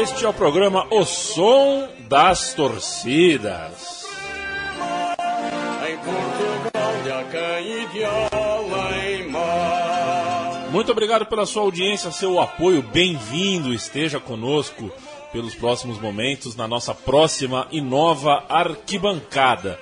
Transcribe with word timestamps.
Este 0.00 0.24
é 0.24 0.28
o 0.28 0.32
programa 0.32 0.86
O 0.90 1.04
Som 1.04 1.88
das 2.08 2.52
Torcidas. 2.54 4.04
Muito 10.70 10.92
obrigado 10.92 11.26
pela 11.26 11.46
sua 11.46 11.62
audiência, 11.62 12.10
seu 12.10 12.40
apoio. 12.40 12.82
Bem-vindo, 12.82 13.72
esteja 13.72 14.20
conosco 14.20 14.90
pelos 15.32 15.54
próximos 15.54 16.00
momentos 16.00 16.56
na 16.56 16.66
nossa 16.66 16.94
próxima 16.94 17.66
e 17.70 17.80
nova 17.80 18.44
arquibancada. 18.48 19.78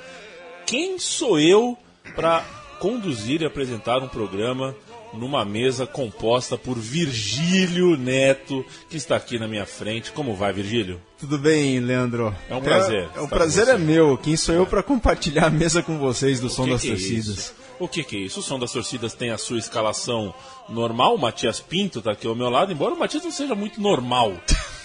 Quem 0.66 0.98
sou 0.98 1.40
eu 1.40 1.76
para 2.14 2.44
conduzir 2.78 3.42
e 3.42 3.46
apresentar 3.46 4.02
um 4.02 4.08
programa 4.08 4.74
numa 5.18 5.44
mesa 5.44 5.86
composta 5.86 6.56
por 6.58 6.78
Virgílio 6.78 7.96
Neto, 7.96 8.64
que 8.88 8.96
está 8.96 9.16
aqui 9.16 9.38
na 9.38 9.48
minha 9.48 9.66
frente. 9.66 10.12
Como 10.12 10.34
vai, 10.34 10.52
Virgílio? 10.52 11.00
Tudo 11.18 11.38
bem, 11.38 11.80
Leandro? 11.80 12.34
É 12.48 12.54
um 12.54 12.60
prazer 12.60 13.08
É, 13.14 13.18
é 13.18 13.22
um 13.22 13.28
prazer 13.28 13.68
é 13.68 13.78
meu. 13.78 14.18
Quem 14.18 14.36
sou 14.36 14.54
eu 14.54 14.66
para 14.66 14.82
compartilhar 14.82 15.46
a 15.46 15.50
mesa 15.50 15.82
com 15.82 15.98
vocês 15.98 16.40
do 16.40 16.48
som 16.50 16.64
que 16.64 16.70
das 16.70 16.82
que 16.82 16.88
é 16.88 16.90
torcidas? 16.90 17.26
isso? 17.28 17.54
O 17.78 17.88
que, 17.88 18.04
que 18.04 18.16
é 18.16 18.20
isso? 18.20 18.40
O 18.40 18.42
som 18.42 18.58
das 18.58 18.72
torcidas 18.72 19.14
tem 19.14 19.30
a 19.30 19.38
sua 19.38 19.58
escalação 19.58 20.32
normal. 20.68 21.14
O 21.16 21.18
Matias 21.18 21.60
Pinto 21.60 21.98
está 21.98 22.12
aqui 22.12 22.26
ao 22.26 22.34
meu 22.34 22.48
lado, 22.48 22.72
embora 22.72 22.94
o 22.94 22.98
Matias 22.98 23.24
não 23.24 23.30
seja 23.32 23.54
muito 23.54 23.80
normal. 23.80 24.32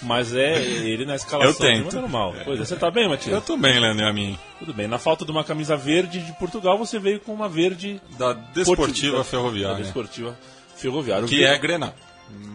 Mas 0.01 0.33
é 0.33 0.61
ele 0.63 1.05
na 1.05 1.15
escalação 1.17 1.51
Eu 1.67 1.73
tento. 1.83 1.95
normal. 2.01 2.33
Pois 2.45 2.59
é, 2.59 2.65
você 2.65 2.75
tá 2.75 2.89
bem, 2.89 3.07
Matias? 3.07 3.35
Eu 3.35 3.41
tô 3.41 3.55
bem, 3.57 3.79
Leandro, 3.79 4.03
e 4.05 4.09
a 4.09 4.13
mim. 4.13 4.37
Tudo 4.57 4.73
bem. 4.73 4.87
Na 4.87 4.97
falta 4.97 5.23
de 5.25 5.31
uma 5.31 5.43
camisa 5.43 5.77
verde 5.77 6.19
de 6.19 6.31
Portugal, 6.33 6.77
você 6.77 6.97
veio 6.97 7.19
com 7.19 7.33
uma 7.33 7.47
verde 7.49 8.01
Da 8.17 8.33
Desportiva 8.33 9.17
Portu- 9.17 9.29
Ferroviária. 9.29 9.75
Da 9.77 9.81
Desportiva 9.83 10.37
Ferroviária. 10.75 11.27
Que 11.27 11.37
verde- 11.37 11.53
é 11.53 11.57
Grená. 11.59 11.93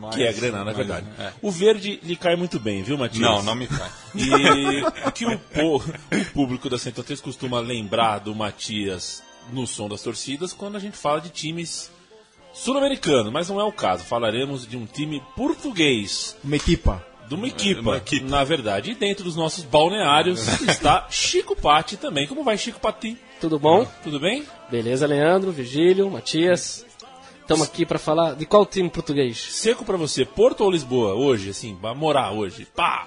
Mas- 0.01 0.15
que 0.15 0.23
é 0.23 0.33
Grená, 0.33 0.59
na 0.59 0.65
mas- 0.67 0.77
verdade. 0.77 1.07
é. 1.19 1.33
O 1.43 1.51
verde 1.51 1.99
lhe 2.03 2.15
cai 2.17 2.37
muito 2.37 2.59
bem, 2.61 2.83
viu, 2.83 2.97
Matias? 2.97 3.21
Não, 3.21 3.43
não 3.43 3.55
me 3.55 3.67
cai. 3.67 3.91
E 4.15 4.83
o 5.07 5.13
que 5.13 5.27
o, 5.27 5.41
o 5.77 6.25
público 6.33 6.71
da 6.71 6.79
Central 6.79 7.05
3 7.05 7.21
costuma 7.21 7.59
lembrar 7.61 8.19
do 8.21 8.35
Matias 8.35 9.23
no 9.53 9.67
som 9.67 9.89
das 9.89 10.03
torcidas 10.03 10.53
quando 10.53 10.77
a 10.77 10.81
gente 10.81 10.97
fala 10.97 11.21
de 11.21 11.31
times 11.31 11.91
sul-americanos, 12.53 13.33
mas 13.33 13.49
não 13.49 13.61
é 13.61 13.65
o 13.65 13.73
caso. 13.73 14.05
Falaremos 14.05 14.67
de 14.67 14.77
um 14.77 14.87
time 14.87 15.23
português, 15.37 16.37
Uma 16.45 16.57
equipa. 16.57 17.05
de 17.29 17.35
uma 17.35 17.49
equipa, 17.49 17.81
Uma 17.81 17.97
equipe. 17.97 18.25
na 18.25 18.45
verdade. 18.45 18.93
E 18.93 18.95
dentro 18.95 19.25
dos 19.25 19.37
nossos 19.37 19.65
balneários 19.65 20.47
está 20.69 21.07
Chico 21.11 21.57
Patti 21.57 21.97
também. 21.97 22.27
Como 22.27 22.45
vai, 22.45 22.57
Chico 22.57 22.79
Patti? 22.81 23.19
Tudo 23.41 23.59
bom? 23.59 23.87
Tudo 24.03 24.21
bem? 24.21 24.45
Beleza, 24.71 25.07
Leandro, 25.07 25.51
Vigílio, 25.53 26.11
Matias. 26.11 26.85
Estamos 27.41 27.67
aqui 27.67 27.85
para 27.85 27.99
falar 27.99 28.35
de 28.35 28.47
qual 28.47 28.65
time 28.65 28.89
português? 28.89 29.37
Seco 29.39 29.85
pra 29.85 29.99
você, 29.99 30.25
Porto 30.25 30.63
ou 30.65 30.71
Lisboa? 30.71 31.15
Hoje, 31.15 31.51
assim, 31.51 31.77
pra 31.77 31.95
morar 31.95 32.31
hoje. 32.33 32.67
Pá! 32.75 33.07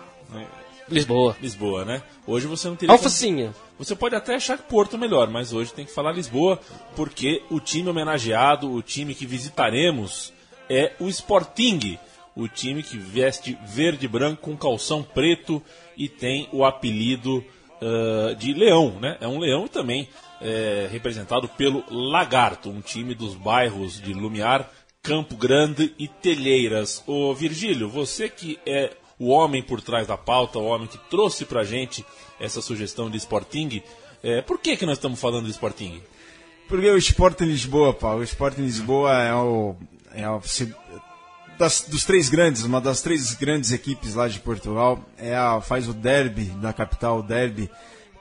Lisboa. 0.89 1.35
Lisboa, 1.41 1.85
né? 1.85 2.01
Hoje 2.25 2.47
você 2.47 2.67
não 2.67 2.75
teria. 2.75 2.93
Alfacinha. 2.93 3.53
Você 3.77 3.95
pode 3.95 4.15
até 4.15 4.35
achar 4.35 4.57
que 4.57 4.63
Porto 4.63 4.95
é 4.95 4.99
melhor, 4.99 5.29
mas 5.29 5.53
hoje 5.53 5.73
tem 5.73 5.85
que 5.85 5.91
falar 5.91 6.11
Lisboa, 6.11 6.59
porque 6.95 7.43
o 7.49 7.59
time 7.59 7.89
homenageado, 7.89 8.71
o 8.71 8.81
time 8.81 9.13
que 9.13 9.25
visitaremos, 9.25 10.33
é 10.69 10.93
o 10.99 11.07
Sporting. 11.07 11.97
O 12.35 12.47
time 12.47 12.83
que 12.83 12.99
veste 12.99 13.57
verde 13.65 14.05
e 14.05 14.07
branco 14.07 14.43
com 14.43 14.55
calção 14.55 15.01
preto 15.01 15.61
e 15.97 16.07
tem 16.07 16.47
o 16.51 16.63
apelido 16.63 17.43
ah, 17.81 18.33
de 18.33 18.53
Leão, 18.53 18.99
né? 18.99 19.17
É 19.21 19.27
um 19.27 19.39
leão 19.39 19.65
e 19.65 19.69
também 19.69 20.09
é 20.41 20.87
representado 20.91 21.47
pelo 21.47 21.83
Lagarto, 21.89 22.69
um 22.69 22.81
time 22.81 23.13
dos 23.13 23.35
bairros 23.35 23.99
de 24.01 24.13
Lumiar, 24.13 24.69
Campo 25.01 25.35
Grande 25.35 25.93
e 25.97 26.07
Telheiras. 26.07 27.03
Ô 27.07 27.33
Virgílio, 27.33 27.89
você 27.89 28.29
que 28.29 28.59
é 28.65 28.91
o 29.19 29.29
homem 29.29 29.61
por 29.63 29.81
trás 29.81 30.07
da 30.07 30.17
pauta, 30.17 30.59
o 30.59 30.65
homem 30.65 30.87
que 30.87 30.97
trouxe 31.09 31.45
pra 31.45 31.63
gente 31.63 32.05
essa 32.39 32.61
sugestão 32.61 33.09
de 33.09 33.17
Sporting, 33.17 33.81
é, 34.23 34.41
por 34.41 34.59
que, 34.59 34.75
que 34.77 34.85
nós 34.85 34.97
estamos 34.97 35.19
falando 35.19 35.45
de 35.45 35.51
Sporting? 35.51 36.01
Porque 36.67 36.89
o 36.89 36.97
Sport 36.97 37.41
em 37.41 37.45
Lisboa, 37.45 37.93
pá. 37.93 38.13
O 38.13 38.23
Sport 38.23 38.57
em 38.57 38.63
Lisboa 38.63 39.13
é 39.23 39.33
o. 39.33 39.75
É 40.13 40.29
o 40.29 40.41
se- 40.41 40.73
das, 41.57 41.81
dos 41.87 42.03
três 42.03 42.29
grandes, 42.29 42.63
uma 42.63 42.79
das 42.81 43.01
três 43.01 43.33
grandes 43.33 43.71
equipes 43.71 44.13
lá 44.15 44.27
de 44.27 44.39
Portugal. 44.39 44.99
É 45.17 45.35
a, 45.35 45.61
faz 45.61 45.87
o 45.87 45.93
derby 45.93 46.45
da 46.61 46.73
capital, 46.73 47.19
o 47.19 47.23
derby 47.23 47.69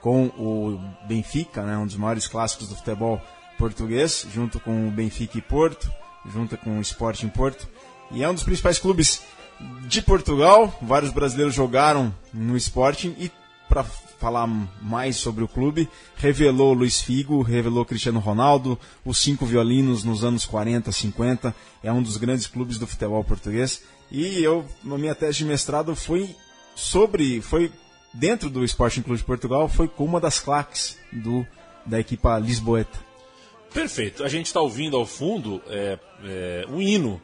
com 0.00 0.26
o 0.38 0.78
Benfica, 1.08 1.62
né, 1.64 1.76
um 1.76 1.86
dos 1.86 1.96
maiores 1.96 2.28
clássicos 2.28 2.68
do 2.68 2.76
futebol 2.76 3.20
português, 3.58 4.24
junto 4.32 4.60
com 4.60 4.86
o 4.86 4.90
Benfica 4.90 5.36
e 5.38 5.42
Porto, 5.42 5.90
junto 6.32 6.56
com 6.58 6.78
o 6.78 6.80
Sporting 6.82 7.28
Porto. 7.28 7.66
E 8.12 8.22
é 8.22 8.28
um 8.28 8.34
dos 8.34 8.44
principais 8.44 8.78
clubes 8.78 9.22
de 9.86 10.02
Portugal. 10.02 10.76
Vários 10.82 11.12
brasileiros 11.12 11.54
jogaram 11.54 12.14
no 12.32 12.56
Sporting 12.56 13.14
e 13.18 13.30
para 13.68 13.84
falar 14.18 14.46
mais 14.80 15.16
sobre 15.16 15.44
o 15.44 15.48
clube, 15.48 15.88
revelou 16.16 16.72
Luiz 16.72 17.00
Figo, 17.00 17.42
revelou 17.42 17.84
Cristiano 17.84 18.18
Ronaldo, 18.18 18.78
os 19.04 19.18
cinco 19.18 19.44
violinos 19.44 20.04
nos 20.04 20.24
anos 20.24 20.46
40, 20.46 20.90
50, 20.90 21.54
é 21.82 21.92
um 21.92 22.02
dos 22.02 22.16
grandes 22.16 22.46
clubes 22.46 22.78
do 22.78 22.86
futebol 22.86 23.22
português. 23.22 23.82
E 24.10 24.42
eu, 24.42 24.64
na 24.82 24.96
minha 24.96 25.14
tese 25.14 25.38
de 25.38 25.44
mestrado, 25.44 25.94
foi 25.94 26.34
sobre, 26.74 27.40
foi 27.40 27.70
dentro 28.14 28.48
do 28.48 28.64
Sporting 28.64 29.02
Clube 29.02 29.18
de 29.18 29.24
Portugal, 29.24 29.68
foi 29.68 29.88
com 29.88 30.04
uma 30.04 30.20
das 30.20 30.40
claques 30.40 30.96
do, 31.12 31.46
da 31.84 32.00
equipa 32.00 32.38
lisboeta. 32.38 32.98
Perfeito. 33.72 34.24
A 34.24 34.28
gente 34.28 34.46
está 34.46 34.60
ouvindo 34.60 34.96
ao 34.96 35.04
fundo 35.04 35.60
é, 35.66 35.98
é, 36.24 36.66
um 36.70 36.80
hino 36.80 37.20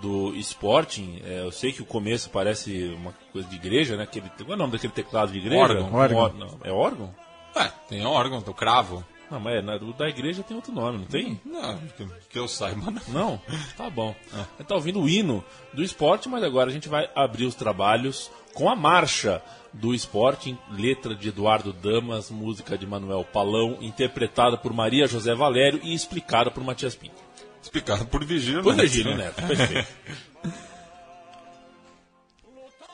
do 0.00 0.34
Sporting. 0.36 1.20
É, 1.24 1.40
eu 1.44 1.52
sei 1.52 1.72
que 1.72 1.82
o 1.82 1.86
começo 1.86 2.30
parece 2.30 2.94
uma 2.98 3.14
coisa 3.32 3.48
de 3.48 3.56
igreja, 3.56 3.96
né? 3.96 4.02
Aquele, 4.04 4.28
qual 4.38 4.50
é 4.50 4.54
o 4.54 4.56
nome 4.56 4.72
daquele 4.72 4.92
teclado 4.92 5.32
de 5.32 5.38
igreja? 5.38 5.62
Órgão. 5.62 5.88
Um 5.90 5.94
Órgão. 5.94 6.18
ó- 6.18 6.28
não, 6.30 6.58
é 6.64 6.70
órgão? 6.72 7.14
Ué, 7.56 7.72
tem 7.88 8.04
órgão, 8.04 8.40
do 8.42 8.52
cravo. 8.52 9.04
Não, 9.30 9.40
mas 9.40 9.54
é, 9.56 9.62
na- 9.62 9.76
o 9.76 9.92
da 9.92 10.08
igreja 10.08 10.42
tem 10.42 10.56
outro 10.56 10.72
nome, 10.72 10.98
não 10.98 11.04
tem? 11.06 11.40
Não, 11.44 11.78
que, 11.96 12.06
que 12.30 12.38
eu 12.38 12.46
saiba, 12.46 12.90
não. 12.90 13.00
Não? 13.08 13.40
Tá 13.76 13.88
bom. 13.88 14.14
Você 14.56 14.64
tá 14.64 14.74
ouvindo 14.74 15.00
o 15.00 15.08
hino 15.08 15.42
do 15.72 15.82
esporte, 15.82 16.28
mas 16.28 16.42
agora 16.42 16.68
a 16.68 16.72
gente 16.72 16.88
vai 16.88 17.08
abrir 17.14 17.46
os 17.46 17.54
trabalhos 17.54 18.30
com 18.52 18.68
a 18.68 18.76
marcha 18.76 19.40
do 19.72 19.92
Sporting, 19.94 20.56
letra 20.70 21.16
de 21.16 21.30
Eduardo 21.30 21.72
Damas, 21.72 22.30
música 22.30 22.78
de 22.78 22.86
Manuel 22.86 23.24
Palão, 23.24 23.78
interpretada 23.80 24.56
por 24.56 24.72
Maria 24.72 25.06
José 25.08 25.34
Valério 25.34 25.80
e 25.82 25.92
explicada 25.94 26.48
por 26.50 26.62
Matias 26.62 26.94
Pinto. 26.94 27.23
Explicado 27.64 28.04
por 28.06 28.22
Vigílio. 28.24 28.62
Por 28.62 28.74
né? 28.76 28.82
Virgílio 28.82 29.16
Neto, 29.16 29.42
perfeito. 29.42 29.88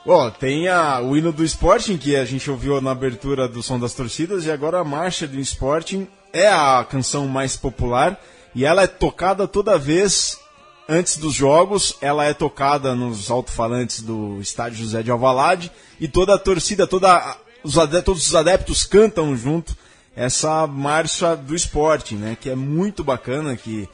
Ó, 0.06 0.30
tem 0.30 0.66
a, 0.68 1.00
o 1.00 1.14
hino 1.16 1.30
do 1.32 1.44
Sporting, 1.44 1.98
que 1.98 2.16
a 2.16 2.24
gente 2.24 2.50
ouviu 2.50 2.80
na 2.80 2.92
abertura 2.92 3.46
do 3.46 3.62
Som 3.62 3.78
das 3.78 3.92
Torcidas, 3.92 4.46
e 4.46 4.50
agora 4.50 4.80
a 4.80 4.84
Marcha 4.84 5.26
do 5.26 5.38
Sporting 5.40 6.08
é 6.32 6.48
a 6.48 6.82
canção 6.88 7.26
mais 7.28 7.56
popular, 7.56 8.18
e 8.54 8.64
ela 8.64 8.82
é 8.82 8.86
tocada 8.86 9.46
toda 9.46 9.76
vez 9.78 10.38
antes 10.88 11.18
dos 11.18 11.34
jogos, 11.34 11.96
ela 12.00 12.24
é 12.24 12.32
tocada 12.32 12.94
nos 12.94 13.30
alto-falantes 13.30 14.00
do 14.00 14.40
estádio 14.40 14.78
José 14.78 15.02
de 15.02 15.10
Alvalade, 15.10 15.70
e 16.00 16.08
toda 16.08 16.34
a 16.34 16.38
torcida, 16.38 16.86
toda, 16.86 17.12
a- 17.12 17.36
os 17.62 17.76
ade- 17.76 18.02
todos 18.02 18.26
os 18.26 18.34
adeptos 18.34 18.84
cantam 18.86 19.36
junto 19.36 19.76
essa 20.16 20.66
marcha 20.66 21.36
do 21.36 21.54
Sporting, 21.54 22.16
né, 22.16 22.36
que 22.40 22.48
é 22.48 22.54
muito 22.56 23.04
bacana, 23.04 23.54
que 23.54 23.86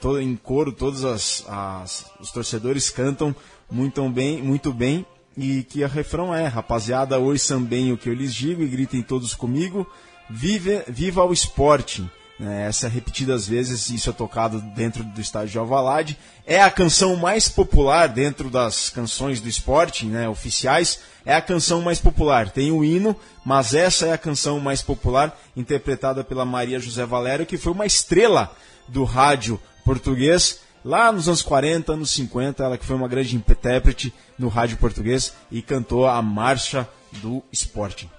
todo, 0.00 0.20
em 0.20 0.36
coro 0.36 0.72
todos 0.72 1.04
as, 1.04 1.44
as- 1.48 2.06
os 2.20 2.30
torcedores 2.30 2.90
cantam 2.90 3.34
muito 3.70 4.06
bem, 4.08 4.42
muito 4.42 4.72
bem 4.72 5.04
e 5.36 5.62
que 5.62 5.82
a 5.82 5.88
refrão 5.88 6.34
é 6.34 6.46
rapaziada 6.46 7.18
ouçam 7.18 7.62
bem 7.62 7.92
o 7.92 7.96
que 7.96 8.08
eu 8.08 8.14
lhes 8.14 8.34
digo 8.34 8.62
e 8.62 8.68
gritem 8.68 9.02
todos 9.02 9.34
comigo 9.34 9.86
vive, 10.28 10.82
viva 10.88 11.24
o 11.24 11.32
Sporting 11.32 12.08
né, 12.40 12.66
essa 12.66 12.86
é 12.86 12.90
repetidas 12.90 13.46
vezes, 13.46 13.88
isso 13.88 14.10
é 14.10 14.12
tocado 14.12 14.60
dentro 14.74 15.04
do 15.04 15.20
estádio 15.20 15.50
de 15.50 15.58
Alvalade. 15.58 16.18
É 16.44 16.60
a 16.60 16.70
canção 16.72 17.14
mais 17.14 17.48
popular 17.48 18.08
dentro 18.08 18.50
das 18.50 18.90
canções 18.90 19.40
do 19.40 19.48
Sporting, 19.48 20.06
né, 20.06 20.28
oficiais. 20.28 20.98
É 21.24 21.36
a 21.36 21.42
canção 21.42 21.82
mais 21.82 22.00
popular. 22.00 22.50
Tem 22.50 22.72
o 22.72 22.82
hino, 22.82 23.14
mas 23.44 23.74
essa 23.74 24.06
é 24.06 24.12
a 24.12 24.18
canção 24.18 24.58
mais 24.58 24.82
popular, 24.82 25.38
interpretada 25.56 26.24
pela 26.24 26.44
Maria 26.44 26.80
José 26.80 27.06
Valério, 27.06 27.46
que 27.46 27.56
foi 27.56 27.70
uma 27.72 27.86
estrela 27.86 28.50
do 28.88 29.04
rádio 29.04 29.60
português 29.84 30.60
lá 30.84 31.12
nos 31.12 31.28
anos 31.28 31.42
40, 31.42 31.92
anos 31.92 32.10
50, 32.10 32.62
ela 32.62 32.78
que 32.78 32.84
foi 32.84 32.96
uma 32.96 33.08
grande 33.08 33.36
intérprete 33.36 34.12
no 34.38 34.48
rádio 34.48 34.76
português 34.76 35.32
e 35.50 35.62
cantou 35.62 36.06
a 36.06 36.20
marcha 36.20 36.88
do 37.20 37.42
Sporting. 37.52 38.10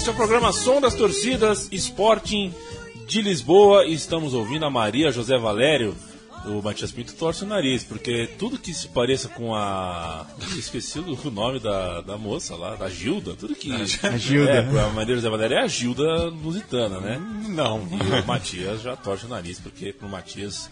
Este 0.00 0.08
é 0.08 0.12
o 0.14 0.16
programa 0.16 0.50
Som 0.50 0.80
das 0.80 0.94
Torcidas 0.94 1.68
Sporting 1.70 2.54
de 3.06 3.20
Lisboa 3.20 3.84
e 3.84 3.92
estamos 3.92 4.32
ouvindo 4.32 4.64
a 4.64 4.70
Maria 4.70 5.12
José 5.12 5.36
Valério. 5.36 5.94
O 6.46 6.62
Matias 6.62 6.90
Pinto 6.90 7.12
torce 7.12 7.44
o 7.44 7.46
nariz, 7.46 7.84
porque 7.84 8.26
tudo 8.38 8.58
que 8.58 8.72
se 8.72 8.88
pareça 8.88 9.28
com 9.28 9.54
a. 9.54 10.26
Esqueci 10.56 10.98
o 11.00 11.04
nome 11.30 11.60
da, 11.60 12.00
da 12.00 12.16
moça 12.16 12.56
lá, 12.56 12.76
da 12.76 12.88
Gilda, 12.88 13.34
tudo 13.34 13.54
que. 13.54 13.70
A 13.70 13.84
Gilda. 14.16 14.50
É, 14.50 14.60
a 14.60 14.88
Maria 14.88 15.16
José 15.16 15.28
Valério 15.28 15.58
é 15.58 15.60
a 15.60 15.66
Gilda 15.66 16.30
lusitana, 16.30 16.98
né? 16.98 17.20
Não. 17.48 17.86
E 17.92 18.22
o 18.22 18.26
Matias 18.26 18.80
já 18.80 18.96
torce 18.96 19.26
o 19.26 19.28
nariz, 19.28 19.60
porque 19.60 19.92
pro 19.92 20.08
Matias 20.08 20.70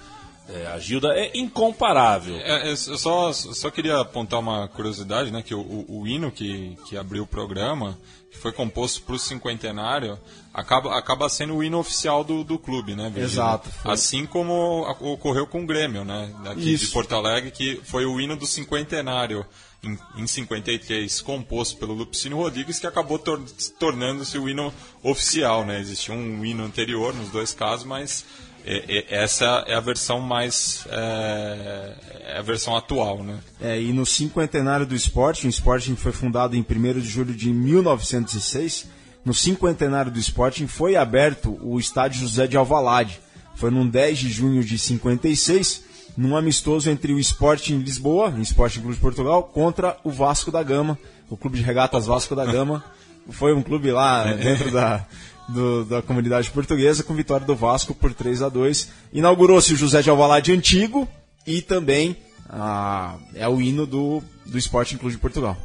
é, 0.49 0.67
a 0.67 0.79
Gilda 0.79 1.09
é 1.15 1.31
incomparável. 1.37 2.37
É, 2.39 2.71
eu 2.71 2.77
só, 2.77 3.33
só 3.33 3.71
queria 3.71 3.99
apontar 4.01 4.41
uma 4.41 4.67
curiosidade, 4.69 5.31
né? 5.31 5.43
Que 5.43 5.55
o, 5.55 5.61
o- 5.61 6.01
o 6.03 6.07
hino 6.09 6.31
que, 6.33 6.77
que 6.87 6.97
abriu 6.97 7.25
o 7.25 7.27
programa, 7.27 7.99
que 8.31 8.39
foi 8.39 8.53
composto 8.53 9.03
para 9.03 9.15
o 9.15 9.19
cinquentenário, 9.19 10.19
acaba, 10.53 10.99
acaba 10.99 11.29
sendo 11.29 11.55
o 11.57 11.63
hino 11.65 11.79
oficial 11.79 12.23
do, 12.25 12.43
do 12.45 12.59
clube, 12.59 12.95
né, 12.97 13.05
Virgílio? 13.05 13.27
Exato, 13.27 13.71
foi. 13.71 13.93
Assim 13.93 14.25
como 14.27 14.83
ocorreu 15.01 15.47
com 15.47 15.63
o 15.63 15.67
Grêmio, 15.67 16.05
né? 16.05 16.33
Daqui 16.43 16.61
de 16.63 16.75
Isso. 16.75 16.93
Porto 16.93 17.15
Alegre, 17.15 17.51
que 17.51 17.81
foi 17.85 18.07
o 18.07 18.21
hino 18.21 18.37
do 18.37 18.47
cinquentenário. 18.47 19.45
Em, 19.81 19.97
em 20.17 20.27
53, 20.27 21.21
composto 21.21 21.77
pelo 21.77 21.95
Lupicínio 21.95 22.37
Rodrigues, 22.39 22.81
que 22.81 22.87
acabou 22.89 23.17
tor- 23.17 23.41
tornando-se 23.79 24.37
o 24.37 24.49
hino 24.49 24.75
oficial, 25.05 25.65
né? 25.65 25.79
Existia 25.81 26.13
um 26.13 26.45
hino 26.45 26.65
anterior 26.65 27.15
nos 27.15 27.29
dois 27.29 27.53
casos, 27.53 27.87
mas 27.87 28.25
é- 28.69 28.99
é- 28.99 29.23
essa 29.23 29.65
é 29.67 29.75
a 29.75 29.81
versão 29.81 30.21
mais 30.21 30.87
é, 30.91 31.95
é 32.35 32.39
a 32.39 32.43
versão 32.43 32.77
atual, 32.77 33.23
né? 33.23 33.39
É, 33.61 33.81
e 33.81 33.93
no 33.95 34.05
cinquentenário 34.05 34.85
do 34.85 34.95
Sporting, 34.95 35.47
o 35.47 35.51
Sporting 35.51 35.97
foi 35.97 36.13
fundado 36.13 36.55
em 36.55 36.63
1 36.63 37.01
de 37.01 37.09
julho 37.09 37.35
de 37.35 37.51
1906. 37.51 38.87
No 39.25 39.33
cinquentenário 39.33 40.13
do 40.13 40.19
Sporting 40.19 40.67
foi 40.67 40.97
aberto 40.97 41.59
o 41.63 41.79
estádio 41.81 42.21
José 42.21 42.47
de 42.47 42.57
Alvalade. 42.59 43.21
Foi 43.55 43.71
num 43.71 43.89
10 43.89 44.19
de 44.19 44.29
junho 44.29 44.63
de 44.63 44.79
56, 44.79 45.83
num 46.17 46.37
amistoso 46.37 46.91
entre 46.91 47.13
o 47.13 47.19
Sporting 47.19 47.79
Lisboa, 47.79 48.29
o 48.29 48.43
Sporting 48.43 48.81
Clube 48.81 48.95
de 48.95 49.01
Portugal, 49.01 49.43
contra 49.45 49.97
o 50.05 50.11
Vasco 50.11 50.51
da 50.51 50.63
Gama, 50.63 50.99
o 51.31 51.37
Clube 51.37 51.57
de 51.57 51.65
Regatas 51.65 52.07
Vasco 52.07 52.37
da 52.37 52.45
Gama. 52.45 52.85
Foi 53.31 53.53
um 53.55 53.63
clube 53.63 53.91
lá 53.91 54.33
dentro 54.33 54.71
da, 54.71 55.05
do- 55.49 55.85
da 55.85 56.03
comunidade 56.03 56.51
portuguesa, 56.51 57.03
com 57.03 57.15
vitória 57.15 57.47
do 57.47 57.57
Vasco 57.57 57.95
por 57.95 58.13
3 58.13 58.43
a 58.43 58.49
2 58.49 58.89
Inaugurou-se 59.13 59.73
o 59.73 59.77
José 59.77 60.03
de 60.03 60.11
Alvalade 60.11 60.53
antigo 60.53 61.09
e 61.47 61.63
também 61.63 62.17
ah, 62.49 63.17
é 63.35 63.49
o 63.49 63.61
hino 63.61 63.87
do, 63.87 64.23
do 64.47 64.57
Sporting 64.59 64.97
Clube 64.97 65.15
de 65.15 65.21
Portugal. 65.21 65.57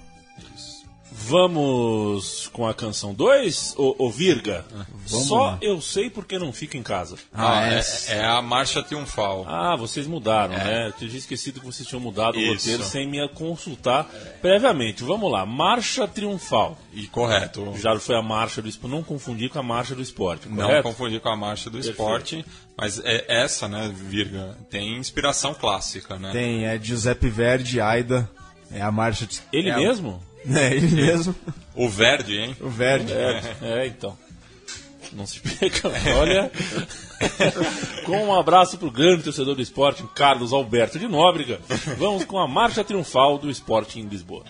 Vamos 1.16 2.50
com 2.52 2.68
a 2.68 2.74
canção 2.74 3.14
2, 3.14 3.76
ô, 3.78 3.96
ô 4.00 4.10
Virga? 4.10 4.66
vamos 5.08 5.28
Só 5.28 5.46
lá. 5.52 5.58
eu 5.62 5.80
sei 5.82 6.10
porque 6.10 6.40
não 6.40 6.52
fico 6.52 6.76
em 6.76 6.84
casa. 6.84 7.16
Ah, 7.34 7.60
Ah, 7.60 7.68
é, 7.74 7.80
é- 7.80 8.18
é 8.18 8.26
a 8.26 8.42
marcha 8.42 8.82
triunfal. 8.82 9.46
Ah, 9.48 9.76
vocês 9.76 10.08
mudaram, 10.08 10.54
né? 10.56 10.88
Eu 10.88 10.92
tinha 11.08 11.18
esquecido 11.18 11.60
que 11.60 11.66
vocês 11.66 11.88
tinham 11.88 12.00
mudado 12.02 12.36
o 12.38 12.40
Isso. 12.42 12.54
roteiro 12.66 12.84
sem 12.84 13.08
me 13.08 13.28
consultar 13.30 14.06
previamente. 14.42 15.04
Vamos 15.04 15.32
lá, 15.32 15.46
Marcha 15.46 16.08
Triunfal. 16.08 16.78
E 16.94 17.08
correto. 17.08 17.74
Já 17.78 17.98
foi 18.00 18.16
a 18.18 18.22
marcha 18.22 18.62
do 18.62 18.68
esporte, 18.70 18.92
não 18.96 19.04
confundir 19.04 19.50
com 19.50 19.60
a 19.60 19.64
marcha 19.64 19.94
do 19.96 20.02
esporte, 20.02 20.48
Não 20.50 20.58
correto? 20.66 20.84
confundir 20.84 21.20
com 21.22 21.30
a 21.30 21.36
marcha 21.36 21.70
do 21.70 21.78
Perfeito. 21.78 21.92
esporte, 22.00 22.46
mas 22.78 23.00
é 23.04 23.26
essa, 23.28 23.68
né, 23.68 23.92
Virga, 23.96 24.58
tem 24.70 24.98
inspiração 24.98 25.54
clássica, 25.54 26.18
né? 26.18 26.32
Tem, 26.32 26.66
é 26.66 26.80
Giuseppe 26.82 27.30
Verdi, 27.30 27.80
Aida, 27.80 28.30
é 28.72 28.82
a 28.82 28.92
marcha. 28.92 29.26
de- 29.26 29.42
Ele 29.52 29.70
é 29.70 29.74
a- 29.74 29.78
mesmo? 29.78 30.22
É, 30.50 30.74
ele 30.74 30.88
mesmo, 30.88 31.36
O 31.76 31.88
Verde, 31.90 32.38
hein? 32.38 32.56
o 32.60 32.70
Verdi. 32.70 33.14
É, 33.14 33.56
é, 33.62 33.88
então. 33.88 34.18
Não 35.14 35.26
se 35.26 35.40
pega. 35.40 35.90
Olha. 36.20 36.52
com 38.06 38.26
um 38.26 38.34
abraço 38.34 38.78
pro 38.78 38.92
grande 38.92 39.24
torcedor 39.24 39.56
do 39.56 39.62
esporte, 39.62 40.04
Carlos 40.16 40.52
Alberto 40.52 40.98
de 41.00 41.08
Nóbrega. 41.08 41.60
Vamos 41.98 42.26
com 42.26 42.40
a 42.40 42.48
marcha 42.48 42.84
triunfal 42.84 43.38
do 43.38 43.50
esporte 43.50 44.00
em 44.00 44.08
Lisboa. 44.08 44.44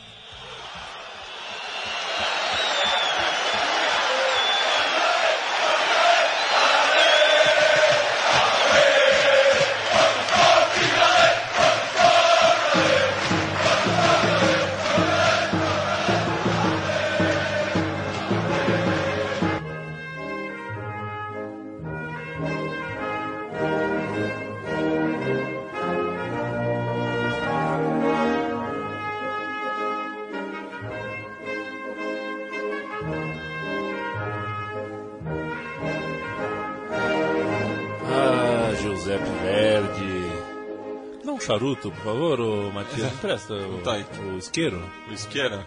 Charuto, 41.53 41.91
por 41.91 42.03
favor, 42.03 42.39
ô 42.39 42.71
Matias. 42.71 43.11
Empresta 43.13 43.53
o, 43.53 43.79
Tá 43.83 43.93
aí. 43.93 44.05
o 44.33 44.37
isqueiro. 44.37 44.83
O 45.09 45.13
Isqueira. 45.13 45.65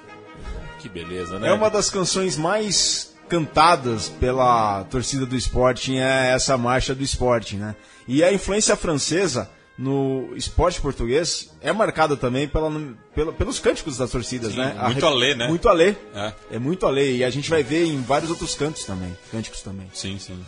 Que 0.80 0.88
beleza, 0.88 1.38
né? 1.38 1.48
É 1.48 1.52
uma 1.52 1.70
das 1.70 1.88
canções 1.90 2.36
mais 2.36 3.14
cantadas 3.28 4.08
pela 4.08 4.84
torcida 4.84 5.26
do 5.26 5.34
Sporting, 5.36 5.96
é 5.96 6.30
essa 6.32 6.56
marcha 6.56 6.94
do 6.94 7.02
Sporting, 7.02 7.56
né? 7.56 7.74
E 8.06 8.22
a 8.22 8.32
influência 8.32 8.76
francesa 8.76 9.50
no 9.76 10.30
esporte 10.36 10.80
português 10.80 11.50
é 11.60 11.72
marcada 11.72 12.16
também 12.16 12.46
pela, 12.48 12.70
pela- 13.14 13.32
pelos 13.32 13.58
cânticos 13.58 13.96
das 13.98 14.10
torcidas, 14.10 14.52
Sim, 14.52 14.58
né? 14.58 14.74
muito 14.84 15.04
A- 15.04 15.08
alê, 15.10 15.34
né? 15.34 15.48
Muito 15.48 15.68
alê. 15.68 15.94
É. 16.14 16.32
É 16.52 16.58
muito 16.58 16.86
alê. 16.86 17.16
E 17.16 17.24
a 17.24 17.30
gente 17.30 17.50
vai 17.50 17.62
ver 17.62 17.84
em 17.86 18.00
vários 18.00 18.30
outros 18.30 18.54
cantos 18.54 18.84
também. 18.84 19.16
Cânticos 19.30 19.60
também. 19.62 19.88
Sim, 19.92 20.18
sim. 20.18 20.38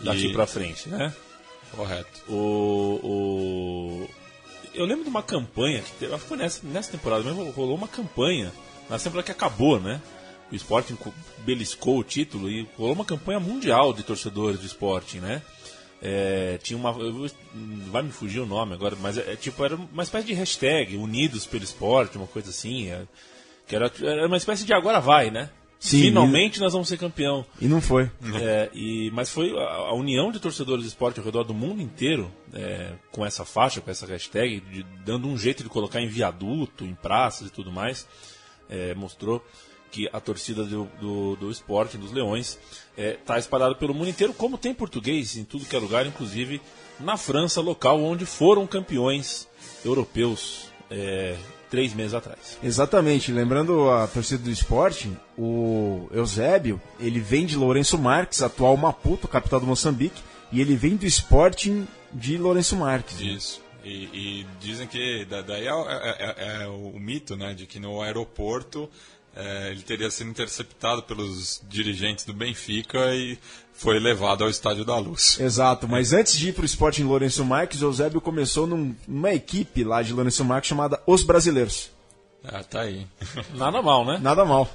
Daqui 0.00 0.28
E- 0.28 0.32
pra 0.32 0.46
frente, 0.46 0.88
né? 0.88 1.12
Correto. 1.72 2.20
O, 2.28 3.00
o... 3.02 4.08
Eu 4.74 4.84
lembro 4.86 5.04
de 5.04 5.10
uma 5.10 5.22
campanha, 5.22 5.82
que 5.82 5.90
teve, 5.92 6.12
acho 6.14 6.22
que 6.22 6.28
foi 6.28 6.36
nessa, 6.38 6.60
nessa 6.66 6.92
temporada 6.92 7.22
mesmo, 7.24 7.50
rolou 7.50 7.76
uma 7.76 7.88
campanha, 7.88 8.52
na 8.88 8.98
temporada 8.98 9.24
que 9.26 9.32
acabou, 9.32 9.80
né? 9.80 10.00
O 10.50 10.54
Sporting 10.54 10.96
co- 10.96 11.12
beliscou 11.38 11.98
o 11.98 12.04
título 12.04 12.50
e 12.50 12.68
rolou 12.78 12.94
uma 12.94 13.04
campanha 13.04 13.40
mundial 13.40 13.92
de 13.92 14.02
torcedores 14.02 14.58
do 14.60 14.66
Sporting, 14.66 15.18
né? 15.18 15.42
é, 16.02 16.58
tinha 16.60 16.76
uma. 16.76 16.90
eu 16.98 17.30
vai 17.92 18.02
me 18.02 18.10
fugir 18.10 18.40
o 18.40 18.46
nome 18.46 18.74
agora, 18.74 18.96
mas 19.00 19.16
é, 19.16 19.32
é 19.34 19.36
tipo, 19.36 19.64
era 19.64 19.76
uma 19.76 20.02
espécie 20.02 20.26
de 20.26 20.32
hashtag, 20.34 20.96
Unidos 20.96 21.46
pelo 21.46 21.62
Esporte, 21.62 22.18
uma 22.18 22.26
coisa 22.26 22.50
assim. 22.50 22.88
é, 22.90 23.02
que 23.68 23.76
era, 23.76 23.90
era 24.02 24.26
uma 24.26 24.36
espécie 24.36 24.64
de 24.64 24.74
agora 24.74 25.00
vai, 25.00 25.30
né? 25.30 25.48
Sim, 25.82 26.02
Finalmente 26.02 26.60
nós 26.60 26.72
vamos 26.72 26.86
ser 26.86 26.96
campeão. 26.96 27.44
E 27.60 27.66
não 27.66 27.80
foi. 27.80 28.08
É, 28.40 28.70
e, 28.72 29.10
mas 29.12 29.30
foi 29.30 29.50
a, 29.58 29.64
a 29.64 29.94
união 29.94 30.30
de 30.30 30.38
torcedores 30.38 30.84
de 30.84 30.88
esporte 30.88 31.18
ao 31.18 31.26
redor 31.26 31.42
do 31.42 31.52
mundo 31.52 31.82
inteiro, 31.82 32.30
é, 32.54 32.92
com 33.10 33.26
essa 33.26 33.44
faixa, 33.44 33.80
com 33.80 33.90
essa 33.90 34.06
hashtag, 34.06 34.60
de- 34.60 34.86
dando 35.04 35.26
um 35.26 35.36
jeito 35.36 35.64
de 35.64 35.68
colocar 35.68 36.00
em 36.00 36.06
viaduto, 36.06 36.84
em 36.84 36.94
praças 36.94 37.48
e 37.48 37.50
tudo 37.50 37.72
mais, 37.72 38.06
é, 38.70 38.94
mostrou 38.94 39.44
que 39.90 40.08
a 40.12 40.20
torcida 40.20 40.62
do, 40.62 40.84
do, 41.00 41.34
do 41.36 41.50
esporte, 41.50 41.98
dos 41.98 42.12
leões, 42.12 42.60
está 42.96 43.36
espalhada 43.36 43.74
pelo 43.74 43.92
mundo 43.92 44.08
inteiro, 44.08 44.32
como 44.32 44.56
tem 44.56 44.72
português 44.72 45.36
em 45.36 45.44
tudo 45.44 45.66
que 45.66 45.74
é 45.74 45.78
lugar, 45.80 46.06
inclusive 46.06 46.62
na 47.00 47.16
França, 47.16 47.60
local 47.60 48.00
onde 48.00 48.24
foram 48.24 48.68
campeões 48.68 49.48
europeus 49.84 50.68
é, 50.88 51.36
três 51.72 51.94
meses 51.94 52.12
atrás. 52.12 52.58
Exatamente, 52.62 53.32
lembrando 53.32 53.88
a 53.90 54.06
torcida 54.06 54.44
do 54.44 54.50
esporte, 54.50 55.10
o 55.38 56.06
Eusébio, 56.12 56.78
ele 57.00 57.18
vem 57.18 57.46
de 57.46 57.56
Lourenço 57.56 57.96
Marques, 57.98 58.42
atual 58.42 58.76
Maputo, 58.76 59.26
capital 59.26 59.58
do 59.58 59.66
Moçambique, 59.66 60.20
e 60.52 60.60
ele 60.60 60.76
vem 60.76 60.96
do 60.96 61.06
Sporting 61.06 61.88
de 62.12 62.36
Lourenço 62.36 62.76
Marques. 62.76 63.18
né? 63.18 63.26
Isso. 63.26 63.62
E, 63.84 63.88
e 64.12 64.46
dizem 64.60 64.86
que 64.86 65.24
da- 65.24 65.40
daí 65.42 65.66
é, 65.66 65.70
é- 65.70 66.34
é- 66.60 66.62
é 66.64 66.66
o 66.68 66.92
mito, 67.00 67.36
né, 67.36 67.52
de 67.54 67.66
que 67.66 67.80
no 67.80 68.00
aeroporto 68.02 68.88
é, 69.34 69.70
ele 69.70 69.82
teria 69.82 70.10
sido 70.10 70.30
interceptado 70.30 71.02
pelos 71.02 71.62
dirigentes 71.68 72.24
do 72.24 72.32
Benfica 72.34 73.14
e 73.14 73.38
foi 73.72 73.98
levado 73.98 74.44
ao 74.44 74.50
Estádio 74.50 74.84
da 74.84 74.96
Luz. 74.98 75.38
Exato, 75.40 75.88
mas 75.88 76.12
antes 76.12 76.36
de 76.38 76.50
ir 76.50 76.52
para 76.52 76.62
o 76.62 76.66
Sporting 76.66 77.04
Lourenço 77.04 77.44
Marques, 77.44 77.80
o 77.82 77.86
Eusébio 77.86 78.20
começou 78.20 78.66
num- 78.66 78.94
numa 79.08 79.32
equipe 79.32 79.82
lá 79.84 80.02
de 80.02 80.12
Lourenço 80.12 80.44
Marques 80.44 80.68
chamada 80.68 81.00
Os 81.06 81.22
Brasileiros. 81.22 81.90
Ah, 82.44 82.62
tá 82.62 82.82
aí. 82.82 83.06
Nada 83.54 83.80
mal, 83.80 84.04
né? 84.04 84.18
Nada 84.22 84.44
mal. 84.44 84.68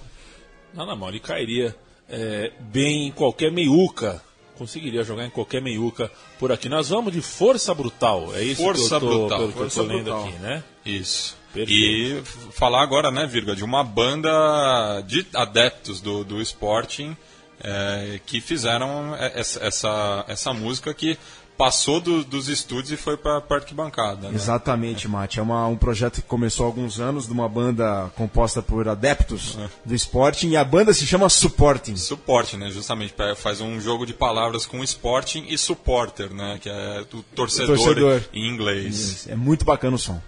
Nada 0.73 0.95
mal, 0.95 1.09
ele 1.09 1.19
cairia 1.19 1.75
é, 2.09 2.51
bem 2.59 3.07
em 3.07 3.11
qualquer 3.11 3.51
meiuca. 3.51 4.21
Conseguiria 4.57 5.03
jogar 5.03 5.23
em 5.23 5.29
qualquer 5.29 5.61
meiuca 5.61 6.11
por 6.39 6.51
aqui. 6.51 6.67
Nós 6.67 6.89
vamos 6.89 7.13
de 7.13 7.21
força 7.21 7.75
brutal. 7.75 8.33
É 8.35 8.41
isso 8.41 8.63
Força 8.63 8.99
que 8.99 9.05
eu 9.05 9.09
tô, 9.11 9.19
Brutal, 9.19 9.37
pelo 9.37 9.51
que 9.51 9.57
eu 9.59 9.61
Força 9.61 9.81
tô 9.83 9.85
lendo 9.87 10.03
Brutal. 10.05 10.23
aqui, 10.27 10.33
né? 10.39 10.63
Isso. 10.83 11.36
Perfeito. 11.53 11.71
E 11.71 12.51
falar 12.51 12.81
agora, 12.83 13.09
né, 13.11 13.25
Virga, 13.25 13.55
de 13.55 13.63
uma 13.63 13.83
banda 13.83 15.01
de 15.07 15.25
adeptos 15.33 16.01
do, 16.01 16.23
do 16.23 16.41
Sporting 16.41 17.15
é, 17.63 18.19
que 18.25 18.39
fizeram 18.39 19.15
e- 19.15 19.39
essa, 19.39 19.63
essa, 19.65 20.25
essa 20.27 20.53
música 20.53 20.93
que 20.93 21.17
passou 21.57 21.99
do- 21.99 22.23
dos 22.23 22.49
estúdios 22.49 22.91
e 22.91 22.97
foi 22.97 23.17
para 23.17 23.37
a 23.49 23.53
arquibancada. 23.55 24.29
Né? 24.29 24.35
Exatamente, 24.35 25.07
Mate. 25.07 25.39
É 25.39 25.41
uma- 25.41 25.65
um 25.65 25.75
projeto 25.75 26.21
que 26.21 26.27
começou 26.27 26.65
há 26.65 26.69
alguns 26.69 26.99
anos, 26.99 27.25
de 27.25 27.31
uma 27.33 27.49
banda 27.49 28.11
composta 28.15 28.61
por 28.61 28.87
adeptos 28.87 29.57
do 29.83 29.95
Sporting, 29.95 30.49
e 30.49 30.55
a 30.57 30.63
banda 30.63 30.93
se 30.93 31.07
chama 31.07 31.27
Supporting. 31.29 31.95
Suporte, 31.95 32.55
né? 32.57 32.69
Justamente, 32.69 33.15
faz 33.37 33.59
um 33.59 33.81
jogo 33.81 34.05
de 34.05 34.13
palavras 34.13 34.67
com 34.67 34.83
Sporting 34.83 35.45
e 35.49 35.57
supporter, 35.57 36.31
né? 36.31 36.59
Que 36.61 36.69
é 36.69 37.01
o 37.11 37.23
torcedor, 37.23 37.75
torcedor. 37.75 38.21
em 38.31 38.47
inglês. 38.47 39.27
É 39.27 39.35
muito 39.35 39.65
bacana 39.65 39.95
o 39.95 39.99
som. 39.99 40.21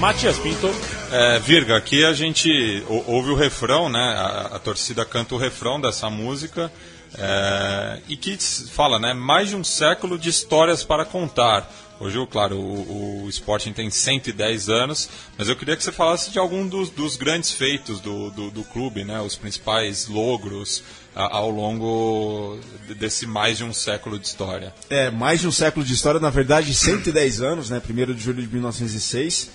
Matias 0.00 0.38
Pinto. 0.38 0.68
É, 1.12 1.38
Virga, 1.40 1.76
aqui 1.76 2.04
a 2.04 2.12
gente 2.14 2.82
ou- 2.88 3.04
ouve 3.06 3.30
o 3.30 3.34
refrão, 3.34 3.88
né? 3.88 3.98
A, 4.16 4.56
a 4.56 4.58
torcida 4.58 5.04
canta 5.04 5.34
o 5.34 5.38
refrão 5.38 5.78
dessa 5.80 6.08
música 6.08 6.72
é, 7.18 7.98
e 8.08 8.16
que 8.16 8.36
fala, 8.38 8.98
né? 8.98 9.12
Mais 9.12 9.50
de 9.50 9.56
um 9.56 9.64
século 9.64 10.18
de 10.18 10.28
histórias 10.30 10.82
para 10.82 11.04
contar. 11.04 11.70
Hoje, 12.00 12.16
claro, 12.30 12.56
o, 12.56 13.24
o 13.24 13.28
Sporting 13.28 13.74
tem 13.74 13.90
110 13.90 14.70
anos, 14.70 15.06
mas 15.36 15.50
eu 15.50 15.56
queria 15.56 15.76
que 15.76 15.84
você 15.84 15.92
falasse 15.92 16.30
de 16.30 16.38
algum 16.38 16.66
dos, 16.66 16.88
dos 16.88 17.16
grandes 17.18 17.50
feitos 17.52 18.00
do, 18.00 18.30
do, 18.30 18.50
do 18.50 18.64
clube, 18.64 19.04
né? 19.04 19.20
Os 19.20 19.36
principais 19.36 20.06
logros 20.08 20.82
a- 21.14 21.36
ao 21.36 21.50
longo 21.50 22.58
de- 22.88 22.94
desse 22.94 23.26
mais 23.26 23.58
de 23.58 23.64
um 23.64 23.72
século 23.74 24.18
de 24.18 24.26
história. 24.26 24.72
É, 24.88 25.10
mais 25.10 25.40
de 25.40 25.46
um 25.46 25.52
século 25.52 25.84
de 25.84 25.92
história, 25.92 26.18
na 26.18 26.30
verdade, 26.30 26.72
110 26.72 27.42
anos, 27.42 27.68
né? 27.68 27.82
1 27.86 28.14
de 28.14 28.22
julho 28.22 28.40
de 28.42 28.48
1906. 28.48 29.50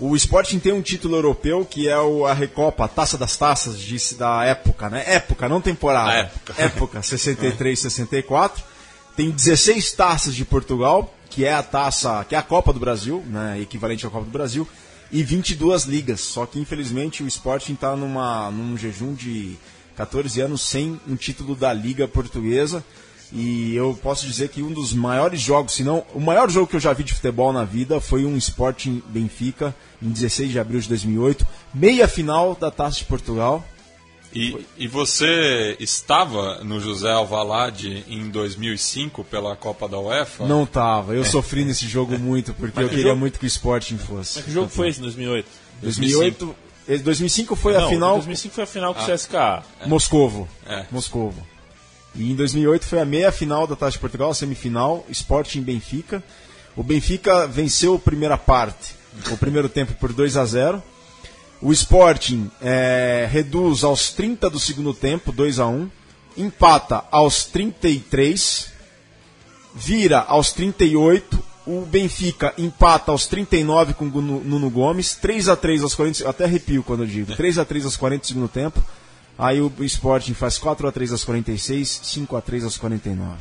O 0.00 0.16
Sporting 0.16 0.58
tem 0.58 0.72
um 0.72 0.80
título 0.80 1.14
europeu 1.14 1.62
que 1.64 1.86
é 1.86 1.98
o, 1.98 2.24
a 2.24 2.32
Recopa, 2.32 2.86
a 2.86 2.88
Taça 2.88 3.18
das 3.18 3.36
Taças, 3.36 3.78
disse 3.78 4.14
da 4.14 4.42
época, 4.44 4.88
né? 4.88 5.04
Época, 5.06 5.46
não 5.46 5.60
temporada. 5.60 6.10
A 6.10 6.14
época. 6.14 6.54
Época, 6.56 7.02
63, 7.04 7.78
64. 7.78 8.64
Tem 9.14 9.30
16 9.30 9.92
taças 9.92 10.34
de 10.34 10.46
Portugal, 10.46 11.14
que 11.28 11.44
é 11.44 11.52
a 11.52 11.62
taça, 11.62 12.24
que 12.26 12.34
é 12.34 12.38
a 12.38 12.42
Copa 12.42 12.72
do 12.72 12.80
Brasil, 12.80 13.22
né? 13.26 13.60
Equivalente 13.60 14.06
à 14.06 14.10
Copa 14.10 14.24
do 14.24 14.30
Brasil. 14.30 14.66
E 15.12 15.22
22 15.22 15.84
ligas. 15.84 16.20
Só 16.20 16.46
que, 16.46 16.58
infelizmente, 16.58 17.22
o 17.22 17.26
Sporting 17.26 17.74
está 17.74 17.94
numa, 17.94 18.50
num 18.50 18.78
jejum 18.78 19.12
de 19.12 19.58
14 19.96 20.40
anos 20.40 20.62
sem 20.62 20.98
um 21.06 21.14
título 21.14 21.54
da 21.54 21.74
Liga 21.74 22.08
Portuguesa. 22.08 22.82
E 23.32 23.74
eu 23.76 23.98
posso 24.02 24.26
dizer 24.26 24.48
que 24.48 24.62
um 24.62 24.72
dos 24.72 24.92
maiores 24.92 25.40
jogos, 25.40 25.74
se 25.74 25.84
não 25.84 26.04
o 26.14 26.20
maior 26.20 26.50
jogo 26.50 26.66
que 26.66 26.76
eu 26.76 26.80
já 26.80 26.92
vi 26.92 27.04
de 27.04 27.14
futebol 27.14 27.52
na 27.52 27.64
vida 27.64 28.00
foi 28.00 28.24
um 28.24 28.36
Sporting 28.36 29.02
Benfica 29.06 29.74
em 30.02 30.10
16 30.10 30.50
de 30.50 30.58
abril 30.58 30.80
de 30.80 30.88
2008, 30.88 31.46
meia 31.72 32.08
final 32.08 32.56
da 32.58 32.70
Taça 32.70 32.98
de 32.98 33.04
Portugal. 33.04 33.64
E, 34.34 34.64
e 34.78 34.86
você 34.86 35.76
estava 35.80 36.62
no 36.62 36.78
José 36.80 37.10
Alvalade 37.10 38.04
em 38.08 38.28
2005 38.30 39.24
pela 39.24 39.56
Copa 39.56 39.88
da 39.88 39.98
UEFA? 39.98 40.46
Não 40.46 40.64
tava, 40.64 41.14
eu 41.14 41.24
sofri 41.26 41.64
nesse 41.64 41.86
jogo 41.86 42.18
muito 42.18 42.52
porque 42.54 42.80
eu 42.80 42.88
que 42.88 42.90
queria 42.90 43.10
jogo? 43.10 43.20
muito 43.20 43.38
que 43.38 43.44
o 43.44 43.48
Sporting 43.48 43.98
fosse. 43.98 44.42
Que 44.42 44.50
jogo 44.50 44.68
foi 44.68 44.88
esse 44.88 45.00
em 45.00 45.02
2008? 45.02 45.48
2008, 45.82 46.56
eh, 46.88 46.98
2005 46.98 47.56
foi 47.56 47.74
Não, 47.74 47.86
a 47.86 47.88
final 47.88 48.14
2005 48.14 48.54
foi 48.54 48.64
a 48.64 48.66
final 48.66 48.94
com 48.94 49.02
o 49.02 49.06
CSKA. 49.06 49.62
Moscovo. 49.86 50.48
É. 50.66 50.84
Moscovo. 50.90 51.46
E 52.14 52.30
em 52.30 52.34
2008 52.34 52.84
foi 52.84 53.00
a 53.00 53.04
meia 53.04 53.30
final 53.30 53.66
da 53.66 53.76
Taça 53.76 53.92
de 53.92 53.98
Portugal, 53.98 54.30
a 54.30 54.34
semifinal, 54.34 55.06
Sporting 55.10 55.62
Benfica. 55.62 56.22
O 56.76 56.82
Benfica 56.82 57.46
venceu 57.46 57.94
a 57.94 57.98
primeira 57.98 58.36
parte, 58.36 58.94
o 59.30 59.36
primeiro 59.36 59.68
tempo 59.68 59.94
por 59.94 60.12
2 60.12 60.36
a 60.36 60.44
0. 60.44 60.82
O 61.62 61.72
Sporting 61.72 62.50
eh, 62.62 63.28
reduz 63.30 63.84
aos 63.84 64.10
30 64.12 64.48
do 64.48 64.58
segundo 64.58 64.94
tempo, 64.94 65.30
2 65.30 65.58
a 65.58 65.66
1. 65.66 65.90
Empata 66.36 67.04
aos 67.10 67.44
33. 67.44 68.72
Vira 69.74 70.20
aos 70.20 70.52
38. 70.52 71.38
O 71.66 71.82
Benfica 71.82 72.54
empata 72.56 73.12
aos 73.12 73.26
39 73.26 73.92
com 73.92 74.06
o 74.06 74.22
Nuno 74.22 74.70
Gomes. 74.70 75.14
3 75.14 75.50
a 75.50 75.56
3 75.56 75.82
aos 75.82 75.94
40. 75.94 76.22
Eu 76.22 76.30
até 76.30 76.44
arrepio 76.44 76.82
quando 76.82 77.02
eu 77.02 77.06
digo. 77.06 77.36
3 77.36 77.58
a 77.58 77.64
3 77.64 77.84
aos 77.84 77.96
40 77.96 78.22
do 78.22 78.26
segundo 78.26 78.48
tempo. 78.48 78.82
Aí 79.40 79.60
o 79.60 79.72
Sporting 79.80 80.34
faz 80.34 80.58
4 80.58 80.86
a 80.86 80.92
3 80.92 81.12
aos 81.12 81.24
46, 81.24 82.00
5 82.04 82.36
a 82.36 82.40
3 82.40 82.64
aos 82.64 82.76
49. 82.76 83.36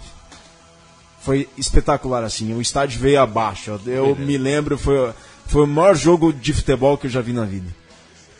Foi 1.22 1.50
espetacular 1.58 2.24
assim, 2.24 2.54
o 2.54 2.62
estádio 2.62 3.00
veio 3.00 3.22
abaixo. 3.22 3.80
Eu 3.86 4.16
me 4.16 4.38
lembro, 4.38 4.78
foi, 4.78 5.12
foi 5.46 5.64
o 5.64 5.68
maior 5.68 5.96
jogo 5.96 6.32
de 6.32 6.54
futebol 6.54 6.98
que 6.98 7.08
eu 7.08 7.12
já 7.12 7.22
vi 7.22 7.34
na 7.34 7.44
vida. 7.44 7.68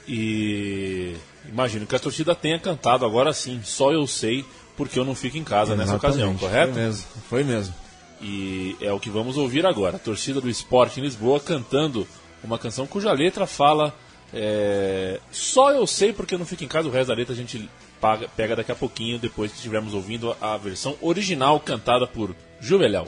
E 0.08 1.16
imagino 1.48 1.86
que 1.86 1.96
a 1.96 2.00
torcida 2.00 2.34
tenha 2.34 2.58
cantado 2.58 3.06
agora 3.06 3.34
sim, 3.34 3.62
só 3.64 3.92
eu 3.92 4.08
sei 4.08 4.46
porque 4.78 4.98
eu 4.98 5.04
não 5.04 5.14
fico 5.14 5.38
em 5.38 5.44
casa 5.44 5.76
nessa 5.76 5.98
ocasião, 5.98 6.30
Exatamente, 6.30 6.40
correto? 6.40 6.74
Foi 6.74 6.82
mesmo, 6.82 7.06
foi 7.30 7.44
mesmo. 7.44 7.74
E 8.22 8.78
é 8.80 8.94
o 8.94 9.00
que 9.00 9.10
vamos 9.10 9.36
ouvir 9.36 9.66
agora. 9.66 9.98
A 9.98 10.00
torcida 10.00 10.40
do 10.40 10.50
esporte 10.50 11.00
em 11.00 11.04
Lisboa 11.04 11.38
cantando 11.40 12.08
uma 12.42 12.58
canção 12.58 12.88
cuja 12.88 13.12
letra 13.12 13.46
fala. 13.46 13.94
É, 14.34 15.20
Só 15.32 15.72
eu 15.72 15.86
sei 15.88 16.14
porque 16.14 16.36
eu 16.36 16.40
não 16.40 16.46
fico 16.46 16.64
em 16.64 16.68
casa, 16.68 16.88
o 16.88 16.92
resto 16.92 17.08
da 17.10 17.16
letra 17.16 17.34
a 17.34 17.38
gente 17.38 17.70
paga- 18.00 18.28
pega 18.36 18.56
daqui 18.56 18.72
a 18.72 18.76
pouquinho, 18.76 19.18
depois 19.20 19.52
que 19.52 19.58
estivermos 19.58 19.94
ouvindo 19.94 20.36
a 20.40 20.58
versão 20.58 20.96
original 21.02 21.60
cantada 21.60 22.06
por 22.08 22.36
Juvelhão. 22.60 23.08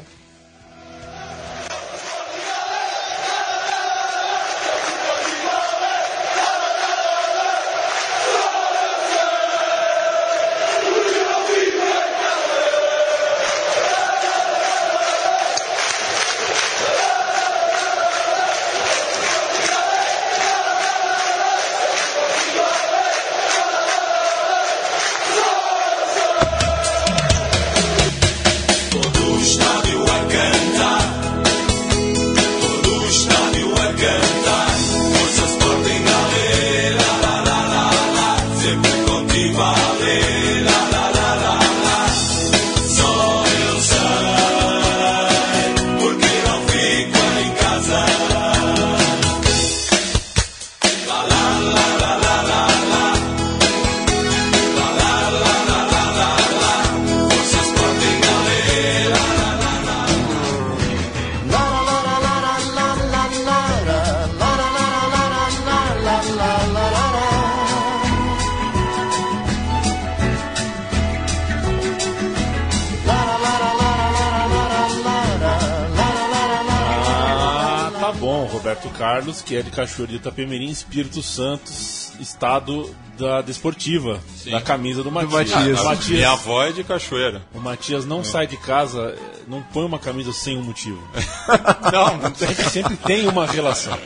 Roberto 78.52 78.90
Carlos, 78.92 79.42
que 79.42 79.56
é 79.56 79.62
de 79.62 79.72
Cachoeira 79.72 80.12
de 80.12 80.18
Itapemirim, 80.18 80.70
Espírito 80.70 81.22
Santos, 81.22 82.12
estado 82.20 82.94
da 83.18 83.42
desportiva, 83.42 84.20
da 84.50 84.62
camisa 84.62 85.04
do 85.04 85.12
Matias. 85.12 85.32
Matias. 85.52 85.80
O 85.80 85.84
Matias, 85.86 86.10
Minha 86.10 86.32
avó 86.32 86.64
é 86.64 86.72
de 86.72 86.84
Cachoeira. 86.84 87.42
o 87.54 87.60
Matias 87.60 88.06
não 88.06 88.24
sai 88.24 88.48
de 88.48 88.58
casa, 88.58 89.16
não 89.48 89.62
põe 89.62 89.86
uma 89.86 90.00
camisa 90.00 90.34
sem 90.34 90.58
um 90.58 90.64
motivo. 90.64 91.02
Não, 91.92 92.18
não 92.18 92.32
tem. 92.32 92.48
Sempre, 92.48 92.70
sempre 92.70 92.98
tem 92.98 93.28
uma 93.28 93.46
relação. 93.46 93.98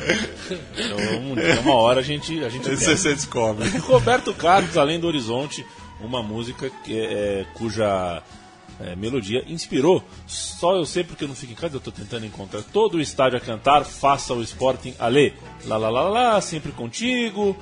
Então, 0.78 0.98
um- 1.20 1.62
uma 1.62 1.74
hora 1.76 2.00
a 2.00 2.04
gente, 2.04 2.44
a 2.44 2.50
gente 2.50 2.70
Esse 2.70 2.96
você 2.98 3.14
descobre. 3.16 3.68
Roberto 3.80 4.34
Carlos, 4.34 4.78
Além 4.78 5.00
do 5.00 5.08
Horizonte, 5.08 5.66
uma 6.00 6.22
música 6.22 6.70
que 6.84 6.98
é- 6.98 7.14
é, 7.42 7.46
cuja 7.56 8.22
é, 8.80 8.96
melodia 8.96 9.44
inspirou. 9.48 10.04
Só 10.28 10.76
eu 10.76 10.86
sei 10.86 11.04
porque 11.04 11.24
eu 11.24 11.28
não 11.28 11.36
fico 11.36 11.54
em 11.54 11.56
casa, 11.56 11.76
eu 11.76 11.80
estou 11.80 11.94
tentando 11.94 12.26
encontrar 12.26 12.62
todo 12.62 12.96
o 12.96 13.02
estádio 13.02 13.38
a 13.38 13.42
cantar, 13.42 13.84
faça 13.86 14.34
o 14.34 14.42
Sporting 14.42 14.94
Alê. 15.00 15.34
Lá, 15.66 15.78
lá, 15.78 15.90
lá, 15.90 16.02
lá, 16.02 16.10
lá, 16.10 16.42
sempre 16.42 16.72
contigo. 16.72 17.58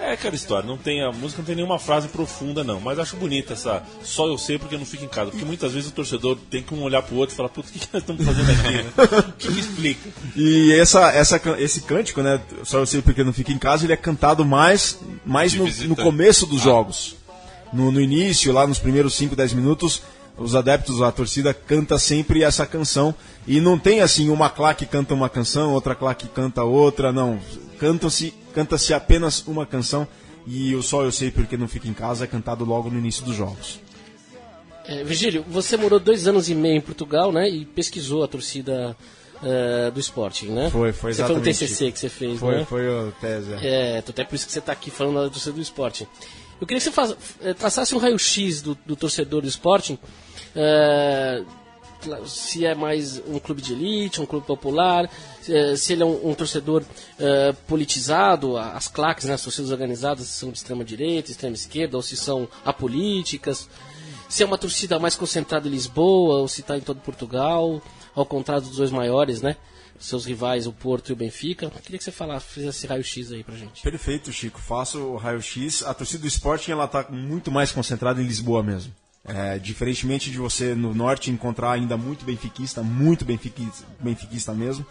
É 0.00 0.12
aquela 0.12 0.36
história, 0.36 0.66
não 0.66 0.78
tem, 0.78 1.02
a 1.02 1.10
música 1.10 1.42
não 1.42 1.46
tem 1.46 1.56
nenhuma 1.56 1.78
frase 1.78 2.06
profunda 2.06 2.62
não, 2.62 2.80
mas 2.80 3.00
acho 3.00 3.16
bonita 3.16 3.54
essa 3.54 3.82
só 4.04 4.28
eu 4.28 4.38
sei 4.38 4.56
porque 4.56 4.76
eu 4.76 4.78
não 4.78 4.86
fico 4.86 5.04
em 5.04 5.08
casa, 5.08 5.32
porque 5.32 5.44
muitas 5.44 5.72
vezes 5.72 5.90
o 5.90 5.92
torcedor 5.92 6.38
tem 6.48 6.62
que 6.62 6.72
um 6.72 6.82
olhar 6.82 7.02
pro 7.02 7.16
outro 7.16 7.34
e 7.34 7.36
falar, 7.36 7.48
putz, 7.48 7.68
o 7.68 7.72
que, 7.72 7.80
que 7.80 7.88
nós 7.92 8.02
estamos 8.02 8.24
fazendo 8.24 8.48
aqui? 8.48 8.72
né? 8.76 8.92
O 9.28 9.32
que, 9.32 9.52
que 9.52 9.58
explica? 9.58 10.08
E 10.36 10.72
essa, 10.72 11.10
essa, 11.10 11.40
esse 11.58 11.80
cântico, 11.80 12.22
né? 12.22 12.40
Só 12.62 12.78
eu 12.78 12.86
sei 12.86 13.02
porque 13.02 13.24
não 13.24 13.32
fica 13.32 13.50
em 13.50 13.58
casa, 13.58 13.86
ele 13.86 13.92
é 13.92 13.96
cantado 13.96 14.44
mais, 14.44 15.00
mais 15.26 15.52
no, 15.54 15.66
no 15.88 15.96
começo 15.96 16.46
dos 16.46 16.62
jogos. 16.62 17.16
No, 17.72 17.90
no 17.90 18.00
início, 18.00 18.52
lá 18.52 18.66
nos 18.66 18.78
primeiros 18.78 19.14
5, 19.14 19.34
10 19.34 19.52
minutos, 19.52 20.00
os 20.38 20.54
adeptos, 20.54 21.02
a 21.02 21.10
torcida 21.10 21.52
canta 21.52 21.98
sempre 21.98 22.42
essa 22.42 22.66
canção. 22.66 23.14
E 23.46 23.60
não 23.60 23.78
tem 23.78 24.00
assim, 24.00 24.28
uma 24.28 24.48
claque 24.48 24.86
canta 24.86 25.14
uma 25.14 25.28
canção, 25.28 25.72
outra 25.72 25.94
claque 25.94 26.28
canta 26.28 26.62
outra, 26.64 27.12
não. 27.12 27.38
Canta-se 27.78 28.34
canta-se 28.54 28.94
apenas 28.94 29.46
uma 29.46 29.66
canção. 29.66 30.06
E 30.46 30.74
o 30.74 30.82
Só 30.82 31.04
Eu 31.04 31.12
Sei 31.12 31.30
Porque 31.30 31.56
Não 31.56 31.68
Fica 31.68 31.88
em 31.88 31.92
Casa 31.92 32.24
é 32.24 32.26
cantado 32.26 32.64
logo 32.64 32.88
no 32.88 32.98
início 32.98 33.22
dos 33.24 33.36
jogos. 33.36 33.80
É, 34.86 35.04
Virgílio, 35.04 35.44
você 35.46 35.76
morou 35.76 36.00
dois 36.00 36.26
anos 36.26 36.48
e 36.48 36.54
meio 36.54 36.76
em 36.76 36.80
Portugal, 36.80 37.30
né? 37.30 37.46
E 37.50 37.66
pesquisou 37.66 38.24
a 38.24 38.28
torcida 38.28 38.96
eh, 39.42 39.90
do 39.92 40.00
Sporting, 40.00 40.46
né? 40.46 40.68
Foi, 40.70 40.92
foi 40.92 41.12
Você 41.12 41.22
foi 41.22 41.36
um 41.36 41.38
exatamente 41.38 41.58
TCC 41.58 41.92
que 41.92 41.98
você 41.98 42.08
fez, 42.08 42.40
Foi, 42.40 42.56
né? 42.56 42.64
foi 42.64 42.88
o 42.88 43.12
tese. 43.20 43.52
é. 43.62 43.96
É, 43.96 43.98
até 43.98 44.24
por 44.24 44.34
isso 44.34 44.46
que 44.46 44.52
você 44.52 44.58
está 44.58 44.72
aqui 44.72 44.90
falando 44.90 45.22
da 45.22 45.30
torcida 45.30 45.52
do 45.52 45.60
Sporting. 45.60 46.06
Eu 46.60 46.66
queria 46.66 46.80
que 46.80 46.84
você 46.84 46.90
faz, 46.90 47.14
eh, 47.40 47.54
traçasse 47.54 47.94
um 47.94 47.98
raio-x 47.98 48.62
do, 48.62 48.76
do 48.84 48.96
torcedor 48.96 49.42
do 49.42 49.48
Sporting. 49.48 49.96
Cla- 52.02 52.24
se 52.26 52.64
é 52.64 52.74
mais 52.74 53.18
um 53.26 53.38
clube 53.38 53.60
de 53.62 53.72
elite, 53.72 54.20
um 54.20 54.26
clube 54.26 54.46
popular, 54.46 55.10
se, 55.42 55.54
eh, 55.54 55.76
se 55.76 55.92
ele 55.92 56.02
é 56.02 56.06
um, 56.06 56.30
um 56.30 56.34
torcedor 56.34 56.82
eh, 57.18 57.52
politizado, 57.66 58.56
as 58.56 58.88
claques, 58.88 59.26
né, 59.26 59.34
as 59.34 59.42
torcidas 59.42 59.70
organizadas 59.70 60.26
se 60.26 60.32
são 60.38 60.50
de 60.50 60.58
extrema 60.58 60.84
direita, 60.84 61.30
extrema 61.30 61.54
esquerda, 61.54 61.96
ou 61.96 62.02
se 62.02 62.16
são 62.16 62.48
apolíticas. 62.64 63.68
Se 64.28 64.42
é 64.42 64.46
uma 64.46 64.58
torcida 64.58 64.98
mais 64.98 65.16
concentrada 65.16 65.66
em 65.66 65.70
Lisboa, 65.70 66.40
ou 66.40 66.48
se 66.48 66.60
está 66.60 66.76
em 66.76 66.80
todo 66.82 67.00
Portugal, 67.00 67.80
ao 68.14 68.26
contrário 68.26 68.62
dos 68.66 68.76
dois 68.76 68.90
maiores, 68.90 69.40
né? 69.40 69.56
Seus 69.98 70.24
rivais, 70.26 70.66
o 70.66 70.72
Porto 70.72 71.08
e 71.08 71.12
o 71.12 71.16
Benfica. 71.16 71.66
Eu 71.66 71.70
queria 71.70 71.98
que 71.98 72.04
você 72.04 72.12
falasse, 72.12 72.46
fizesse 72.46 72.78
esse 72.78 72.86
raio-x 72.86 73.32
aí 73.32 73.42
pra 73.42 73.56
gente. 73.56 73.82
Perfeito, 73.82 74.30
Chico. 74.30 74.60
Faço 74.60 75.00
o 75.00 75.16
raio-x. 75.16 75.82
A 75.82 75.92
torcida 75.92 76.20
do 76.22 76.28
Sporting 76.28 76.70
ela 76.70 76.84
está 76.84 77.06
muito 77.10 77.50
mais 77.50 77.72
concentrada 77.72 78.22
em 78.22 78.26
Lisboa 78.26 78.62
mesmo. 78.62 78.92
É, 79.28 79.58
diferentemente 79.58 80.30
de 80.30 80.38
você 80.38 80.74
no 80.74 80.94
norte 80.94 81.30
encontrar 81.30 81.72
ainda 81.72 81.98
muito 81.98 82.24
benfiquista, 82.24 82.82
muito 82.82 83.26
benfiquista, 83.26 83.84
benfiquista 84.00 84.54
mesmo. 84.54 84.86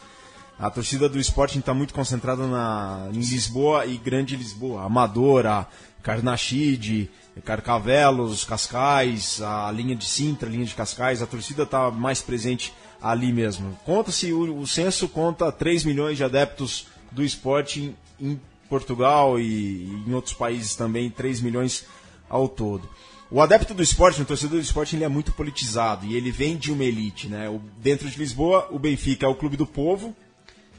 A 0.60 0.70
torcida 0.70 1.08
do 1.08 1.20
Sporting 1.20 1.60
está 1.60 1.74
muito 1.74 1.94
concentrada 1.94 2.48
na, 2.48 3.10
em 3.12 3.20
Lisboa 3.20 3.86
e 3.86 3.98
Grande 3.98 4.36
Lisboa. 4.36 4.84
Amadora, 4.84 5.68
Carnaxide, 6.02 7.10
Carcavelos, 7.44 8.44
Cascais, 8.44 9.42
a 9.42 9.72
linha 9.72 9.96
de 9.96 10.06
Sintra, 10.06 10.50
a 10.50 10.52
linha 10.52 10.66
de 10.66 10.74
Cascais. 10.74 11.22
A 11.22 11.28
torcida 11.28 11.64
está 11.64 11.92
mais 11.92 12.22
presente 12.22 12.74
ali 13.02 13.32
mesmo. 13.32 13.78
Conta-se, 13.86 14.34
o, 14.34 14.60
o 14.60 14.66
censo 14.66 15.08
conta 15.08 15.52
3 15.52 15.84
milhões 15.84 16.18
de 16.18 16.24
adeptos 16.24 16.88
do 17.12 17.24
Sporting 17.24 17.96
em 18.20 18.40
Portugal 18.68 19.40
e 19.40 19.84
em 20.08 20.14
outros 20.14 20.34
países 20.34 20.76
também, 20.76 21.10
3 21.10 21.42
milhões 21.42 21.86
ao 22.30 22.50
todo. 22.50 22.90
O 23.30 23.42
adepto 23.42 23.74
do 23.74 23.84
esporte, 23.84 24.22
o 24.22 24.26
torcedor 24.26 24.58
do 24.58 24.64
esporte, 24.64 24.96
ele 24.96 25.04
é 25.04 25.08
muito 25.10 25.34
politizado 25.34 26.06
e 26.06 26.16
ele 26.16 26.32
vem 26.32 26.56
de 26.56 26.72
uma 26.72 26.84
elite. 26.86 27.28
Né? 27.28 27.50
O- 27.50 27.60
dentro 27.78 28.10
de 28.10 28.18
Lisboa, 28.18 28.68
o 28.72 28.80
Benfica 28.80 29.26
é 29.26 29.30
o 29.30 29.36
clube 29.36 29.58
do 29.58 29.66
povo 29.66 30.16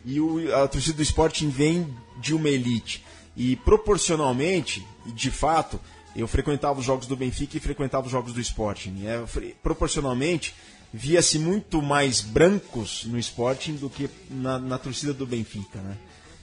e 0.04 0.18
o- 0.20 0.54
a 0.56 0.66
torcida 0.66 0.96
do 0.96 1.02
Sporting 1.02 1.50
vem 1.50 1.86
de 2.20 2.34
uma 2.34 2.48
elite. 2.48 3.04
E 3.36 3.54
proporcionalmente, 3.56 4.84
de 5.06 5.30
fato, 5.30 5.78
eu 6.16 6.26
frequentava 6.26 6.80
os 6.80 6.86
jogos 6.86 7.06
do 7.06 7.14
Benfica 7.16 7.56
e 7.56 7.60
frequentava 7.60 8.06
os 8.06 8.12
jogos 8.12 8.32
do 8.32 8.40
Sporting. 8.40 9.04
É, 9.06 9.22
proporcionalmente, 9.62 10.54
via-se 10.92 11.38
muito 11.38 11.82
mais 11.82 12.22
brancos 12.22 13.04
no 13.04 13.18
Sporting 13.18 13.74
do 13.74 13.90
que 13.90 14.08
na, 14.30 14.58
na 14.58 14.78
torcida 14.78 15.12
do 15.12 15.26
Benfica. 15.26 15.78
Né? 15.80 15.96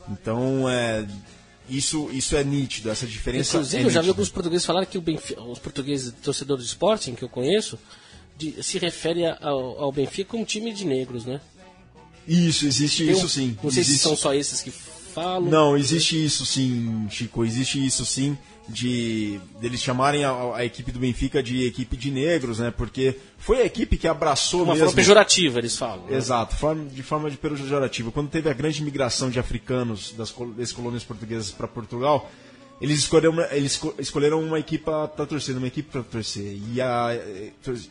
Então, 0.10 0.70
é, 0.70 1.06
isso, 1.70 2.10
isso 2.12 2.36
é 2.36 2.44
nítido, 2.44 2.90
essa 2.90 3.06
diferença 3.08 3.58
Inclusive, 3.58 3.84
é 3.84 3.86
eu 3.86 3.90
já 3.90 4.02
vi 4.02 4.10
alguns 4.10 4.30
portugueses 4.30 4.66
falarem 4.66 4.88
que 4.90 4.98
o 4.98 5.02
Benfica, 5.02 5.42
os 5.42 5.60
portugueses 5.60 6.14
torcedores 6.24 6.64
do 6.66 6.68
Sporting, 6.68 7.16
que 7.16 7.24
eu 7.24 7.30
conheço, 7.30 7.78
de- 8.38 8.62
se 8.64 8.78
refere 8.78 9.26
ao, 9.26 9.84
ao 9.84 9.92
Benfica 9.92 10.32
como 10.32 10.44
um 10.44 10.46
time 10.46 10.74
de 10.74 10.86
negros, 10.86 11.26
né? 11.26 11.40
Isso, 12.28 12.66
existe 12.66 13.06
Tem 13.06 13.14
isso 13.14 13.30
sim. 13.30 13.58
Não 13.64 13.70
sei 13.72 13.84
se 13.84 13.92
Existe- 13.92 14.04
são 14.04 14.16
só 14.16 14.34
esses 14.34 14.62
que 14.62 14.72
falam. 14.72 15.50
Não, 15.50 15.78
existe 15.78 16.24
isso 16.24 16.46
sim, 16.46 17.08
Chico, 17.10 17.46
existe 17.46 17.84
isso 17.86 18.06
sim. 18.06 18.38
De 18.68 19.40
deles 19.62 19.80
chamarem 19.82 20.24
a, 20.24 20.56
a 20.56 20.66
equipe 20.66 20.92
do 20.92 21.00
Benfica 21.00 21.42
de 21.44 21.66
equipe 21.66 21.96
de 21.96 22.10
negros, 22.10 22.60
né? 22.60 22.72
Porque 22.76 23.16
foi 23.38 23.62
a 23.62 23.66
equipe 23.66 23.96
que 23.98 24.08
abraçou 24.08 24.64
Uma 24.64 24.74
mesmo. 24.74 24.88
forma 24.88 24.96
pejorativa, 24.96 25.60
eles 25.60 25.78
falam. 25.78 26.06
né? 26.08 26.18
Exato, 26.18 26.56
de 26.92 27.04
forma 27.04 27.30
de 27.30 27.38
pejorativa. 27.38 28.12
Quando 28.12 28.30
teve 28.30 28.50
a 28.50 28.54
grande 28.54 28.84
migração 28.84 29.30
de 29.30 29.40
africanos 29.40 30.14
das, 30.18 30.34
das 30.58 30.72
colônias 30.72 31.04
portuguesas 31.04 31.52
para 31.52 31.68
Portugal, 31.68 32.30
eles 32.82 33.00
escolheram, 33.00 33.34
uma- 33.34 33.48
eles 33.52 33.74
esco- 33.74 33.94
escolheram 34.00 34.42
uma 34.42 34.60
equipe 34.60 34.84
para 34.84 35.08
torcer, 35.26 35.56
uma 35.56 35.68
equipe 35.68 35.90
para 35.92 36.04
torcer. 36.04 36.58
E, 36.74 36.82
a, 36.82 37.10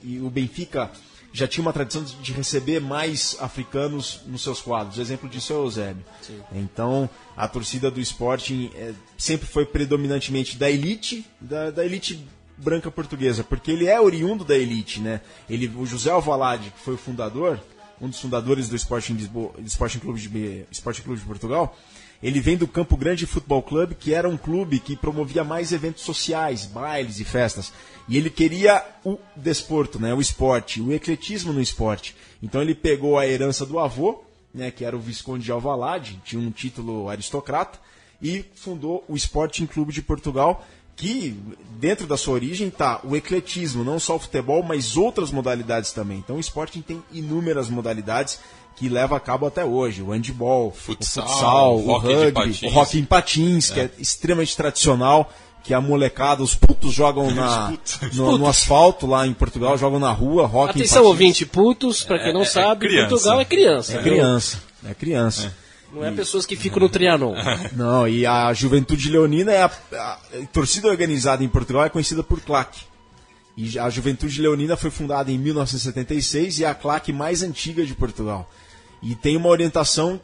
e 0.02 0.18
o 0.20 0.28
Benfica 0.28 0.90
já 1.34 1.48
tinha 1.48 1.62
uma 1.62 1.72
tradição 1.72 2.04
de 2.04 2.32
receber 2.32 2.80
mais 2.80 3.36
africanos 3.40 4.20
nos 4.24 4.44
seus 4.44 4.60
quadros. 4.60 4.98
O 4.98 5.00
exemplo 5.00 5.28
disso 5.28 5.52
é 5.52 5.56
o 5.56 5.64
Eusébio. 5.64 6.04
Então, 6.52 7.10
a 7.36 7.48
torcida 7.48 7.90
do 7.90 8.00
Sporting 8.00 8.70
eh, 8.76 8.92
sempre 9.18 9.44
foi 9.44 9.66
predominantemente 9.66 10.56
da 10.56 10.70
elite, 10.70 11.26
da, 11.40 11.72
da 11.72 11.84
elite 11.84 12.24
branca 12.56 12.88
portuguesa, 12.88 13.42
porque 13.42 13.72
ele 13.72 13.88
é 13.88 14.00
oriundo 14.00 14.44
da 14.44 14.56
elite, 14.56 15.00
né? 15.00 15.20
Ele, 15.50 15.66
o 15.76 15.84
José 15.84 16.08
Alvalade, 16.08 16.70
que 16.70 16.78
foi 16.78 16.94
o 16.94 16.98
fundador, 16.98 17.60
um 18.00 18.08
dos 18.08 18.20
fundadores 18.20 18.68
do 18.68 18.76
Sporting, 18.76 19.14
Lisboa, 19.14 19.54
do 19.58 19.66
Sporting, 19.66 19.98
Clube 19.98 20.20
de, 20.20 20.64
Sporting 20.70 21.02
Clube 21.02 21.18
de 21.20 21.26
Portugal, 21.26 21.76
ele 22.22 22.40
vem 22.40 22.56
do 22.56 22.66
Campo 22.66 22.96
Grande 22.96 23.26
Futebol 23.26 23.62
Clube, 23.62 23.94
que 23.94 24.14
era 24.14 24.28
um 24.28 24.36
clube 24.36 24.78
que 24.78 24.96
promovia 24.96 25.44
mais 25.44 25.72
eventos 25.72 26.02
sociais, 26.02 26.64
bailes 26.64 27.20
e 27.20 27.24
festas. 27.24 27.72
E 28.08 28.16
ele 28.16 28.30
queria 28.30 28.84
o 29.04 29.18
desporto, 29.36 29.98
né, 29.98 30.12
o 30.14 30.20
esporte, 30.20 30.80
o 30.80 30.92
ecletismo 30.92 31.52
no 31.52 31.60
esporte. 31.60 32.14
Então 32.42 32.60
ele 32.60 32.74
pegou 32.74 33.18
a 33.18 33.26
herança 33.26 33.64
do 33.64 33.78
avô, 33.78 34.22
né, 34.52 34.70
que 34.70 34.84
era 34.84 34.96
o 34.96 35.00
Visconde 35.00 35.44
de 35.44 35.52
Alvalade, 35.52 36.20
tinha 36.24 36.40
um 36.40 36.50
título 36.50 37.08
aristocrata, 37.08 37.78
e 38.22 38.44
fundou 38.54 39.04
o 39.08 39.16
Sporting 39.16 39.66
Clube 39.66 39.92
de 39.92 40.00
Portugal, 40.00 40.64
que 40.96 41.36
dentro 41.78 42.06
da 42.06 42.16
sua 42.16 42.34
origem 42.34 42.68
está 42.68 43.00
o 43.02 43.16
ecletismo, 43.16 43.82
não 43.82 43.98
só 43.98 44.16
o 44.16 44.18
futebol, 44.18 44.62
mas 44.62 44.96
outras 44.96 45.30
modalidades 45.30 45.92
também. 45.92 46.18
Então 46.18 46.36
o 46.36 46.40
Sporting 46.40 46.82
tem 46.82 47.02
inúmeras 47.12 47.68
modalidades 47.68 48.38
que 48.76 48.88
leva 48.88 49.16
a 49.16 49.20
cabo 49.20 49.46
até 49.46 49.64
hoje. 49.64 50.02
O 50.02 50.10
handball, 50.10 50.72
Futsal, 50.72 51.24
o 51.24 51.28
futsal, 51.28 51.76
o 51.78 51.98
rugby, 51.98 52.32
patins. 52.32 52.62
o 52.62 52.66
hockey 52.78 52.98
em 52.98 53.04
patins, 53.04 53.70
que 53.70 53.80
é 53.80 53.90
extremamente 53.98 54.56
tradicional, 54.56 55.32
que 55.62 55.72
a 55.72 55.80
molecada, 55.80 56.42
os 56.42 56.54
putos 56.54 56.92
jogam 56.92 57.30
na, 57.30 57.72
no, 58.12 58.36
no 58.36 58.46
asfalto 58.46 59.06
lá 59.06 59.26
em 59.26 59.32
Portugal, 59.32 59.78
jogam 59.78 59.98
na 59.98 60.10
rua, 60.10 60.42
em 60.42 60.46
Atenção, 60.46 60.68
patins. 60.74 60.96
ouvinte, 60.96 61.46
putos, 61.46 62.02
pra 62.02 62.18
quem 62.18 62.34
não 62.34 62.42
é 62.42 62.46
sabe, 62.46 62.86
criança. 62.86 63.08
Portugal 63.08 63.40
é 63.40 63.44
criança. 63.44 63.94
É 63.98 64.02
criança, 64.02 64.62
é 64.88 64.94
criança. 64.94 65.54
Não 65.92 66.04
é 66.04 66.10
pessoas 66.10 66.44
que 66.44 66.56
ficam 66.56 66.80
no 66.80 66.88
Trianon. 66.88 67.34
Não, 67.76 68.08
e 68.08 68.26
a 68.26 68.52
Juventude 68.52 69.08
Leonina 69.08 69.52
é 69.52 69.62
a, 69.62 69.66
a- 69.92 70.18
a 70.42 70.46
torcida 70.52 70.88
organizada 70.88 71.44
em 71.44 71.48
Portugal 71.48 71.84
é 71.84 71.88
conhecida 71.88 72.20
por 72.24 72.40
CLAC. 72.40 72.78
E 73.56 73.78
a 73.78 73.88
Juventude 73.88 74.42
Leonina 74.42 74.76
foi 74.76 74.90
fundada 74.90 75.30
em 75.30 75.38
1976 75.38 76.58
e 76.58 76.64
é 76.64 76.66
a 76.68 76.74
CLAC 76.74 77.12
mais 77.12 77.44
antiga 77.44 77.86
de 77.86 77.94
Portugal. 77.94 78.50
E 79.04 79.14
tem 79.14 79.36
uma 79.36 79.48
orientação 79.48 80.20